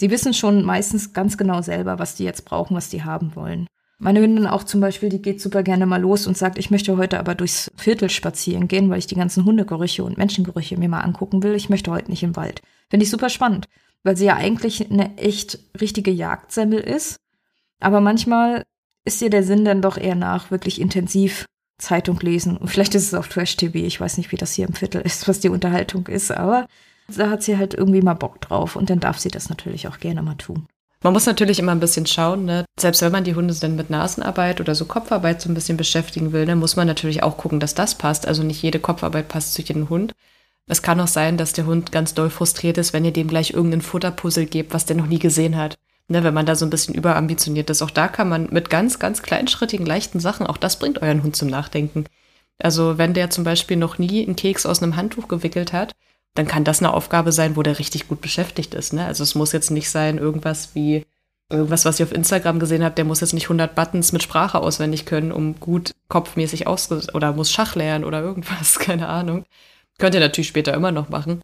Sie 0.00 0.10
wissen 0.10 0.34
schon 0.34 0.64
meistens 0.64 1.12
ganz 1.12 1.38
genau 1.38 1.62
selber, 1.62 2.00
was 2.00 2.16
die 2.16 2.24
jetzt 2.24 2.44
brauchen, 2.44 2.76
was 2.76 2.88
die 2.88 3.04
haben 3.04 3.36
wollen. 3.36 3.68
Meine 4.04 4.20
Hündin 4.20 4.46
auch 4.46 4.64
zum 4.64 4.82
Beispiel, 4.82 5.08
die 5.08 5.22
geht 5.22 5.40
super 5.40 5.62
gerne 5.62 5.86
mal 5.86 5.98
los 6.02 6.26
und 6.26 6.36
sagt, 6.36 6.58
ich 6.58 6.70
möchte 6.70 6.98
heute 6.98 7.18
aber 7.18 7.34
durchs 7.34 7.70
Viertel 7.74 8.10
spazieren 8.10 8.68
gehen, 8.68 8.90
weil 8.90 8.98
ich 8.98 9.06
die 9.06 9.14
ganzen 9.14 9.46
Hundegerüche 9.46 10.04
und 10.04 10.18
Menschengerüche 10.18 10.76
mir 10.76 10.90
mal 10.90 11.00
angucken 11.00 11.42
will. 11.42 11.54
Ich 11.54 11.70
möchte 11.70 11.90
heute 11.90 12.10
nicht 12.10 12.22
im 12.22 12.36
Wald. 12.36 12.60
Finde 12.90 13.04
ich 13.04 13.10
super 13.10 13.30
spannend, 13.30 13.66
weil 14.02 14.14
sie 14.14 14.26
ja 14.26 14.36
eigentlich 14.36 14.90
eine 14.90 15.16
echt 15.16 15.58
richtige 15.80 16.10
Jagdsemmel 16.10 16.80
ist. 16.80 17.16
Aber 17.80 18.02
manchmal 18.02 18.64
ist 19.06 19.22
dir 19.22 19.30
der 19.30 19.42
Sinn 19.42 19.64
dann 19.64 19.80
doch 19.80 19.96
eher 19.96 20.16
nach, 20.16 20.50
wirklich 20.50 20.82
intensiv 20.82 21.46
Zeitung 21.78 22.20
lesen. 22.20 22.58
Und 22.58 22.68
vielleicht 22.68 22.94
ist 22.94 23.06
es 23.06 23.14
auf 23.14 23.28
Trash 23.28 23.56
TV. 23.56 23.78
Ich 23.78 24.02
weiß 24.02 24.18
nicht, 24.18 24.32
wie 24.32 24.36
das 24.36 24.52
hier 24.52 24.68
im 24.68 24.74
Viertel 24.74 25.00
ist, 25.00 25.28
was 25.28 25.40
die 25.40 25.48
Unterhaltung 25.48 26.08
ist, 26.08 26.30
aber 26.30 26.66
da 27.08 27.30
hat 27.30 27.42
sie 27.42 27.56
halt 27.56 27.72
irgendwie 27.72 28.02
mal 28.02 28.12
Bock 28.12 28.42
drauf 28.42 28.76
und 28.76 28.90
dann 28.90 29.00
darf 29.00 29.18
sie 29.18 29.30
das 29.30 29.48
natürlich 29.48 29.88
auch 29.88 29.98
gerne 29.98 30.20
mal 30.20 30.36
tun. 30.36 30.66
Man 31.04 31.12
muss 31.12 31.26
natürlich 31.26 31.58
immer 31.58 31.72
ein 31.72 31.80
bisschen 31.80 32.06
schauen, 32.06 32.44
ne? 32.46 32.64
selbst 32.80 33.02
wenn 33.02 33.12
man 33.12 33.22
die 33.22 33.36
Hunde 33.36 33.54
dann 33.54 33.76
mit 33.76 33.90
Nasenarbeit 33.90 34.60
oder 34.60 34.74
so 34.74 34.86
Kopfarbeit 34.86 35.40
so 35.40 35.48
ein 35.50 35.54
bisschen 35.54 35.76
beschäftigen 35.76 36.32
will, 36.32 36.46
dann 36.46 36.58
muss 36.58 36.74
man 36.74 36.86
natürlich 36.86 37.22
auch 37.22 37.36
gucken, 37.36 37.60
dass 37.60 37.74
das 37.74 37.94
passt. 37.94 38.26
Also 38.26 38.42
nicht 38.42 38.62
jede 38.62 38.80
Kopfarbeit 38.80 39.28
passt 39.28 39.54
zu 39.54 39.62
jedem 39.62 39.90
Hund. 39.90 40.14
Es 40.66 40.82
kann 40.82 40.98
auch 41.00 41.06
sein, 41.06 41.36
dass 41.36 41.52
der 41.52 41.66
Hund 41.66 41.92
ganz 41.92 42.14
doll 42.14 42.30
frustriert 42.30 42.78
ist, 42.78 42.92
wenn 42.92 43.04
ihr 43.04 43.12
dem 43.12 43.28
gleich 43.28 43.50
irgendeinen 43.50 43.82
Futterpuzzle 43.82 44.46
gebt, 44.46 44.74
was 44.74 44.86
der 44.86 44.96
noch 44.96 45.06
nie 45.06 45.20
gesehen 45.20 45.56
hat 45.56 45.76
ne, 46.08 46.24
wenn 46.24 46.34
man 46.34 46.46
da 46.46 46.54
so 46.54 46.66
ein 46.66 46.70
bisschen 46.70 46.94
überambitioniert 46.94 47.70
ist. 47.70 47.82
Auch 47.82 47.90
da 47.90 48.08
kann 48.08 48.28
man 48.28 48.48
mit 48.50 48.70
ganz, 48.70 48.98
ganz 48.98 49.22
kleinschrittigen, 49.22 49.86
leichten 49.86 50.20
Sachen, 50.20 50.46
auch 50.46 50.56
das 50.56 50.78
bringt 50.78 51.02
euren 51.02 51.22
Hund 51.22 51.36
zum 51.36 51.48
Nachdenken. 51.48 52.04
Also 52.58 52.98
wenn 52.98 53.14
der 53.14 53.30
zum 53.30 53.44
Beispiel 53.44 53.76
noch 53.76 53.98
nie 53.98 54.24
einen 54.24 54.36
Keks 54.36 54.66
aus 54.66 54.82
einem 54.82 54.96
Handtuch 54.96 55.28
gewickelt 55.28 55.72
hat, 55.72 55.92
dann 56.34 56.46
kann 56.46 56.64
das 56.64 56.80
eine 56.80 56.92
Aufgabe 56.92 57.32
sein, 57.32 57.56
wo 57.56 57.62
der 57.62 57.78
richtig 57.78 58.08
gut 58.08 58.20
beschäftigt 58.20 58.74
ist. 58.74 58.92
Ne? 58.92 59.06
Also 59.06 59.22
es 59.22 59.34
muss 59.34 59.52
jetzt 59.52 59.70
nicht 59.70 59.88
sein, 59.88 60.18
irgendwas 60.18 60.74
wie 60.74 61.04
irgendwas, 61.50 61.84
was 61.84 62.00
ich 62.00 62.04
auf 62.04 62.12
Instagram 62.12 62.58
gesehen 62.58 62.82
habe, 62.82 62.94
der 62.94 63.04
muss 63.04 63.20
jetzt 63.20 63.34
nicht 63.34 63.44
100 63.44 63.74
Buttons 63.74 64.12
mit 64.12 64.22
Sprache 64.22 64.60
auswendig 64.60 65.06
können, 65.06 65.32
um 65.32 65.60
gut 65.60 65.92
kopfmäßig 66.08 66.66
aus 66.66 66.90
oder 67.14 67.32
muss 67.32 67.52
Schach 67.52 67.74
lernen 67.74 68.04
oder 68.04 68.20
irgendwas, 68.20 68.78
keine 68.78 69.08
Ahnung. 69.08 69.44
Könnt 69.98 70.14
ihr 70.14 70.20
natürlich 70.20 70.48
später 70.48 70.74
immer 70.74 70.90
noch 70.90 71.08
machen. 71.08 71.40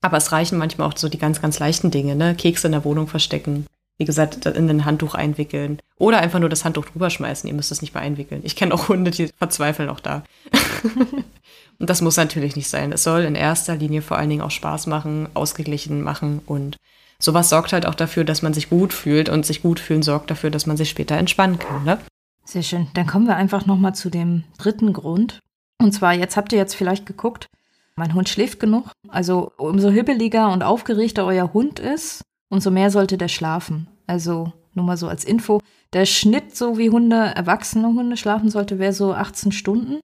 Aber 0.00 0.16
es 0.16 0.32
reichen 0.32 0.56
manchmal 0.56 0.88
auch 0.88 0.96
so 0.96 1.10
die 1.10 1.18
ganz, 1.18 1.42
ganz 1.42 1.58
leichten 1.58 1.90
Dinge, 1.90 2.16
ne? 2.16 2.34
Kekse 2.34 2.68
in 2.68 2.72
der 2.72 2.84
Wohnung 2.84 3.06
verstecken, 3.06 3.66
wie 3.98 4.06
gesagt, 4.06 4.46
in 4.46 4.70
ein 4.70 4.86
Handtuch 4.86 5.14
einwickeln. 5.14 5.78
Oder 5.98 6.20
einfach 6.20 6.38
nur 6.38 6.48
das 6.48 6.64
Handtuch 6.64 6.86
drüber 6.86 7.10
schmeißen. 7.10 7.46
Ihr 7.46 7.54
müsst 7.54 7.70
es 7.70 7.82
nicht 7.82 7.92
mehr 7.92 8.02
einwickeln. 8.02 8.40
Ich 8.44 8.56
kenne 8.56 8.72
auch 8.72 8.88
Hunde, 8.88 9.10
die 9.10 9.28
verzweifeln 9.36 9.90
auch 9.90 10.00
da. 10.00 10.24
und 11.80 11.90
das 11.90 12.02
muss 12.02 12.16
natürlich 12.18 12.56
nicht 12.56 12.68
sein. 12.68 12.92
Es 12.92 13.02
soll 13.02 13.22
in 13.22 13.34
erster 13.34 13.74
Linie 13.74 14.02
vor 14.02 14.18
allen 14.18 14.28
Dingen 14.28 14.42
auch 14.42 14.50
Spaß 14.50 14.86
machen, 14.86 15.28
ausgeglichen 15.34 16.02
machen 16.02 16.40
und 16.46 16.76
sowas 17.18 17.48
sorgt 17.48 17.72
halt 17.72 17.86
auch 17.86 17.94
dafür, 17.94 18.24
dass 18.24 18.42
man 18.42 18.52
sich 18.52 18.68
gut 18.68 18.92
fühlt 18.92 19.30
und 19.30 19.46
sich 19.46 19.62
gut 19.62 19.80
fühlen 19.80 20.02
sorgt 20.02 20.30
dafür, 20.30 20.50
dass 20.50 20.66
man 20.66 20.76
sich 20.76 20.90
später 20.90 21.16
entspannen 21.16 21.58
kann. 21.58 21.84
Ne? 21.84 21.98
Sehr 22.44 22.62
schön. 22.62 22.88
Dann 22.94 23.06
kommen 23.06 23.26
wir 23.26 23.36
einfach 23.36 23.64
nochmal 23.64 23.94
zu 23.94 24.10
dem 24.10 24.44
dritten 24.58 24.92
Grund. 24.92 25.40
Und 25.78 25.92
zwar, 25.92 26.12
jetzt 26.12 26.36
habt 26.36 26.52
ihr 26.52 26.58
jetzt 26.58 26.74
vielleicht 26.74 27.06
geguckt, 27.06 27.46
mein 27.96 28.14
Hund 28.14 28.28
schläft 28.28 28.60
genug. 28.60 28.90
Also 29.08 29.52
umso 29.56 29.90
hibbeliger 29.90 30.52
und 30.52 30.62
aufgeregter 30.62 31.24
euer 31.24 31.52
Hund 31.54 31.78
ist, 31.78 32.22
umso 32.50 32.70
mehr 32.70 32.90
sollte 32.90 33.16
der 33.16 33.28
schlafen. 33.28 33.88
Also 34.06 34.52
nur 34.74 34.84
mal 34.84 34.96
so 34.96 35.08
als 35.08 35.24
Info. 35.24 35.60
Der 35.92 36.04
Schnitt, 36.04 36.56
so 36.56 36.76
wie 36.76 36.90
Hunde, 36.90 37.16
erwachsene 37.16 37.88
Hunde 37.88 38.16
schlafen 38.16 38.50
sollte, 38.50 38.78
wäre 38.78 38.92
so 38.92 39.14
18 39.14 39.52
Stunden. 39.52 40.00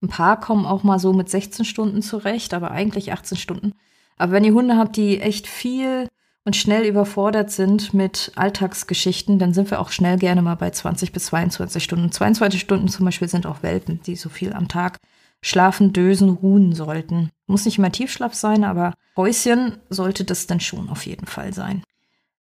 Ein 0.00 0.08
paar 0.08 0.38
kommen 0.38 0.66
auch 0.66 0.82
mal 0.82 0.98
so 0.98 1.12
mit 1.12 1.28
16 1.28 1.64
Stunden 1.64 2.02
zurecht, 2.02 2.54
aber 2.54 2.70
eigentlich 2.70 3.12
18 3.12 3.36
Stunden. 3.36 3.72
Aber 4.16 4.32
wenn 4.32 4.44
ihr 4.44 4.54
Hunde 4.54 4.76
habt, 4.76 4.96
die 4.96 5.20
echt 5.20 5.46
viel 5.46 6.08
und 6.44 6.56
schnell 6.56 6.84
überfordert 6.84 7.50
sind 7.50 7.94
mit 7.94 8.32
Alltagsgeschichten, 8.36 9.38
dann 9.38 9.52
sind 9.52 9.70
wir 9.70 9.80
auch 9.80 9.90
schnell 9.90 10.18
gerne 10.18 10.42
mal 10.42 10.54
bei 10.54 10.70
20 10.70 11.12
bis 11.12 11.26
22 11.26 11.82
Stunden. 11.82 12.10
22 12.12 12.60
Stunden 12.60 12.88
zum 12.88 13.04
Beispiel 13.04 13.28
sind 13.28 13.46
auch 13.46 13.62
Welpen, 13.62 14.00
die 14.06 14.16
so 14.16 14.28
viel 14.28 14.52
am 14.52 14.68
Tag 14.68 14.98
schlafen, 15.42 15.92
dösen, 15.92 16.30
ruhen 16.30 16.74
sollten. 16.74 17.30
Muss 17.46 17.64
nicht 17.64 17.78
immer 17.78 17.92
Tiefschlaf 17.92 18.34
sein, 18.34 18.64
aber 18.64 18.94
Häuschen 19.16 19.78
sollte 19.88 20.24
das 20.24 20.46
dann 20.46 20.60
schon 20.60 20.88
auf 20.88 21.06
jeden 21.06 21.26
Fall 21.26 21.52
sein. 21.52 21.82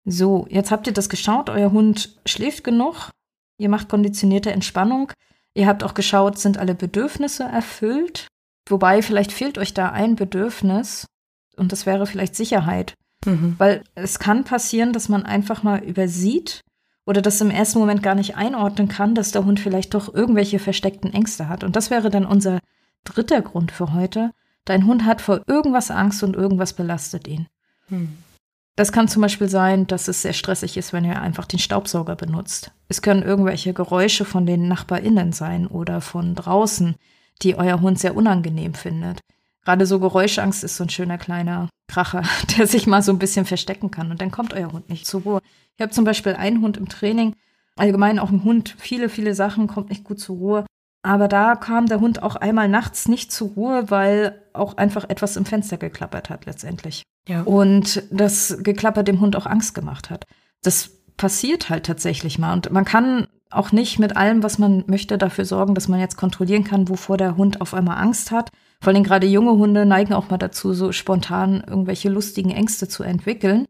So, 0.06 0.47
jetzt 0.49 0.71
habt 0.71 0.88
ihr 0.88 0.93
das 0.93 1.08
geschaut, 1.08 1.49
euer 1.49 1.71
Hund 1.71 2.19
schläft 2.25 2.63
genug, 2.63 3.12
ihr 3.58 3.69
macht 3.69 3.88
konditionierte 3.88 4.51
Entspannung, 4.51 5.12
ihr 5.53 5.67
habt 5.67 5.83
auch 5.83 5.93
geschaut, 5.93 6.37
sind 6.37 6.57
alle 6.57 6.75
Bedürfnisse 6.75 7.43
erfüllt, 7.43 8.27
wobei 8.67 9.01
vielleicht 9.01 9.31
fehlt 9.31 9.57
euch 9.57 9.73
da 9.73 9.89
ein 9.89 10.15
Bedürfnis 10.15 11.05
und 11.55 11.71
das 11.71 11.85
wäre 11.85 12.05
vielleicht 12.05 12.35
Sicherheit, 12.35 12.93
mhm. 13.25 13.55
weil 13.57 13.83
es 13.95 14.19
kann 14.19 14.43
passieren, 14.43 14.93
dass 14.93 15.09
man 15.09 15.25
einfach 15.25 15.63
mal 15.63 15.83
übersieht 15.83 16.61
oder 17.05 17.21
das 17.21 17.41
im 17.41 17.51
ersten 17.51 17.79
Moment 17.79 18.01
gar 18.01 18.15
nicht 18.15 18.35
einordnen 18.35 18.87
kann, 18.87 19.15
dass 19.15 19.31
der 19.31 19.45
Hund 19.45 19.59
vielleicht 19.59 19.93
doch 19.93 20.13
irgendwelche 20.13 20.59
versteckten 20.59 21.13
Ängste 21.13 21.49
hat 21.49 21.63
und 21.63 21.75
das 21.75 21.91
wäre 21.91 22.09
dann 22.09 22.25
unser 22.25 22.59
dritter 23.03 23.41
Grund 23.41 23.71
für 23.71 23.93
heute. 23.93 24.31
Dein 24.65 24.85
Hund 24.87 25.03
hat 25.03 25.21
vor 25.21 25.41
irgendwas 25.47 25.91
Angst 25.91 26.23
und 26.23 26.35
irgendwas 26.37 26.73
belastet 26.73 27.27
ihn. 27.27 27.47
Mhm. 27.89 28.17
Das 28.75 28.91
kann 28.91 29.07
zum 29.07 29.21
Beispiel 29.21 29.49
sein, 29.49 29.86
dass 29.86 30.07
es 30.07 30.23
sehr 30.23 30.33
stressig 30.33 30.77
ist, 30.77 30.93
wenn 30.93 31.05
ihr 31.05 31.21
einfach 31.21 31.45
den 31.45 31.59
Staubsauger 31.59 32.15
benutzt. 32.15 32.71
Es 32.88 33.03
können 33.03 33.21
irgendwelche 33.21 33.73
Geräusche 33.73 34.25
von 34.25 34.47
den 34.47 34.67
NachbarInnen 34.67 35.31
sein 35.31 35.67
oder 35.67 36.01
von 36.01 36.33
draußen, 36.33 36.95
die 37.43 37.55
euer 37.55 37.81
Hund 37.81 37.99
sehr 37.99 38.15
unangenehm 38.15 38.73
findet. 38.73 39.19
Gerade 39.63 39.86
so 39.86 39.99
Geräuschangst 39.99 40.63
ist 40.63 40.75
so 40.75 40.83
ein 40.83 40.89
schöner 40.89 41.19
kleiner 41.19 41.69
Kracher, 41.88 42.23
der 42.57 42.65
sich 42.65 42.88
mal 42.88 43.03
so 43.03 43.12
ein 43.12 43.19
bisschen 43.19 43.45
verstecken 43.45 43.91
kann 43.91 44.09
und 44.09 44.21
dann 44.21 44.31
kommt 44.31 44.53
euer 44.53 44.71
Hund 44.71 44.89
nicht 44.89 45.05
zur 45.05 45.21
Ruhe. 45.21 45.41
Ich 45.75 45.81
habe 45.81 45.91
zum 45.91 46.03
Beispiel 46.05 46.33
einen 46.33 46.62
Hund 46.62 46.77
im 46.77 46.89
Training, 46.89 47.36
allgemein 47.75 48.17
auch 48.17 48.31
ein 48.31 48.43
Hund, 48.43 48.75
viele, 48.79 49.07
viele 49.07 49.36
Sachen, 49.36 49.67
kommt 49.67 49.89
nicht 49.89 50.03
gut 50.03 50.19
zur 50.19 50.38
Ruhe. 50.38 50.65
Aber 51.03 51.27
da 51.27 51.55
kam 51.55 51.87
der 51.87 51.99
Hund 51.99 52.23
auch 52.23 52.37
einmal 52.37 52.69
nachts 52.69 53.09
nicht 53.09 53.31
zur 53.31 53.49
Ruhe, 53.49 53.91
weil 53.91 54.41
auch 54.53 54.77
einfach 54.77 55.09
etwas 55.09 55.35
im 55.35 55.45
Fenster 55.45 55.77
geklappert 55.77 56.29
hat 56.29 56.45
letztendlich. 56.45 57.03
Ja. 57.27 57.41
Und 57.43 58.03
das 58.09 58.57
Geklapper 58.61 59.03
dem 59.03 59.19
Hund 59.19 59.35
auch 59.35 59.45
Angst 59.45 59.75
gemacht 59.75 60.09
hat. 60.09 60.25
Das 60.61 60.91
passiert 61.17 61.69
halt 61.69 61.85
tatsächlich 61.85 62.39
mal. 62.39 62.53
Und 62.53 62.71
man 62.71 62.85
kann 62.85 63.27
auch 63.49 63.71
nicht 63.71 63.99
mit 63.99 64.17
allem, 64.17 64.43
was 64.43 64.58
man 64.58 64.85
möchte, 64.87 65.17
dafür 65.17 65.45
sorgen, 65.45 65.75
dass 65.75 65.89
man 65.89 65.99
jetzt 65.99 66.17
kontrollieren 66.17 66.63
kann, 66.63 66.89
wovor 66.89 67.17
der 67.17 67.37
Hund 67.37 67.62
auf 67.62 67.73
einmal 67.73 67.97
Angst 67.97 68.31
hat. 68.31 68.49
Vor 68.81 68.93
allem 68.93 69.04
gerade 69.04 69.27
junge 69.27 69.51
Hunde 69.51 69.85
neigen 69.85 70.13
auch 70.13 70.29
mal 70.29 70.37
dazu, 70.37 70.73
so 70.73 70.91
spontan 70.91 71.63
irgendwelche 71.67 72.10
lustigen 72.10 72.51
Ängste 72.51 72.87
zu 72.87 73.04
entwickeln, 73.04 73.65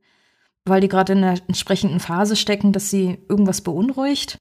weil 0.65 0.81
die 0.81 0.87
gerade 0.87 1.13
in 1.13 1.21
der 1.21 1.37
entsprechenden 1.47 1.99
Phase 1.99 2.35
stecken, 2.35 2.71
dass 2.71 2.89
sie 2.89 3.19
irgendwas 3.27 3.61
beunruhigt. 3.61 4.37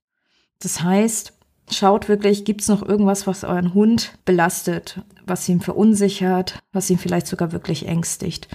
Das 0.61 0.83
heißt, 0.83 1.33
schaut 1.73 2.09
wirklich, 2.09 2.45
gibt 2.45 2.61
es 2.61 2.69
noch 2.69 2.83
irgendwas, 2.83 3.27
was 3.27 3.45
euren 3.45 3.75
Hund 3.75 4.13
belastet, 4.25 5.01
was 5.27 5.49
ihn 5.49 5.61
verunsichert, 5.61 6.59
was 6.73 6.89
ihn 6.91 6.99
vielleicht 6.99 7.27
sogar 7.27 7.53
wirklich 7.53 7.87
ängstigt. 7.87 8.49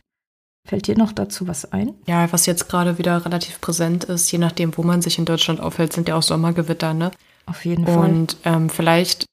Fällt 0.65 0.87
dir 0.87 0.97
noch 0.97 1.13
dazu 1.13 1.47
was 1.47 1.71
ein? 1.71 1.93
Ja, 2.07 2.31
was 2.31 2.45
jetzt 2.45 2.67
gerade 2.69 2.97
wieder 2.97 3.25
relativ 3.25 3.61
präsent 3.61 4.03
ist, 4.03 4.31
je 4.31 4.37
nachdem, 4.37 4.75
wo 4.77 4.83
man 4.83 5.01
sich 5.01 5.17
in 5.17 5.25
Deutschland 5.25 5.61
aufhält, 5.61 5.93
sind 5.93 6.09
ja 6.09 6.15
auch 6.15 6.23
Sommergewitter, 6.23 6.93
ne? 6.93 7.11
Auf 7.45 7.63
jeden 7.63 7.85
Fall. 7.85 8.09
Und 8.09 8.37
ähm, 8.43 8.69
vielleicht 8.69 9.25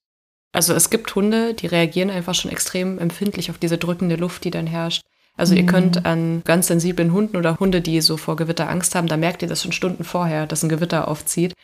Also 0.53 0.73
es 0.73 0.89
gibt 0.89 1.13
Hunde, 1.17 1.53
die 1.55 1.67
reagieren 1.67 2.11
einfach 2.11 2.35
schon 2.35 2.53
extrem 2.53 2.99
empfindlich 3.01 3.51
auf 3.51 3.59
diese 3.59 3.77
drückende 3.77 4.15
Luft, 4.15 4.45
die 4.45 4.53
dann 4.53 4.69
herrscht. 4.69 5.03
Also 5.37 5.53
mhm. 5.53 5.59
ihr 5.59 5.67
könnt 5.67 6.07
an 6.07 6.43
ganz 6.45 6.69
sensiblen 6.69 7.13
Hunden 7.13 7.37
oder 7.37 7.59
Hunde, 7.59 7.81
die 7.81 8.01
so 8.01 8.17
vor 8.17 8.37
Gewitter 8.37 8.71
Angst 8.71 8.95
haben, 8.95 9.09
da 9.09 9.17
merkt 9.17 9.43
ihr 9.43 9.49
das 9.49 9.63
schon 9.63 9.73
Stunden 9.73 10.05
vorher, 10.05 10.47
dass 10.47 10.63
ein 10.63 10.69
Gewitter 10.69 11.09
aufzieht, 11.09 11.55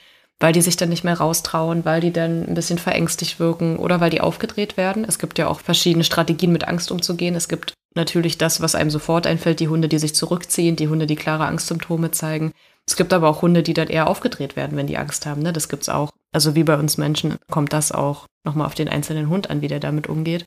weil 0.41 0.55
die 0.55 0.63
sich 0.63 0.77
dann 0.77 0.89
nicht 0.89 1.05
mehr 1.05 1.19
raustrauen, 1.19 1.85
weil 1.85 2.01
die 2.01 2.13
dann 2.13 2.49
ein 2.49 2.55
bisschen 2.55 2.79
verängstigt 2.79 3.39
wirken 3.39 3.77
oder 3.77 4.01
weil 4.01 4.11
die 4.11 4.23
aufgedreht 4.23 4.77
werden. 4.79 5.05
Es 5.05 5.19
gibt 5.19 5.39
ja 5.39 5.47
auch 5.47 5.61
verschiedene 5.61 6.03
Strategien, 6.03 6.51
mit 6.51 6.67
Angst 6.67 6.91
umzugehen. 6.91 7.35
Es 7.35 7.49
gibt 7.49 7.75
natürlich 7.95 8.39
das, 8.39 8.61
was 8.63 8.75
einem 8.75 8.91
sofort 8.91 9.27
einfällt, 9.27 9.61
die 9.61 9.69
Hunde, 9.69 9.89
die 9.89 9.99
sich 9.99 10.15
zurückziehen, 10.15 10.77
die 10.77 10.89
Hunde, 10.89 11.07
die 11.07 11.17
klare 11.17 11.45
Angstsymptome 11.45 12.11
zeigen. 12.11 12.53
Es 12.87 12.97
gibt 12.97 13.13
aber 13.13 13.29
auch 13.29 13.43
Hunde, 13.43 13.63
die 13.63 13.75
dann 13.75 13.89
eher 13.89 14.09
aufgedreht 14.09 14.57
werden, 14.57 14.77
wenn 14.77 14.87
die 14.87 14.97
Angst 14.97 15.27
haben. 15.27 15.43
Ne? 15.43 15.53
Das 15.53 15.69
gibt's 15.69 15.91
auch. 15.91 16.11
Also 16.33 16.55
wie 16.55 16.65
bei 16.65 16.77
uns 16.77 16.97
Menschen 16.97 17.37
kommt 17.51 17.73
das 17.73 17.93
auch 17.93 18.27
nochmal 18.45 18.67
auf 18.67 18.75
den 18.75 18.89
einzelnen 18.89 19.29
Hund 19.29 19.51
an, 19.51 19.61
wie 19.61 19.69
der 19.69 19.81
damit 19.81 20.09
umgeht. 20.09 20.47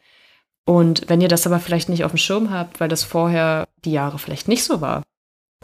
Und 0.66 1.10
wenn 1.10 1.22
ihr 1.22 1.28
das 1.28 1.46
aber 1.46 1.60
vielleicht 1.60 1.90
nicht 1.90 2.04
auf 2.04 2.14
dem 2.14 2.18
Schirm 2.18 2.50
habt, 2.50 2.80
weil 2.80 2.90
das 2.90 3.04
vorher 3.04 3.68
die 3.86 3.92
Jahre 3.92 4.18
vielleicht 4.18 4.48
nicht 4.48 4.64
so 4.64 4.82
war, 4.82 5.04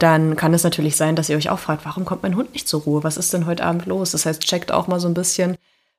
dann 0.02 0.36
kann 0.36 0.54
es 0.54 0.64
natürlich 0.64 0.96
sein, 0.96 1.14
dass 1.14 1.28
ihr 1.28 1.36
euch 1.36 1.50
auch 1.50 1.58
fragt, 1.58 1.84
warum 1.84 2.04
kommt 2.04 2.22
mein 2.22 2.36
Hund 2.36 2.52
nicht 2.54 2.66
zur 2.66 2.82
Ruhe? 2.82 3.04
Was 3.04 3.16
ist 3.16 3.32
denn 3.32 3.46
heute 3.46 3.64
Abend 3.64 3.86
los? 3.86 4.12
Das 4.12 4.26
heißt, 4.26 4.42
checkt 4.42 4.72
auch 4.72 4.86
mal 4.86 5.00
so 5.00 5.08
ein 5.08 5.14
bisschen, 5.14 5.56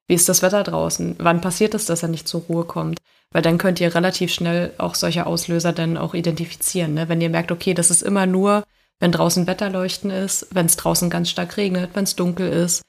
wie 0.07 0.15
ist 0.15 0.27
das 0.27 0.41
Wetter 0.41 0.63
draußen? 0.63 1.15
Wann 1.19 1.41
passiert 1.41 1.73
es, 1.73 1.85
dass 1.85 2.03
er 2.03 2.09
nicht 2.09 2.27
zur 2.27 2.41
Ruhe 2.41 2.65
kommt? 2.65 2.99
Weil 3.31 3.41
dann 3.41 3.57
könnt 3.57 3.79
ihr 3.79 3.93
relativ 3.95 4.33
schnell 4.33 4.73
auch 4.77 4.95
solche 4.95 5.25
Auslöser 5.25 5.71
dann 5.71 5.97
auch 5.97 6.13
identifizieren. 6.13 6.95
Ne? 6.95 7.09
Wenn 7.09 7.21
ihr 7.21 7.29
merkt, 7.29 7.51
okay, 7.51 7.73
das 7.73 7.91
ist 7.91 8.01
immer 8.01 8.25
nur, 8.25 8.63
wenn 8.99 9.11
draußen 9.11 9.47
Wetterleuchten 9.47 10.09
ist, 10.09 10.47
wenn 10.51 10.65
es 10.65 10.77
draußen 10.77 11.09
ganz 11.09 11.29
stark 11.29 11.57
regnet, 11.57 11.91
wenn 11.93 12.03
es 12.03 12.15
dunkel 12.15 12.49
ist. 12.49 12.81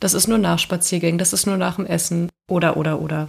Das 0.00 0.14
ist 0.14 0.28
nur 0.28 0.38
nach 0.38 0.58
Spaziergängen, 0.58 1.18
das 1.18 1.32
ist 1.32 1.46
nur 1.46 1.56
nach 1.56 1.76
dem 1.76 1.86
Essen 1.86 2.30
oder, 2.48 2.76
oder, 2.76 3.00
oder. 3.00 3.28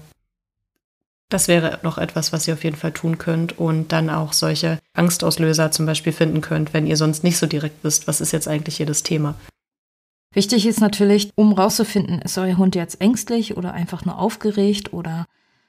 Das 1.29 1.47
wäre 1.47 1.79
noch 1.83 1.97
etwas, 1.97 2.31
was 2.31 2.47
ihr 2.47 2.53
auf 2.53 2.63
jeden 2.63 2.75
Fall 2.75 2.91
tun 2.91 3.17
könnt 3.17 3.57
und 3.57 3.91
dann 3.91 4.09
auch 4.09 4.33
solche 4.33 4.79
Angstauslöser 4.93 5.71
zum 5.71 5.85
Beispiel 5.85 6.13
finden 6.13 6.41
könnt, 6.41 6.73
wenn 6.73 6.85
ihr 6.85 6.97
sonst 6.97 7.23
nicht 7.23 7.37
so 7.37 7.47
direkt 7.47 7.83
wisst, 7.83 8.07
was 8.07 8.21
ist 8.21 8.31
jetzt 8.31 8.47
eigentlich 8.47 8.77
hier 8.77 8.85
das 8.85 9.03
Thema. 9.03 9.35
Wichtig 10.33 10.65
ist 10.65 10.81
natürlich, 10.81 11.31
um 11.35 11.53
rauszufinden, 11.53 12.21
ist 12.21 12.37
euer 12.37 12.57
Hund 12.57 12.75
jetzt 12.75 13.01
ängstlich 13.01 13.55
oder 13.57 13.73
einfach 13.73 14.05
nur 14.05 14.19
aufgeregt 14.19 14.93
oder 14.93 15.25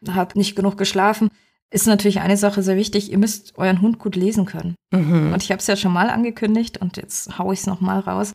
hat 0.09 0.36
nicht 0.36 0.57
genug 0.57 0.76
geschlafen, 0.76 1.28
ist 1.70 1.86
natürlich 1.86 2.20
eine 2.20 2.36
Sache 2.36 2.62
sehr 2.62 2.76
wichtig. 2.76 3.11
Ihr 3.11 3.18
müsst 3.18 3.59
euren 3.59 3.80
Hund 3.80 3.98
gut 3.98 4.16
lesen 4.16 4.46
können. 4.46 4.76
Mhm. 4.92 5.32
Und 5.32 5.42
ich 5.42 5.50
habe 5.50 5.59
es 5.59 5.66
ja 5.66 5.76
schon 5.76 5.92
mal 5.92 6.09
angekündigt 6.09 6.78
und 6.78 6.96
jetzt 6.96 7.38
haue 7.38 7.52
ich 7.52 7.61
es 7.61 7.66
nochmal 7.66 8.00
raus. 8.00 8.32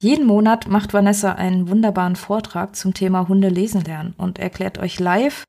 Jeden 0.00 0.26
Monat 0.26 0.68
macht 0.68 0.94
Vanessa 0.94 1.32
einen 1.32 1.68
wunderbaren 1.68 2.16
Vortrag 2.16 2.76
zum 2.76 2.94
Thema 2.94 3.28
Hunde 3.28 3.48
lesen 3.48 3.82
lernen 3.82 4.14
und 4.16 4.38
erklärt 4.38 4.78
euch 4.78 4.98
live, 4.98 5.44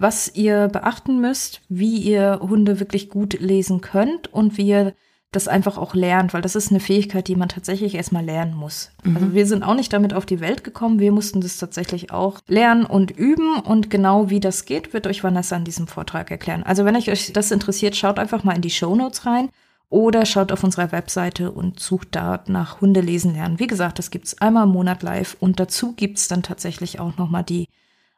was 0.00 0.34
ihr 0.34 0.68
beachten 0.68 1.20
müsst, 1.20 1.60
wie 1.68 1.98
ihr 1.98 2.40
Hunde 2.40 2.80
wirklich 2.80 3.10
gut 3.10 3.38
lesen 3.38 3.82
könnt 3.82 4.32
und 4.32 4.56
wie 4.56 4.68
ihr 4.68 4.94
das 5.30 5.46
einfach 5.46 5.78
auch 5.78 5.94
lernt, 5.94 6.34
weil 6.34 6.42
das 6.42 6.56
ist 6.56 6.70
eine 6.70 6.80
Fähigkeit, 6.80 7.28
die 7.28 7.36
man 7.36 7.48
tatsächlich 7.48 7.94
erstmal 7.94 8.24
lernen 8.24 8.54
muss. 8.54 8.90
Mhm. 9.04 9.16
Also 9.16 9.34
wir 9.34 9.46
sind 9.46 9.62
auch 9.62 9.74
nicht 9.74 9.92
damit 9.92 10.12
auf 10.12 10.26
die 10.26 10.40
Welt 10.40 10.64
gekommen, 10.64 10.98
wir 10.98 11.12
mussten 11.12 11.40
das 11.40 11.58
tatsächlich 11.58 12.10
auch 12.10 12.40
lernen 12.48 12.84
und 12.84 13.12
üben 13.12 13.60
und 13.60 13.90
genau 13.90 14.30
wie 14.30 14.40
das 14.40 14.64
geht, 14.64 14.92
wird 14.92 15.06
euch 15.06 15.22
Vanessa 15.22 15.54
in 15.54 15.64
diesem 15.64 15.86
Vortrag 15.86 16.30
erklären. 16.30 16.64
Also 16.64 16.84
wenn 16.84 16.96
euch 16.96 17.32
das 17.32 17.50
interessiert, 17.50 17.94
schaut 17.94 18.18
einfach 18.18 18.42
mal 18.42 18.56
in 18.56 18.62
die 18.62 18.70
Show 18.70 18.96
Notes 18.96 19.26
rein 19.26 19.50
oder 19.90 20.24
schaut 20.24 20.50
auf 20.50 20.64
unserer 20.64 20.92
Webseite 20.92 21.52
und 21.52 21.78
sucht 21.78 22.08
da 22.12 22.42
nach 22.46 22.80
Hunde 22.80 23.02
lesen 23.02 23.34
lernen. 23.34 23.58
Wie 23.58 23.66
gesagt, 23.66 23.98
das 23.98 24.10
gibt's 24.10 24.40
einmal 24.40 24.64
im 24.64 24.72
Monat 24.72 25.02
live 25.02 25.36
und 25.40 25.60
dazu 25.60 25.92
gibt's 25.92 26.26
dann 26.26 26.42
tatsächlich 26.42 26.98
auch 26.98 27.18
nochmal 27.18 27.44
die 27.44 27.68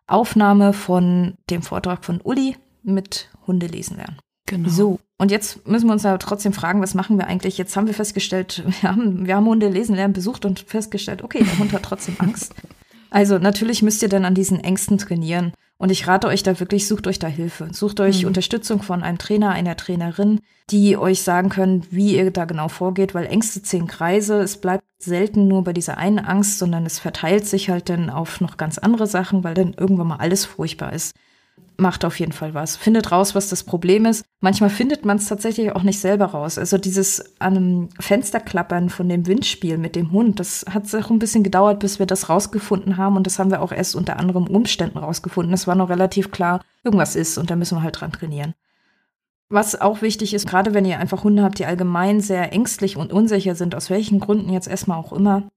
Aufnahme 0.06 0.72
von 0.72 1.34
dem 1.50 1.62
Vortrag 1.62 2.04
von 2.04 2.20
Uli 2.22 2.56
mit 2.82 3.30
Hunde 3.46 3.66
lesen 3.66 3.96
lernen. 3.96 4.18
Genau. 4.46 4.68
So, 4.68 4.98
und 5.18 5.30
jetzt 5.30 5.66
müssen 5.66 5.86
wir 5.86 5.92
uns 5.92 6.04
aber 6.04 6.18
trotzdem 6.18 6.52
fragen, 6.52 6.82
was 6.82 6.94
machen 6.94 7.16
wir 7.16 7.26
eigentlich? 7.26 7.56
Jetzt 7.56 7.76
haben 7.76 7.86
wir 7.86 7.94
festgestellt, 7.94 8.64
wir 8.80 8.90
haben, 8.90 9.26
wir 9.26 9.36
haben 9.36 9.46
Hunde 9.46 9.68
lesen 9.68 9.94
lernen 9.94 10.12
besucht 10.12 10.44
und 10.44 10.60
festgestellt, 10.60 11.22
okay, 11.22 11.44
der 11.44 11.58
Hund 11.58 11.72
hat 11.72 11.84
trotzdem 11.84 12.16
Angst. 12.18 12.54
Also 13.12 13.38
natürlich 13.38 13.82
müsst 13.82 14.02
ihr 14.02 14.08
dann 14.08 14.24
an 14.24 14.34
diesen 14.34 14.58
Ängsten 14.60 14.96
trainieren. 14.96 15.52
Und 15.76 15.90
ich 15.90 16.06
rate 16.06 16.28
euch 16.28 16.42
da 16.42 16.58
wirklich, 16.60 16.88
sucht 16.88 17.06
euch 17.06 17.18
da 17.18 17.26
Hilfe. 17.26 17.68
Sucht 17.72 18.00
euch 18.00 18.22
mhm. 18.22 18.28
Unterstützung 18.28 18.82
von 18.82 19.02
einem 19.02 19.18
Trainer, 19.18 19.50
einer 19.50 19.76
Trainerin, 19.76 20.40
die 20.70 20.96
euch 20.96 21.22
sagen 21.22 21.50
können, 21.50 21.84
wie 21.90 22.16
ihr 22.16 22.30
da 22.30 22.46
genau 22.46 22.68
vorgeht, 22.68 23.14
weil 23.14 23.26
Ängste 23.26 23.62
ziehen 23.62 23.86
Kreise. 23.86 24.40
Es 24.40 24.56
bleibt 24.56 24.84
selten 24.98 25.46
nur 25.46 25.62
bei 25.62 25.74
dieser 25.74 25.98
einen 25.98 26.20
Angst, 26.20 26.58
sondern 26.58 26.86
es 26.86 26.98
verteilt 26.98 27.46
sich 27.46 27.68
halt 27.68 27.90
dann 27.90 28.08
auf 28.08 28.40
noch 28.40 28.56
ganz 28.56 28.78
andere 28.78 29.06
Sachen, 29.06 29.44
weil 29.44 29.54
dann 29.54 29.74
irgendwann 29.74 30.06
mal 30.06 30.16
alles 30.16 30.46
furchtbar 30.46 30.94
ist 30.94 31.14
macht 31.82 32.06
auf 32.06 32.18
jeden 32.18 32.32
Fall 32.32 32.54
was. 32.54 32.76
Findet 32.76 33.12
raus, 33.12 33.34
was 33.34 33.50
das 33.50 33.64
Problem 33.64 34.06
ist. 34.06 34.24
Manchmal 34.40 34.70
findet 34.70 35.04
man 35.04 35.18
es 35.18 35.26
tatsächlich 35.26 35.72
auch 35.72 35.82
nicht 35.82 36.00
selber 36.00 36.26
raus. 36.26 36.56
Also 36.56 36.78
dieses 36.78 37.38
an 37.40 37.56
einem 37.56 37.88
Fensterklappern 38.00 38.88
von 38.88 39.08
dem 39.08 39.26
Windspiel 39.26 39.76
mit 39.76 39.94
dem 39.94 40.12
Hund, 40.12 40.40
das 40.40 40.64
hat 40.70 40.92
auch 40.94 41.10
ein 41.10 41.18
bisschen 41.18 41.42
gedauert, 41.42 41.80
bis 41.80 41.98
wir 41.98 42.06
das 42.06 42.30
rausgefunden 42.30 42.96
haben. 42.96 43.16
Und 43.16 43.26
das 43.26 43.38
haben 43.38 43.50
wir 43.50 43.60
auch 43.60 43.72
erst 43.72 43.94
unter 43.94 44.18
anderen 44.18 44.46
Umständen 44.46 44.96
rausgefunden. 44.96 45.52
Es 45.52 45.66
war 45.66 45.74
noch 45.74 45.90
relativ 45.90 46.30
klar, 46.30 46.64
irgendwas 46.84 47.16
ist 47.16 47.36
und 47.36 47.50
da 47.50 47.56
müssen 47.56 47.76
wir 47.76 47.82
halt 47.82 48.00
dran 48.00 48.12
trainieren. 48.12 48.54
Was 49.50 49.78
auch 49.78 50.00
wichtig 50.00 50.32
ist, 50.32 50.48
gerade 50.48 50.72
wenn 50.72 50.86
ihr 50.86 50.98
einfach 50.98 51.24
Hunde 51.24 51.42
habt, 51.42 51.58
die 51.58 51.66
allgemein 51.66 52.22
sehr 52.22 52.54
ängstlich 52.54 52.96
und 52.96 53.12
unsicher 53.12 53.54
sind, 53.54 53.74
aus 53.74 53.90
welchen 53.90 54.18
Gründen 54.18 54.50
jetzt 54.50 54.66
erstmal 54.66 54.96
auch 54.96 55.12
immer, 55.12 55.50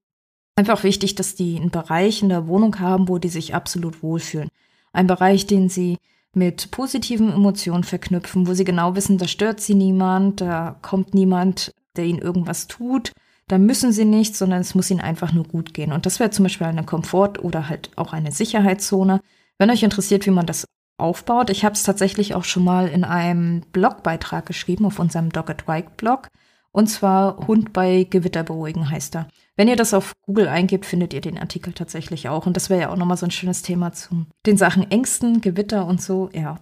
einfach 0.58 0.84
wichtig, 0.84 1.16
dass 1.16 1.36
die 1.36 1.56
einen 1.58 1.70
Bereich 1.70 2.22
in 2.22 2.28
der 2.30 2.48
Wohnung 2.48 2.80
haben, 2.80 3.08
wo 3.08 3.20
die 3.20 3.30
sich 3.30 3.56
absolut 3.56 4.04
wohlfühlen. 4.04 4.50
Ein 4.92 5.08
Bereich, 5.08 5.48
den 5.48 5.70
sie 5.70 5.98
mit 6.36 6.72
positiven 6.72 7.32
Emotionen 7.32 7.84
verknüpfen, 7.84 8.48
wo 8.48 8.54
sie 8.54 8.64
genau 8.64 8.96
wissen, 8.96 9.18
da 9.18 9.28
stört 9.28 9.62
sie 9.62 9.76
niemand, 9.76 10.42
da 10.42 10.78
kommt 10.82 11.14
niemand, 11.14 11.72
der 11.96 12.06
ihnen 12.06 12.20
irgendwas 12.20 12.68
tut. 12.68 13.12
Da 13.48 13.58
müssen 13.58 13.92
sie 13.92 14.06
nichts, 14.06 14.40
sondern 14.40 14.62
es 14.62 14.76
muss 14.76 14.90
ihnen 14.90 15.02
einfach 15.02 15.32
nur 15.32 15.46
gut 15.46 15.74
gehen. 15.74 15.92
Und 15.92 16.06
das 16.06 16.20
wäre 16.20 16.32
zum 16.32 16.44
Beispiel 16.44 16.68
eine 16.68 16.84
Komfort- 16.84 17.44
oder 17.44 17.70
halt 17.70 17.92
auch 17.96 18.12
eine 18.12 18.32
Sicherheitszone. 18.32 19.22
Wenn 19.60 19.70
euch 19.70 19.84
interessiert, 19.84 20.26
wie 20.26 20.32
man 20.32 20.48
das 20.48 20.66
aufbaut, 20.98 21.50
ich 21.50 21.64
habe 21.64 21.76
es 21.76 21.84
tatsächlich 21.84 22.34
auch 22.34 22.44
schon 22.44 22.64
mal 22.64 22.88
in 22.88 23.04
einem 23.04 23.62
Blogbeitrag 23.72 24.46
geschrieben 24.46 24.86
auf 24.86 25.00
unserem 25.00 25.30
Dog 25.30 25.50
at 25.50 25.68
Wike 25.68 25.96
Blog. 25.98 26.28
Und 26.76 26.88
zwar 26.88 27.48
Hund 27.48 27.72
bei 27.72 28.04
Gewitter 28.04 28.44
beruhigen 28.44 28.92
heißt 28.92 29.16
er. 29.16 29.30
Wenn 29.56 29.70
ihr 29.70 29.78
das 29.78 29.94
auf 29.94 30.12
Google 30.24 30.50
eingebt, 30.50 30.86
findet 30.86 31.14
ihr 31.14 31.22
den 31.22 31.40
Artikel 31.40 31.72
tatsächlich 31.72 32.28
auch. 32.28 32.46
Und 32.46 32.58
das 32.58 32.70
wäre 32.70 32.82
ja 32.82 32.90
auch 32.90 32.98
nochmal 32.98 33.16
so 33.16 33.26
ein 33.26 33.32
schönes 33.32 33.62
Thema 33.62 33.94
zu 33.94 34.26
den 34.46 34.58
Sachen 34.58 34.92
Ängsten, 34.92 35.40
Gewitter 35.40 35.88
und 35.88 36.02
so. 36.02 36.30
Ja, 36.34 36.60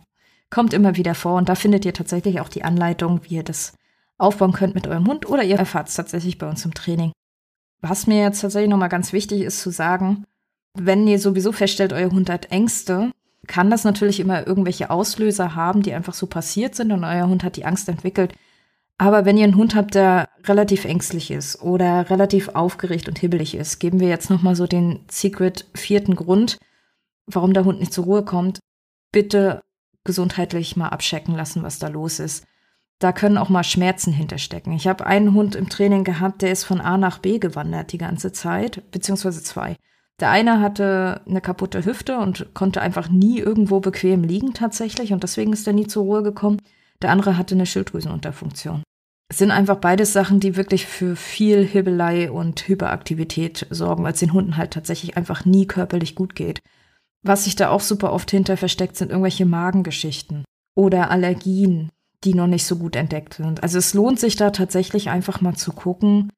kommt 0.51 0.76
immer 0.76 0.97
wieder 0.97 1.16
vor. 1.16 1.39
Und 1.39 1.49
da 1.49 1.55
findet 1.55 1.84
ihr 1.84 1.95
tatsächlich 1.95 2.41
auch 2.41 2.49
die 2.49 2.64
Anleitung, 2.64 3.22
wie 3.24 3.38
ihr 3.38 3.43
das 3.43 3.74
aufbauen 4.20 4.53
könnt 4.53 4.76
mit 4.76 4.86
eurem 4.86 5.07
Hund 5.07 5.28
oder 5.28 5.43
ihr 5.43 5.55
erfahrt 5.55 5.88
es 5.88 5.95
tatsächlich 5.95 6.38
bei 6.38 6.47
uns 6.47 6.64
im 6.64 6.76
Training. 6.76 7.11
Was 7.82 8.05
mir 8.05 8.22
jetzt 8.22 8.41
tatsächlich 8.41 8.70
nochmal 8.70 8.89
ganz 8.89 9.14
wichtig 9.14 9.41
ist 9.41 9.61
zu 9.61 9.72
sagen, 9.72 10.26
wenn 10.76 11.07
ihr 11.07 11.18
sowieso 11.18 11.51
feststellt, 11.51 11.91
euer 11.91 12.11
Hund 12.11 12.30
hat 12.30 12.51
Ängste, 12.51 13.09
kann 13.47 13.72
das 13.72 13.84
natürlich 13.84 14.20
immer 14.20 14.45
irgendwelche 14.45 14.91
Auslöser 14.91 15.55
haben, 15.55 15.82
die 15.82 15.91
einfach 15.91 16.14
so 16.14 16.28
passiert 16.28 16.76
sind 16.76 16.91
und 16.91 17.03
euer 17.03 17.28
Hund 17.28 17.43
hat 17.43 17.55
die 17.55 17.66
Angst 17.66 17.89
entwickelt. 17.89 18.36
Aber 18.97 19.25
wenn 19.25 19.37
ihr 19.37 19.43
einen 19.43 19.57
Hund 19.57 19.75
habt, 19.75 19.95
der 19.95 20.29
relativ 20.45 20.85
ängstlich 20.85 21.31
ist 21.31 21.61
oder 21.61 22.09
relativ 22.09 22.49
aufgeregt 22.49 23.07
und 23.07 23.19
hibbelig 23.19 23.55
ist, 23.55 23.79
geben 23.79 23.99
wir 23.99 24.07
jetzt 24.07 24.29
nochmal 24.29 24.55
so 24.55 24.67
den 24.67 25.03
Secret 25.09 25.67
vierten 25.73 26.15
Grund, 26.15 26.57
warum 27.25 27.53
der 27.53 27.65
Hund 27.65 27.79
nicht 27.79 27.93
zur 27.93 28.05
Ruhe 28.05 28.23
kommt. 28.23 28.59
Bitte 29.11 29.61
gesundheitlich 30.03 30.75
mal 30.75 30.89
abchecken 30.89 31.35
lassen, 31.35 31.63
was 31.63 31.79
da 31.79 31.87
los 31.87 32.19
ist. 32.19 32.45
Da 32.99 33.11
können 33.11 33.37
auch 33.37 33.49
mal 33.49 33.63
Schmerzen 33.63 34.13
hinterstecken. 34.13 34.73
Ich 34.73 34.87
habe 34.87 35.05
einen 35.05 35.33
Hund 35.33 35.55
im 35.55 35.69
Training 35.69 36.03
gehabt, 36.03 36.41
der 36.41 36.51
ist 36.51 36.63
von 36.63 36.79
A 36.79 36.97
nach 36.97 37.19
B 37.19 37.39
gewandert 37.39 37.91
die 37.91 37.97
ganze 37.97 38.31
Zeit, 38.31 38.89
beziehungsweise 38.91 39.43
zwei. 39.43 39.75
Der 40.19 40.29
eine 40.29 40.59
hatte 40.59 41.21
eine 41.27 41.41
kaputte 41.41 41.83
Hüfte 41.83 42.19
und 42.19 42.53
konnte 42.53 42.81
einfach 42.81 43.09
nie 43.09 43.39
irgendwo 43.39 43.79
bequem 43.79 44.23
liegen 44.23 44.53
tatsächlich 44.53 45.11
und 45.11 45.23
deswegen 45.23 45.51
ist 45.51 45.67
er 45.67 45.73
nie 45.73 45.87
zur 45.87 46.03
Ruhe 46.03 46.23
gekommen. 46.23 46.61
Der 47.01 47.11
andere 47.11 47.37
hatte 47.37 47.55
eine 47.55 47.65
Schilddrüsenunterfunktion. 47.65 48.83
Es 49.29 49.39
sind 49.39 49.51
einfach 49.51 49.77
beides 49.77 50.13
Sachen, 50.13 50.39
die 50.39 50.55
wirklich 50.55 50.85
für 50.85 51.15
viel 51.15 51.65
Hibbelei 51.65 52.29
und 52.31 52.67
Hyperaktivität 52.67 53.65
sorgen, 53.69 54.03
weil 54.03 54.13
es 54.13 54.19
den 54.19 54.33
Hunden 54.33 54.57
halt 54.57 54.71
tatsächlich 54.71 55.17
einfach 55.17 55.43
nie 55.45 55.65
körperlich 55.65 56.13
gut 56.13 56.35
geht. 56.35 56.59
Was 57.23 57.45
sich 57.45 57.55
da 57.55 57.69
auch 57.69 57.81
super 57.81 58.13
oft 58.13 58.29
hinter 58.29 58.57
versteckt, 58.57 58.97
sind 58.97 59.09
irgendwelche 59.09 59.45
Magengeschichten 59.45 60.43
oder 60.75 61.09
Allergien, 61.09 61.89
die 62.23 62.33
noch 62.33 62.47
nicht 62.47 62.65
so 62.65 62.77
gut 62.77 62.95
entdeckt 62.95 63.35
sind. 63.35 63.63
Also 63.63 63.79
es 63.79 63.93
lohnt 63.93 64.19
sich 64.19 64.35
da 64.35 64.51
tatsächlich 64.51 65.09
einfach 65.09 65.41
mal 65.41 65.55
zu 65.55 65.71
gucken, 65.71 66.31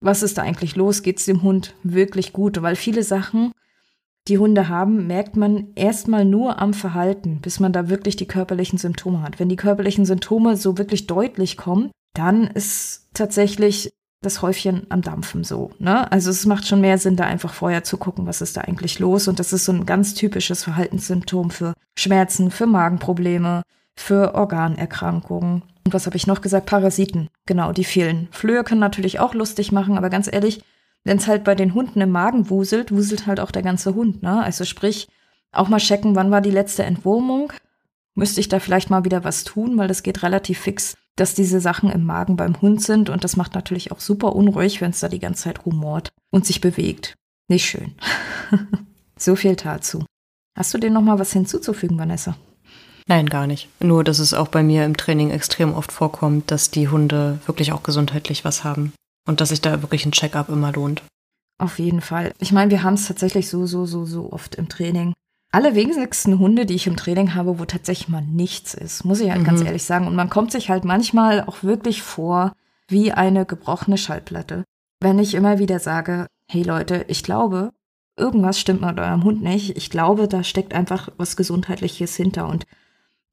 was 0.00 0.22
ist 0.22 0.36
da 0.36 0.42
eigentlich 0.42 0.76
los? 0.76 1.02
Geht 1.02 1.18
es 1.18 1.26
dem 1.26 1.42
Hund 1.42 1.74
wirklich 1.82 2.32
gut? 2.32 2.60
Weil 2.60 2.76
viele 2.76 3.02
Sachen 3.02 3.52
die 4.28 4.38
Hunde 4.38 4.68
haben, 4.68 5.06
merkt 5.06 5.36
man 5.36 5.68
erstmal 5.74 6.24
nur 6.24 6.60
am 6.60 6.72
Verhalten, 6.72 7.40
bis 7.40 7.60
man 7.60 7.72
da 7.72 7.88
wirklich 7.88 8.16
die 8.16 8.26
körperlichen 8.26 8.78
Symptome 8.78 9.22
hat. 9.22 9.38
Wenn 9.38 9.50
die 9.50 9.56
körperlichen 9.56 10.06
Symptome 10.06 10.56
so 10.56 10.78
wirklich 10.78 11.06
deutlich 11.06 11.56
kommen, 11.56 11.90
dann 12.14 12.46
ist 12.46 13.08
tatsächlich 13.12 13.92
das 14.22 14.40
Häufchen 14.40 14.86
am 14.88 15.02
Dampfen 15.02 15.44
so. 15.44 15.72
Ne? 15.78 16.10
Also 16.10 16.30
es 16.30 16.46
macht 16.46 16.66
schon 16.66 16.80
mehr 16.80 16.96
Sinn, 16.96 17.16
da 17.16 17.24
einfach 17.24 17.52
vorher 17.52 17.84
zu 17.84 17.98
gucken, 17.98 18.26
was 18.26 18.40
ist 18.40 18.56
da 18.56 18.62
eigentlich 18.62 18.98
los. 18.98 19.28
Und 19.28 19.38
das 19.38 19.52
ist 19.52 19.66
so 19.66 19.72
ein 19.72 19.84
ganz 19.84 20.14
typisches 20.14 20.64
Verhaltenssymptom 20.64 21.50
für 21.50 21.74
Schmerzen, 21.98 22.50
für 22.50 22.66
Magenprobleme, 22.66 23.62
für 23.94 24.34
Organerkrankungen. 24.34 25.62
Und 25.84 25.92
was 25.92 26.06
habe 26.06 26.16
ich 26.16 26.26
noch 26.26 26.40
gesagt? 26.40 26.64
Parasiten. 26.66 27.28
Genau, 27.46 27.72
die 27.72 27.84
fehlen. 27.84 28.28
Flöhe 28.30 28.64
können 28.64 28.80
natürlich 28.80 29.20
auch 29.20 29.34
lustig 29.34 29.70
machen, 29.70 29.98
aber 29.98 30.08
ganz 30.08 30.32
ehrlich, 30.32 30.62
wenn 31.04 31.18
es 31.18 31.26
halt 31.26 31.44
bei 31.44 31.54
den 31.54 31.74
Hunden 31.74 32.00
im 32.00 32.10
Magen 32.10 32.50
wuselt, 32.50 32.90
wuselt 32.90 33.26
halt 33.26 33.40
auch 33.40 33.50
der 33.50 33.62
ganze 33.62 33.94
Hund. 33.94 34.22
Ne? 34.22 34.42
Also 34.42 34.64
sprich, 34.64 35.08
auch 35.52 35.68
mal 35.68 35.78
checken, 35.78 36.16
wann 36.16 36.30
war 36.30 36.40
die 36.40 36.50
letzte 36.50 36.84
Entwurmung. 36.84 37.52
Müsste 38.14 38.40
ich 38.40 38.48
da 38.48 38.58
vielleicht 38.58 38.90
mal 38.90 39.04
wieder 39.04 39.24
was 39.24 39.44
tun, 39.44 39.76
weil 39.76 39.88
das 39.88 40.02
geht 40.02 40.22
relativ 40.22 40.58
fix 40.60 40.94
dass 41.16 41.34
diese 41.34 41.60
Sachen 41.60 41.90
im 41.90 42.04
Magen 42.04 42.36
beim 42.36 42.60
Hund 42.60 42.82
sind 42.82 43.08
und 43.08 43.24
das 43.24 43.36
macht 43.36 43.54
natürlich 43.54 43.92
auch 43.92 44.00
super 44.00 44.34
unruhig, 44.34 44.80
wenn 44.80 44.90
es 44.90 45.00
da 45.00 45.08
die 45.08 45.20
ganze 45.20 45.44
Zeit 45.44 45.64
rumort 45.64 46.10
und 46.30 46.44
sich 46.44 46.60
bewegt. 46.60 47.14
Nicht 47.48 47.66
schön. 47.66 47.94
so 49.16 49.36
viel 49.36 49.54
dazu. 49.54 50.04
Hast 50.56 50.74
du 50.74 50.78
dir 50.78 50.90
noch 50.90 51.02
mal 51.02 51.18
was 51.18 51.32
hinzuzufügen, 51.32 51.98
Vanessa? 51.98 52.36
Nein, 53.06 53.26
gar 53.26 53.46
nicht. 53.46 53.68
Nur, 53.80 54.02
dass 54.02 54.18
es 54.18 54.32
auch 54.32 54.48
bei 54.48 54.62
mir 54.62 54.84
im 54.84 54.96
Training 54.96 55.30
extrem 55.30 55.74
oft 55.74 55.92
vorkommt, 55.92 56.50
dass 56.50 56.70
die 56.70 56.88
Hunde 56.88 57.38
wirklich 57.46 57.72
auch 57.72 57.82
gesundheitlich 57.82 58.44
was 58.44 58.64
haben 58.64 58.92
und 59.26 59.40
dass 59.40 59.50
sich 59.50 59.60
da 59.60 59.82
wirklich 59.82 60.06
ein 60.06 60.12
Check-up 60.12 60.48
immer 60.48 60.72
lohnt. 60.72 61.02
Auf 61.58 61.78
jeden 61.78 62.00
Fall. 62.00 62.32
Ich 62.40 62.52
meine, 62.52 62.70
wir 62.70 62.82
haben 62.82 62.94
es 62.94 63.06
tatsächlich 63.06 63.48
so, 63.48 63.66
so, 63.66 63.86
so, 63.86 64.04
so 64.04 64.32
oft 64.32 64.56
im 64.56 64.68
Training 64.68 65.14
alle 65.54 65.76
wenigsten 65.76 66.40
Hunde, 66.40 66.66
die 66.66 66.74
ich 66.74 66.88
im 66.88 66.96
Training 66.96 67.36
habe, 67.36 67.60
wo 67.60 67.64
tatsächlich 67.64 68.08
mal 68.08 68.22
nichts 68.22 68.74
ist, 68.74 69.04
muss 69.04 69.20
ich 69.20 69.30
halt 69.30 69.42
mhm. 69.42 69.46
ganz 69.46 69.62
ehrlich 69.62 69.84
sagen. 69.84 70.08
Und 70.08 70.16
man 70.16 70.28
kommt 70.28 70.50
sich 70.50 70.68
halt 70.68 70.84
manchmal 70.84 71.42
auch 71.44 71.62
wirklich 71.62 72.02
vor 72.02 72.52
wie 72.88 73.12
eine 73.12 73.46
gebrochene 73.46 73.96
Schallplatte. 73.96 74.64
Wenn 75.00 75.20
ich 75.20 75.34
immer 75.34 75.60
wieder 75.60 75.78
sage, 75.78 76.26
hey 76.50 76.64
Leute, 76.64 77.04
ich 77.06 77.22
glaube, 77.22 77.70
irgendwas 78.16 78.58
stimmt 78.58 78.80
mit 78.80 78.98
eurem 78.98 79.22
Hund 79.22 79.42
nicht. 79.42 79.76
Ich 79.76 79.90
glaube, 79.90 80.26
da 80.26 80.42
steckt 80.42 80.74
einfach 80.74 81.10
was 81.18 81.36
Gesundheitliches 81.36 82.16
hinter. 82.16 82.48
Und 82.48 82.64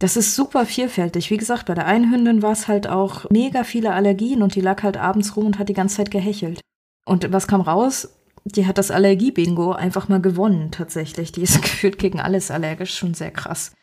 das 0.02 0.18
ist 0.18 0.36
super 0.36 0.66
vielfältig. 0.66 1.32
Wie 1.32 1.38
gesagt, 1.38 1.66
bei 1.66 1.74
der 1.74 1.86
einen 1.86 2.12
Hündin 2.12 2.42
war 2.42 2.52
es 2.52 2.68
halt 2.68 2.88
auch 2.88 3.30
mega 3.30 3.64
viele 3.64 3.94
Allergien 3.94 4.42
und 4.42 4.56
die 4.56 4.62
lag 4.62 4.84
halt 4.84 4.98
abends 4.98 5.36
rum 5.36 5.46
und 5.46 5.60
hat 5.60 5.70
die 5.70 5.74
ganze 5.74 5.98
Zeit 5.98 6.12
gehechelt. 6.12 6.62
Und 7.06 7.32
was 7.32 7.48
kam 7.48 7.62
raus? 7.62 8.10
die 8.44 8.66
hat 8.66 8.78
das 8.78 8.92
Allergie-Bingo 8.92 9.72
einfach 9.72 10.10
mal 10.10 10.22
gewonnen, 10.22 10.72
tatsächlich. 10.72 11.32
Die 11.32 11.42
ist 11.42 11.62
gefühlt 11.62 11.98
gegen 11.98 12.20
alles 12.20 12.52
allergisch, 12.52 12.96
schon 12.96 13.14
sehr 13.14 13.32
krass. 13.32 13.74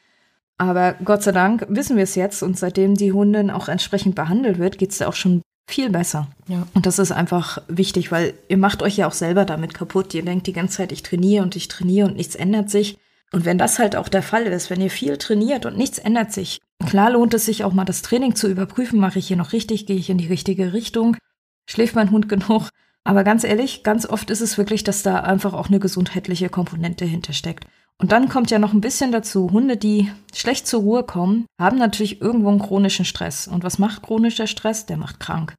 Aber 0.56 0.94
Gott 1.04 1.22
sei 1.22 1.32
Dank 1.32 1.66
wissen 1.68 1.96
wir 1.96 2.02
es 2.02 2.16
jetzt 2.16 2.42
und 2.42 2.58
seitdem 2.58 2.94
die 2.94 3.12
Hundin 3.12 3.50
auch 3.50 3.68
entsprechend 3.68 4.16
behandelt 4.16 4.58
wird, 4.58 4.78
geht 4.78 4.90
es 4.90 5.02
auch 5.02 5.14
schon 5.14 5.42
viel 5.70 5.90
besser. 5.90 6.28
Ja. 6.48 6.66
Und 6.74 6.86
das 6.86 6.98
ist 6.98 7.12
einfach 7.12 7.62
wichtig, 7.68 8.10
weil 8.10 8.34
ihr 8.48 8.56
macht 8.56 8.82
euch 8.82 8.96
ja 8.96 9.06
auch 9.06 9.12
selber 9.12 9.44
damit 9.44 9.74
kaputt. 9.74 10.14
Ihr 10.14 10.24
denkt 10.24 10.46
die 10.46 10.52
ganze 10.52 10.78
Zeit, 10.78 10.92
ich 10.92 11.02
trainiere 11.02 11.44
und 11.44 11.54
ich 11.54 11.68
trainiere 11.68 12.08
und 12.08 12.16
nichts 12.16 12.34
ändert 12.34 12.70
sich. 12.70 12.98
Und 13.32 13.44
wenn 13.44 13.58
das 13.58 13.78
halt 13.78 13.94
auch 13.94 14.08
der 14.08 14.22
Fall 14.22 14.44
ist, 14.44 14.70
wenn 14.70 14.80
ihr 14.80 14.90
viel 14.90 15.18
trainiert 15.18 15.66
und 15.66 15.76
nichts 15.76 15.98
ändert 15.98 16.32
sich, 16.32 16.60
klar 16.86 17.10
lohnt 17.10 17.34
es 17.34 17.44
sich 17.44 17.64
auch 17.64 17.72
mal 17.72 17.84
das 17.84 18.02
Training 18.02 18.34
zu 18.34 18.48
überprüfen, 18.48 18.98
mache 18.98 19.18
ich 19.18 19.28
hier 19.28 19.36
noch 19.36 19.52
richtig, 19.52 19.86
gehe 19.86 19.96
ich 19.96 20.10
in 20.10 20.18
die 20.18 20.28
richtige 20.28 20.72
Richtung, 20.72 21.16
schläft 21.68 21.94
mein 21.94 22.10
Hund 22.10 22.28
genug 22.28 22.70
aber 23.08 23.24
ganz 23.24 23.42
ehrlich, 23.42 23.84
ganz 23.84 24.04
oft 24.04 24.28
ist 24.28 24.42
es 24.42 24.58
wirklich, 24.58 24.84
dass 24.84 25.02
da 25.02 25.20
einfach 25.20 25.54
auch 25.54 25.68
eine 25.68 25.78
gesundheitliche 25.78 26.50
Komponente 26.50 27.06
hintersteckt. 27.06 27.66
Und 27.96 28.12
dann 28.12 28.28
kommt 28.28 28.50
ja 28.50 28.58
noch 28.58 28.74
ein 28.74 28.82
bisschen 28.82 29.12
dazu, 29.12 29.50
Hunde, 29.50 29.78
die 29.78 30.12
schlecht 30.34 30.66
zur 30.66 30.82
Ruhe 30.82 31.04
kommen, 31.04 31.46
haben 31.58 31.78
natürlich 31.78 32.20
irgendwo 32.20 32.50
einen 32.50 32.60
chronischen 32.60 33.06
Stress. 33.06 33.48
Und 33.48 33.64
was 33.64 33.78
macht 33.78 34.02
chronischer 34.02 34.46
Stress? 34.46 34.84
Der 34.84 34.98
macht 34.98 35.20
krank. 35.20 35.54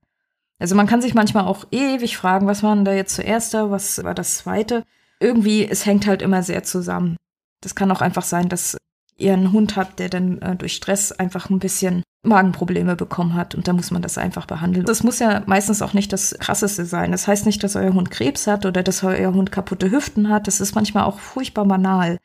Also 0.60 0.76
man 0.76 0.86
kann 0.86 1.02
sich 1.02 1.16
manchmal 1.16 1.46
auch 1.46 1.66
ewig 1.72 2.18
fragen, 2.18 2.46
was 2.46 2.62
war 2.62 2.76
denn 2.76 2.86
da 2.86 2.94
jetzt 2.94 3.16
zuerst 3.16 3.56
was 3.56 4.04
war 4.04 4.14
das 4.14 4.38
zweite? 4.38 4.84
Irgendwie, 5.20 5.68
es 5.68 5.88
hängt 5.88 6.06
halt 6.06 6.22
immer 6.22 6.44
sehr 6.44 6.62
zusammen. 6.62 7.18
Das 7.62 7.76
kann 7.76 7.92
auch 7.92 8.02
einfach 8.02 8.24
sein, 8.24 8.50
dass 8.50 8.78
ihr 9.18 9.34
einen 9.34 9.52
Hund 9.52 9.76
habt, 9.76 10.00
der 10.00 10.10
dann 10.10 10.42
äh, 10.42 10.56
durch 10.56 10.74
Stress 10.74 11.12
einfach 11.12 11.50
ein 11.50 11.60
bisschen 11.60 12.04
Magenprobleme 12.24 12.96
bekommen 12.96 13.34
hat 13.34 13.56
und 13.56 13.68
da 13.68 13.74
muss 13.74 13.92
man 13.92 14.02
das 14.02 14.18
einfach 14.18 14.46
behandeln. 14.46 14.86
Das 14.86 15.04
muss 15.04 15.20
ja 15.20 15.42
meistens 15.46 15.82
auch 15.82 15.94
nicht 15.94 16.12
das 16.12 16.36
Krasseste 16.38 16.86
sein. 16.86 17.12
Das 17.12 17.28
heißt 17.28 17.46
nicht, 17.46 17.64
dass 17.64 17.78
euer 17.78 17.94
Hund 17.94 18.12
Krebs 18.12 18.46
hat 18.48 18.66
oder 18.66 18.84
dass 18.84 19.04
euer 19.04 19.34
Hund 19.34 19.52
kaputte 19.52 19.90
Hüften 19.90 20.30
hat. 20.30 20.48
Das 20.48 20.60
ist 20.60 20.76
manchmal 20.76 21.06
auch 21.06 21.20
furchtbar 21.20 21.66
banal. 21.66 22.18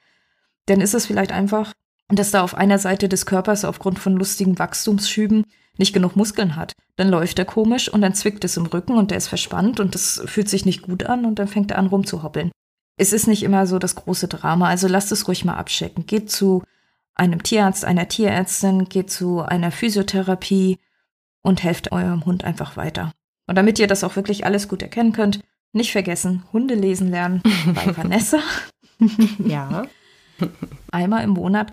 Denn 0.69 0.81
ist 0.81 0.95
es 0.95 1.07
vielleicht 1.07 1.31
einfach, 1.31 1.73
dass 2.09 2.33
da 2.33 2.43
auf 2.43 2.57
einer 2.57 2.79
Seite 2.79 3.09
des 3.09 3.25
Körpers 3.27 3.65
aufgrund 3.65 3.99
von 3.99 4.17
lustigen 4.17 4.59
Wachstumsschüben 4.59 5.45
nicht 5.79 5.93
genug 5.93 6.17
Muskeln 6.17 6.57
hat. 6.57 6.73
Dann 6.97 7.09
läuft 7.09 7.39
er 7.39 7.45
komisch 7.45 7.89
und 7.89 8.01
dann 8.01 8.15
zwickt 8.15 8.45
es 8.45 8.57
im 8.57 8.67
Rücken 8.67 8.97
und 8.97 9.11
der 9.11 9.19
ist 9.19 9.29
verspannt 9.29 9.81
und 9.81 9.95
das 9.95 10.23
fühlt 10.27 10.49
sich 10.49 10.65
nicht 10.65 10.83
gut 10.83 11.05
an 11.05 11.25
und 11.25 11.39
dann 11.39 11.49
fängt 11.49 11.71
er 11.71 11.79
an 11.79 11.87
rumzuhoppeln. 11.87 12.51
Es 12.97 13.13
ist 13.13 13.27
nicht 13.27 13.43
immer 13.43 13.67
so 13.67 13.79
das 13.79 13.97
große 13.97 14.29
Drama, 14.29 14.69
also 14.69 14.87
lasst 14.87 15.11
es 15.13 15.27
ruhig 15.27 15.45
mal 15.45 15.55
abchecken. 15.55 16.07
Geht 16.07 16.31
zu 16.31 16.63
einem 17.15 17.43
Tierarzt, 17.43 17.85
einer 17.85 18.09
Tierärztin, 18.09 18.89
geht 18.89 19.11
zu 19.11 19.41
einer 19.41 19.71
Physiotherapie 19.71 20.79
und 21.43 21.63
helft 21.63 21.93
eurem 21.93 22.25
Hund 22.25 22.45
einfach 22.45 22.77
weiter. 22.77 23.13
Und 23.47 23.57
damit 23.57 23.79
ihr 23.79 23.87
das 23.87 24.05
auch 24.05 24.17
wirklich 24.17 24.47
alles 24.47 24.69
gut 24.69 24.83
erkennen 24.83 25.13
könnt, 25.13 25.41
nicht 25.73 25.93
vergessen, 25.93 26.45
Hunde 26.53 26.75
lesen 26.75 27.11
lernen 27.11 27.43
bei 27.75 27.97
Vanessa. 27.97 28.39
ja. 29.39 29.87
Einmal 30.91 31.25
im 31.25 31.31
Monat. 31.31 31.73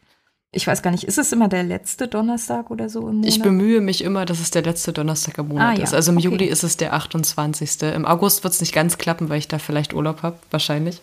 Ich 0.53 0.67
weiß 0.67 0.81
gar 0.81 0.91
nicht, 0.91 1.05
ist 1.05 1.17
es 1.17 1.31
immer 1.31 1.47
der 1.47 1.63
letzte 1.63 2.09
Donnerstag 2.09 2.71
oder 2.71 2.89
so 2.89 3.07
im 3.07 3.17
Monat? 3.17 3.29
Ich 3.29 3.41
bemühe 3.41 3.79
mich 3.79 4.03
immer, 4.03 4.25
dass 4.25 4.41
es 4.41 4.51
der 4.51 4.63
letzte 4.63 4.91
Donnerstag 4.91 5.37
im 5.37 5.47
Monat 5.47 5.75
ah, 5.75 5.77
ja. 5.77 5.83
ist. 5.83 5.93
Also 5.93 6.11
im 6.11 6.17
okay. 6.17 6.27
Juli 6.27 6.45
ist 6.45 6.63
es 6.63 6.75
der 6.75 6.93
28. 6.93 7.81
Im 7.93 8.05
August 8.05 8.43
wird 8.43 8.53
es 8.53 8.59
nicht 8.59 8.73
ganz 8.73 8.97
klappen, 8.97 9.29
weil 9.29 9.39
ich 9.39 9.47
da 9.47 9.59
vielleicht 9.59 9.93
Urlaub 9.93 10.23
habe, 10.23 10.37
wahrscheinlich. 10.49 11.01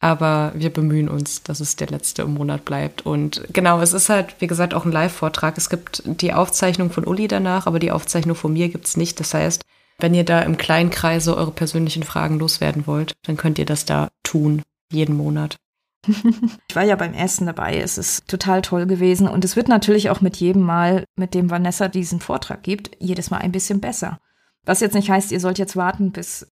Aber 0.00 0.52
wir 0.56 0.70
bemühen 0.70 1.08
uns, 1.08 1.44
dass 1.44 1.60
es 1.60 1.76
der 1.76 1.86
letzte 1.86 2.22
im 2.22 2.34
Monat 2.34 2.64
bleibt. 2.64 3.06
Und 3.06 3.44
genau, 3.52 3.80
es 3.80 3.92
ist 3.92 4.08
halt, 4.08 4.34
wie 4.40 4.48
gesagt, 4.48 4.74
auch 4.74 4.84
ein 4.84 4.92
Live-Vortrag. 4.92 5.56
Es 5.56 5.70
gibt 5.70 6.02
die 6.04 6.32
Aufzeichnung 6.32 6.90
von 6.90 7.04
Uli 7.04 7.28
danach, 7.28 7.66
aber 7.66 7.78
die 7.78 7.92
Aufzeichnung 7.92 8.34
von 8.34 8.52
mir 8.52 8.70
gibt 8.70 8.88
es 8.88 8.96
nicht. 8.96 9.20
Das 9.20 9.34
heißt, 9.34 9.62
wenn 10.00 10.14
ihr 10.14 10.24
da 10.24 10.40
im 10.40 10.56
kleinen 10.56 10.90
Kreise 10.90 11.36
eure 11.36 11.52
persönlichen 11.52 12.02
Fragen 12.02 12.38
loswerden 12.38 12.86
wollt, 12.86 13.12
dann 13.26 13.36
könnt 13.36 13.58
ihr 13.58 13.66
das 13.66 13.84
da 13.84 14.08
tun, 14.24 14.62
jeden 14.90 15.16
Monat. 15.16 15.58
Ich 16.06 16.76
war 16.76 16.84
ja 16.84 16.96
beim 16.96 17.12
ersten 17.12 17.46
dabei. 17.46 17.78
Es 17.78 17.98
ist 17.98 18.26
total 18.26 18.62
toll 18.62 18.86
gewesen. 18.86 19.28
Und 19.28 19.44
es 19.44 19.56
wird 19.56 19.68
natürlich 19.68 20.10
auch 20.10 20.20
mit 20.20 20.36
jedem 20.36 20.62
Mal, 20.62 21.04
mit 21.16 21.34
dem 21.34 21.50
Vanessa 21.50 21.88
diesen 21.88 22.20
Vortrag 22.20 22.62
gibt, 22.62 22.96
jedes 22.98 23.30
Mal 23.30 23.38
ein 23.38 23.52
bisschen 23.52 23.80
besser. 23.80 24.18
Was 24.64 24.80
jetzt 24.80 24.94
nicht 24.94 25.10
heißt, 25.10 25.32
ihr 25.32 25.40
sollt 25.40 25.58
jetzt 25.58 25.76
warten 25.76 26.12
bis, 26.12 26.46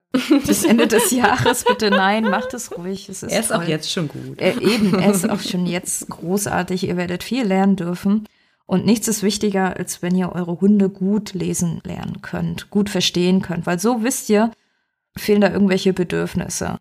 bis 0.47 0.65
Ende 0.65 0.87
des 0.87 1.11
Jahres. 1.13 1.65
Bitte 1.65 1.91
nein, 1.91 2.25
macht 2.25 2.55
es 2.55 2.77
ruhig. 2.77 3.09
Es 3.09 3.23
ist 3.23 3.33
er 3.33 3.41
ist 3.41 3.49
toll. 3.49 3.59
auch 3.59 3.63
jetzt 3.69 3.91
schon 3.91 4.09
gut. 4.09 4.41
Äh, 4.41 4.59
eben, 4.61 4.99
er 4.99 5.11
ist 5.11 5.29
auch 5.29 5.41
schon 5.41 5.67
jetzt 5.67 6.09
großartig. 6.09 6.85
Ihr 6.87 6.97
werdet 6.97 7.23
viel 7.23 7.45
lernen 7.45 7.77
dürfen. 7.77 8.27
Und 8.67 8.85
nichts 8.85 9.09
ist 9.09 9.23
wichtiger, 9.23 9.77
als 9.77 10.03
wenn 10.03 10.15
ihr 10.15 10.33
eure 10.33 10.61
Hunde 10.61 10.91
gut 10.91 11.33
lesen 11.33 11.81
lernen 11.85 12.21
könnt, 12.21 12.71
gut 12.71 12.91
verstehen 12.91 13.41
könnt. 13.41 13.67
Weil 13.67 13.79
so 13.79 14.03
wisst 14.03 14.29
ihr, 14.29 14.51
fehlen 15.17 15.41
da 15.41 15.51
irgendwelche 15.51 15.93
Bedürfnisse. 15.93 16.79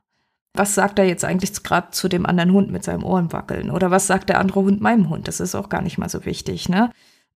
Was 0.57 0.73
sagt 0.73 0.97
er 0.97 1.05
jetzt 1.05 1.23
eigentlich 1.23 1.63
gerade 1.63 1.91
zu 1.91 2.07
dem 2.07 2.25
anderen 2.25 2.51
Hund 2.51 2.71
mit 2.71 2.83
seinem 2.83 3.03
Ohren 3.03 3.31
wackeln? 3.31 3.69
Oder 3.69 3.91
was 3.91 4.07
sagt 4.07 4.29
der 4.29 4.39
andere 4.39 4.61
Hund 4.61 4.81
meinem 4.81 5.09
Hund? 5.09 5.27
Das 5.27 5.39
ist 5.39 5.53
auch 5.53 5.69
gar 5.69 5.81
nicht 5.81 5.97
mal 5.97 6.09
so 6.09 6.25
wichtig, 6.25 6.67
ne? 6.67 6.89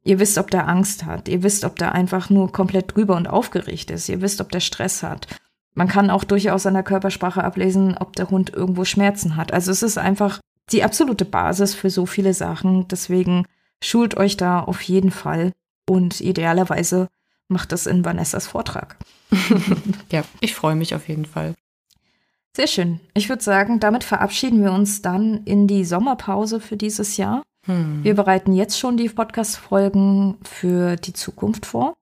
Ihr 0.04 0.20
wisst, 0.20 0.40
ob 0.40 0.50
der 0.50 0.68
Angst 0.68 1.06
hat. 1.06 1.28
Ihr 1.28 1.44
wisst, 1.44 1.64
ob 1.64 1.76
der 1.78 1.94
einfach 1.94 2.32
nur 2.32 2.52
komplett 2.52 2.96
drüber 2.96 3.16
und 3.16 3.28
aufgeregt 3.28 3.92
ist. 3.92 4.10
Ihr 4.10 4.22
wisst, 4.22 4.42
ob 4.42 4.52
der 4.52 4.60
Stress 4.60 5.04
hat. 5.04 5.28
Man 5.76 5.88
kann 5.88 6.10
auch 6.10 6.24
durchaus 6.24 6.66
an 6.66 6.74
der 6.74 6.84
Körpersprache 6.84 7.44
ablesen, 7.44 7.96
ob 7.98 8.16
der 8.16 8.30
Hund 8.32 8.52
irgendwo 8.52 8.84
Schmerzen 8.84 9.36
hat. 9.36 9.54
Also 9.54 9.72
es 9.72 9.84
ist 9.84 10.00
einfach 10.00 10.40
die 10.72 10.84
absolute 10.84 11.26
Basis 11.26 11.76
für 11.76 11.92
so 11.92 12.08
viele 12.08 12.34
Sachen. 12.34 12.88
Deswegen 12.88 13.46
schult 13.84 14.18
euch 14.18 14.38
da 14.38 14.62
auf 14.62 14.82
jeden 14.82 15.12
Fall 15.12 15.52
und 15.88 16.20
idealerweise 16.20 17.08
macht 17.48 17.72
das 17.72 17.86
in 17.86 18.04
Vanessas 18.04 18.48
Vortrag. 18.48 18.98
ja, 20.12 20.24
ich 20.40 20.56
freue 20.56 20.76
mich 20.76 20.96
auf 20.96 21.08
jeden 21.08 21.26
Fall. 21.26 21.54
Sehr 22.56 22.68
schön. 22.68 23.00
Ich 23.14 23.30
würde 23.30 23.44
sagen, 23.44 23.80
damit 23.80 24.04
verabschieden 24.04 24.62
wir 24.62 24.74
uns 24.74 25.02
dann 25.02 25.44
in 25.46 25.68
die 25.68 25.86
Sommerpause 25.86 26.60
für 26.60 26.76
dieses 26.76 27.18
Jahr. 27.18 27.44
Hm. 27.66 28.04
Wir 28.04 28.16
bereiten 28.16 28.54
jetzt 28.54 28.78
schon 28.78 28.98
die 28.98 29.08
Podcast-Folgen 29.08 30.38
für 30.44 30.96
die 30.98 31.14
Zukunft 31.14 31.66
vor. 31.66 31.94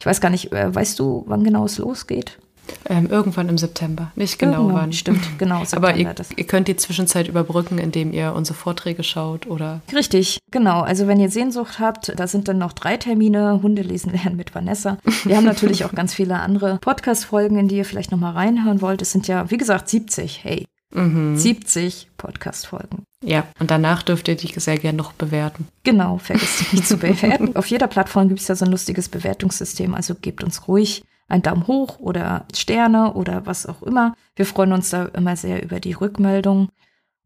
Ich 0.00 0.06
weiß 0.06 0.20
gar 0.20 0.30
nicht, 0.30 0.52
äh, 0.52 0.74
weißt 0.74 0.98
du, 0.98 1.24
wann 1.26 1.44
genau 1.44 1.64
es 1.64 1.78
losgeht? 1.78 2.40
Ähm, 2.88 3.08
irgendwann 3.10 3.48
im 3.48 3.58
September. 3.58 4.12
Nicht 4.16 4.38
genau 4.38 4.62
Irgendwann, 4.62 4.76
wann. 4.76 4.92
Stimmt, 4.92 5.38
genau. 5.38 5.60
September, 5.60 5.88
Aber 5.90 5.98
ihr, 5.98 6.14
ihr, 6.36 6.46
könnt 6.46 6.68
die 6.68 6.76
Zwischenzeit 6.76 7.28
überbrücken, 7.28 7.78
indem 7.78 8.12
ihr 8.12 8.34
unsere 8.34 8.56
Vorträge 8.56 9.02
schaut 9.02 9.46
oder. 9.46 9.80
Richtig, 9.92 10.38
genau. 10.50 10.82
Also 10.82 11.06
wenn 11.06 11.20
ihr 11.20 11.30
Sehnsucht 11.30 11.78
habt, 11.78 12.12
da 12.18 12.26
sind 12.26 12.48
dann 12.48 12.58
noch 12.58 12.72
drei 12.72 12.96
Termine. 12.96 13.60
Hunde 13.62 13.82
lesen 13.82 14.12
lernen 14.12 14.36
mit 14.36 14.54
Vanessa. 14.54 14.98
Wir 15.24 15.36
haben 15.36 15.44
natürlich 15.44 15.84
auch 15.84 15.92
ganz 15.92 16.14
viele 16.14 16.40
andere 16.40 16.78
Podcast-Folgen, 16.78 17.58
in 17.58 17.68
die 17.68 17.76
ihr 17.76 17.84
vielleicht 17.84 18.10
nochmal 18.10 18.32
reinhören 18.32 18.80
wollt. 18.80 19.02
Es 19.02 19.12
sind 19.12 19.28
ja, 19.28 19.50
wie 19.50 19.58
gesagt, 19.58 19.88
70. 19.88 20.44
Hey. 20.44 20.66
Mhm. 20.94 21.36
70 21.36 22.08
Podcast-Folgen. 22.18 23.04
Ja, 23.24 23.44
und 23.58 23.70
danach 23.70 24.02
dürft 24.02 24.28
ihr 24.28 24.36
dich 24.36 24.54
sehr 24.56 24.78
gerne 24.78 24.98
noch 24.98 25.12
bewerten. 25.12 25.68
Genau, 25.84 26.18
vergesst 26.18 26.72
nicht 26.72 26.86
zu 26.86 26.98
bewerten. 26.98 27.54
Auf 27.56 27.66
jeder 27.66 27.86
Plattform 27.86 28.28
gibt 28.28 28.40
es 28.40 28.48
ja 28.48 28.56
so 28.56 28.64
ein 28.64 28.70
lustiges 28.70 29.08
Bewertungssystem, 29.08 29.94
also 29.94 30.14
gebt 30.14 30.44
uns 30.44 30.68
ruhig 30.68 31.02
einen 31.32 31.42
Daumen 31.42 31.66
hoch 31.66 31.98
oder 31.98 32.44
Sterne 32.54 33.14
oder 33.14 33.46
was 33.46 33.66
auch 33.66 33.82
immer. 33.82 34.14
Wir 34.36 34.44
freuen 34.44 34.72
uns 34.72 34.90
da 34.90 35.06
immer 35.06 35.34
sehr 35.34 35.62
über 35.62 35.80
die 35.80 35.94
Rückmeldung. 35.94 36.68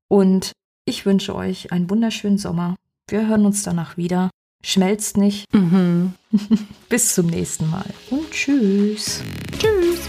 Und 0.09 0.53
ich 0.85 1.05
wünsche 1.05 1.35
euch 1.35 1.73
einen 1.73 1.91
wunderschönen 1.91 2.39
Sommer. 2.39 2.77
Wir 3.09 3.27
hören 3.27 3.45
uns 3.45 3.65
danach 3.65 3.97
wieder. 3.97 4.31
Schmelzt 4.65 5.17
nicht. 5.17 5.53
Mhm. 5.53 6.15
Bis 6.89 7.15
zum 7.15 7.27
nächsten 7.27 7.69
Mal. 7.69 7.87
Und 8.11 8.31
tschüss. 8.31 9.23
Tschüss. 9.59 10.09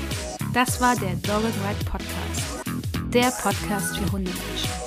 Das 0.54 0.80
war 0.80 0.96
der 0.96 1.16
Dog 1.16 1.44
and 1.44 1.56
Ride 1.68 1.86
Podcast. 1.86 2.64
Der 3.12 3.32
Podcast 3.42 3.98
für 3.98 4.12
Hundemenschen. 4.12 4.87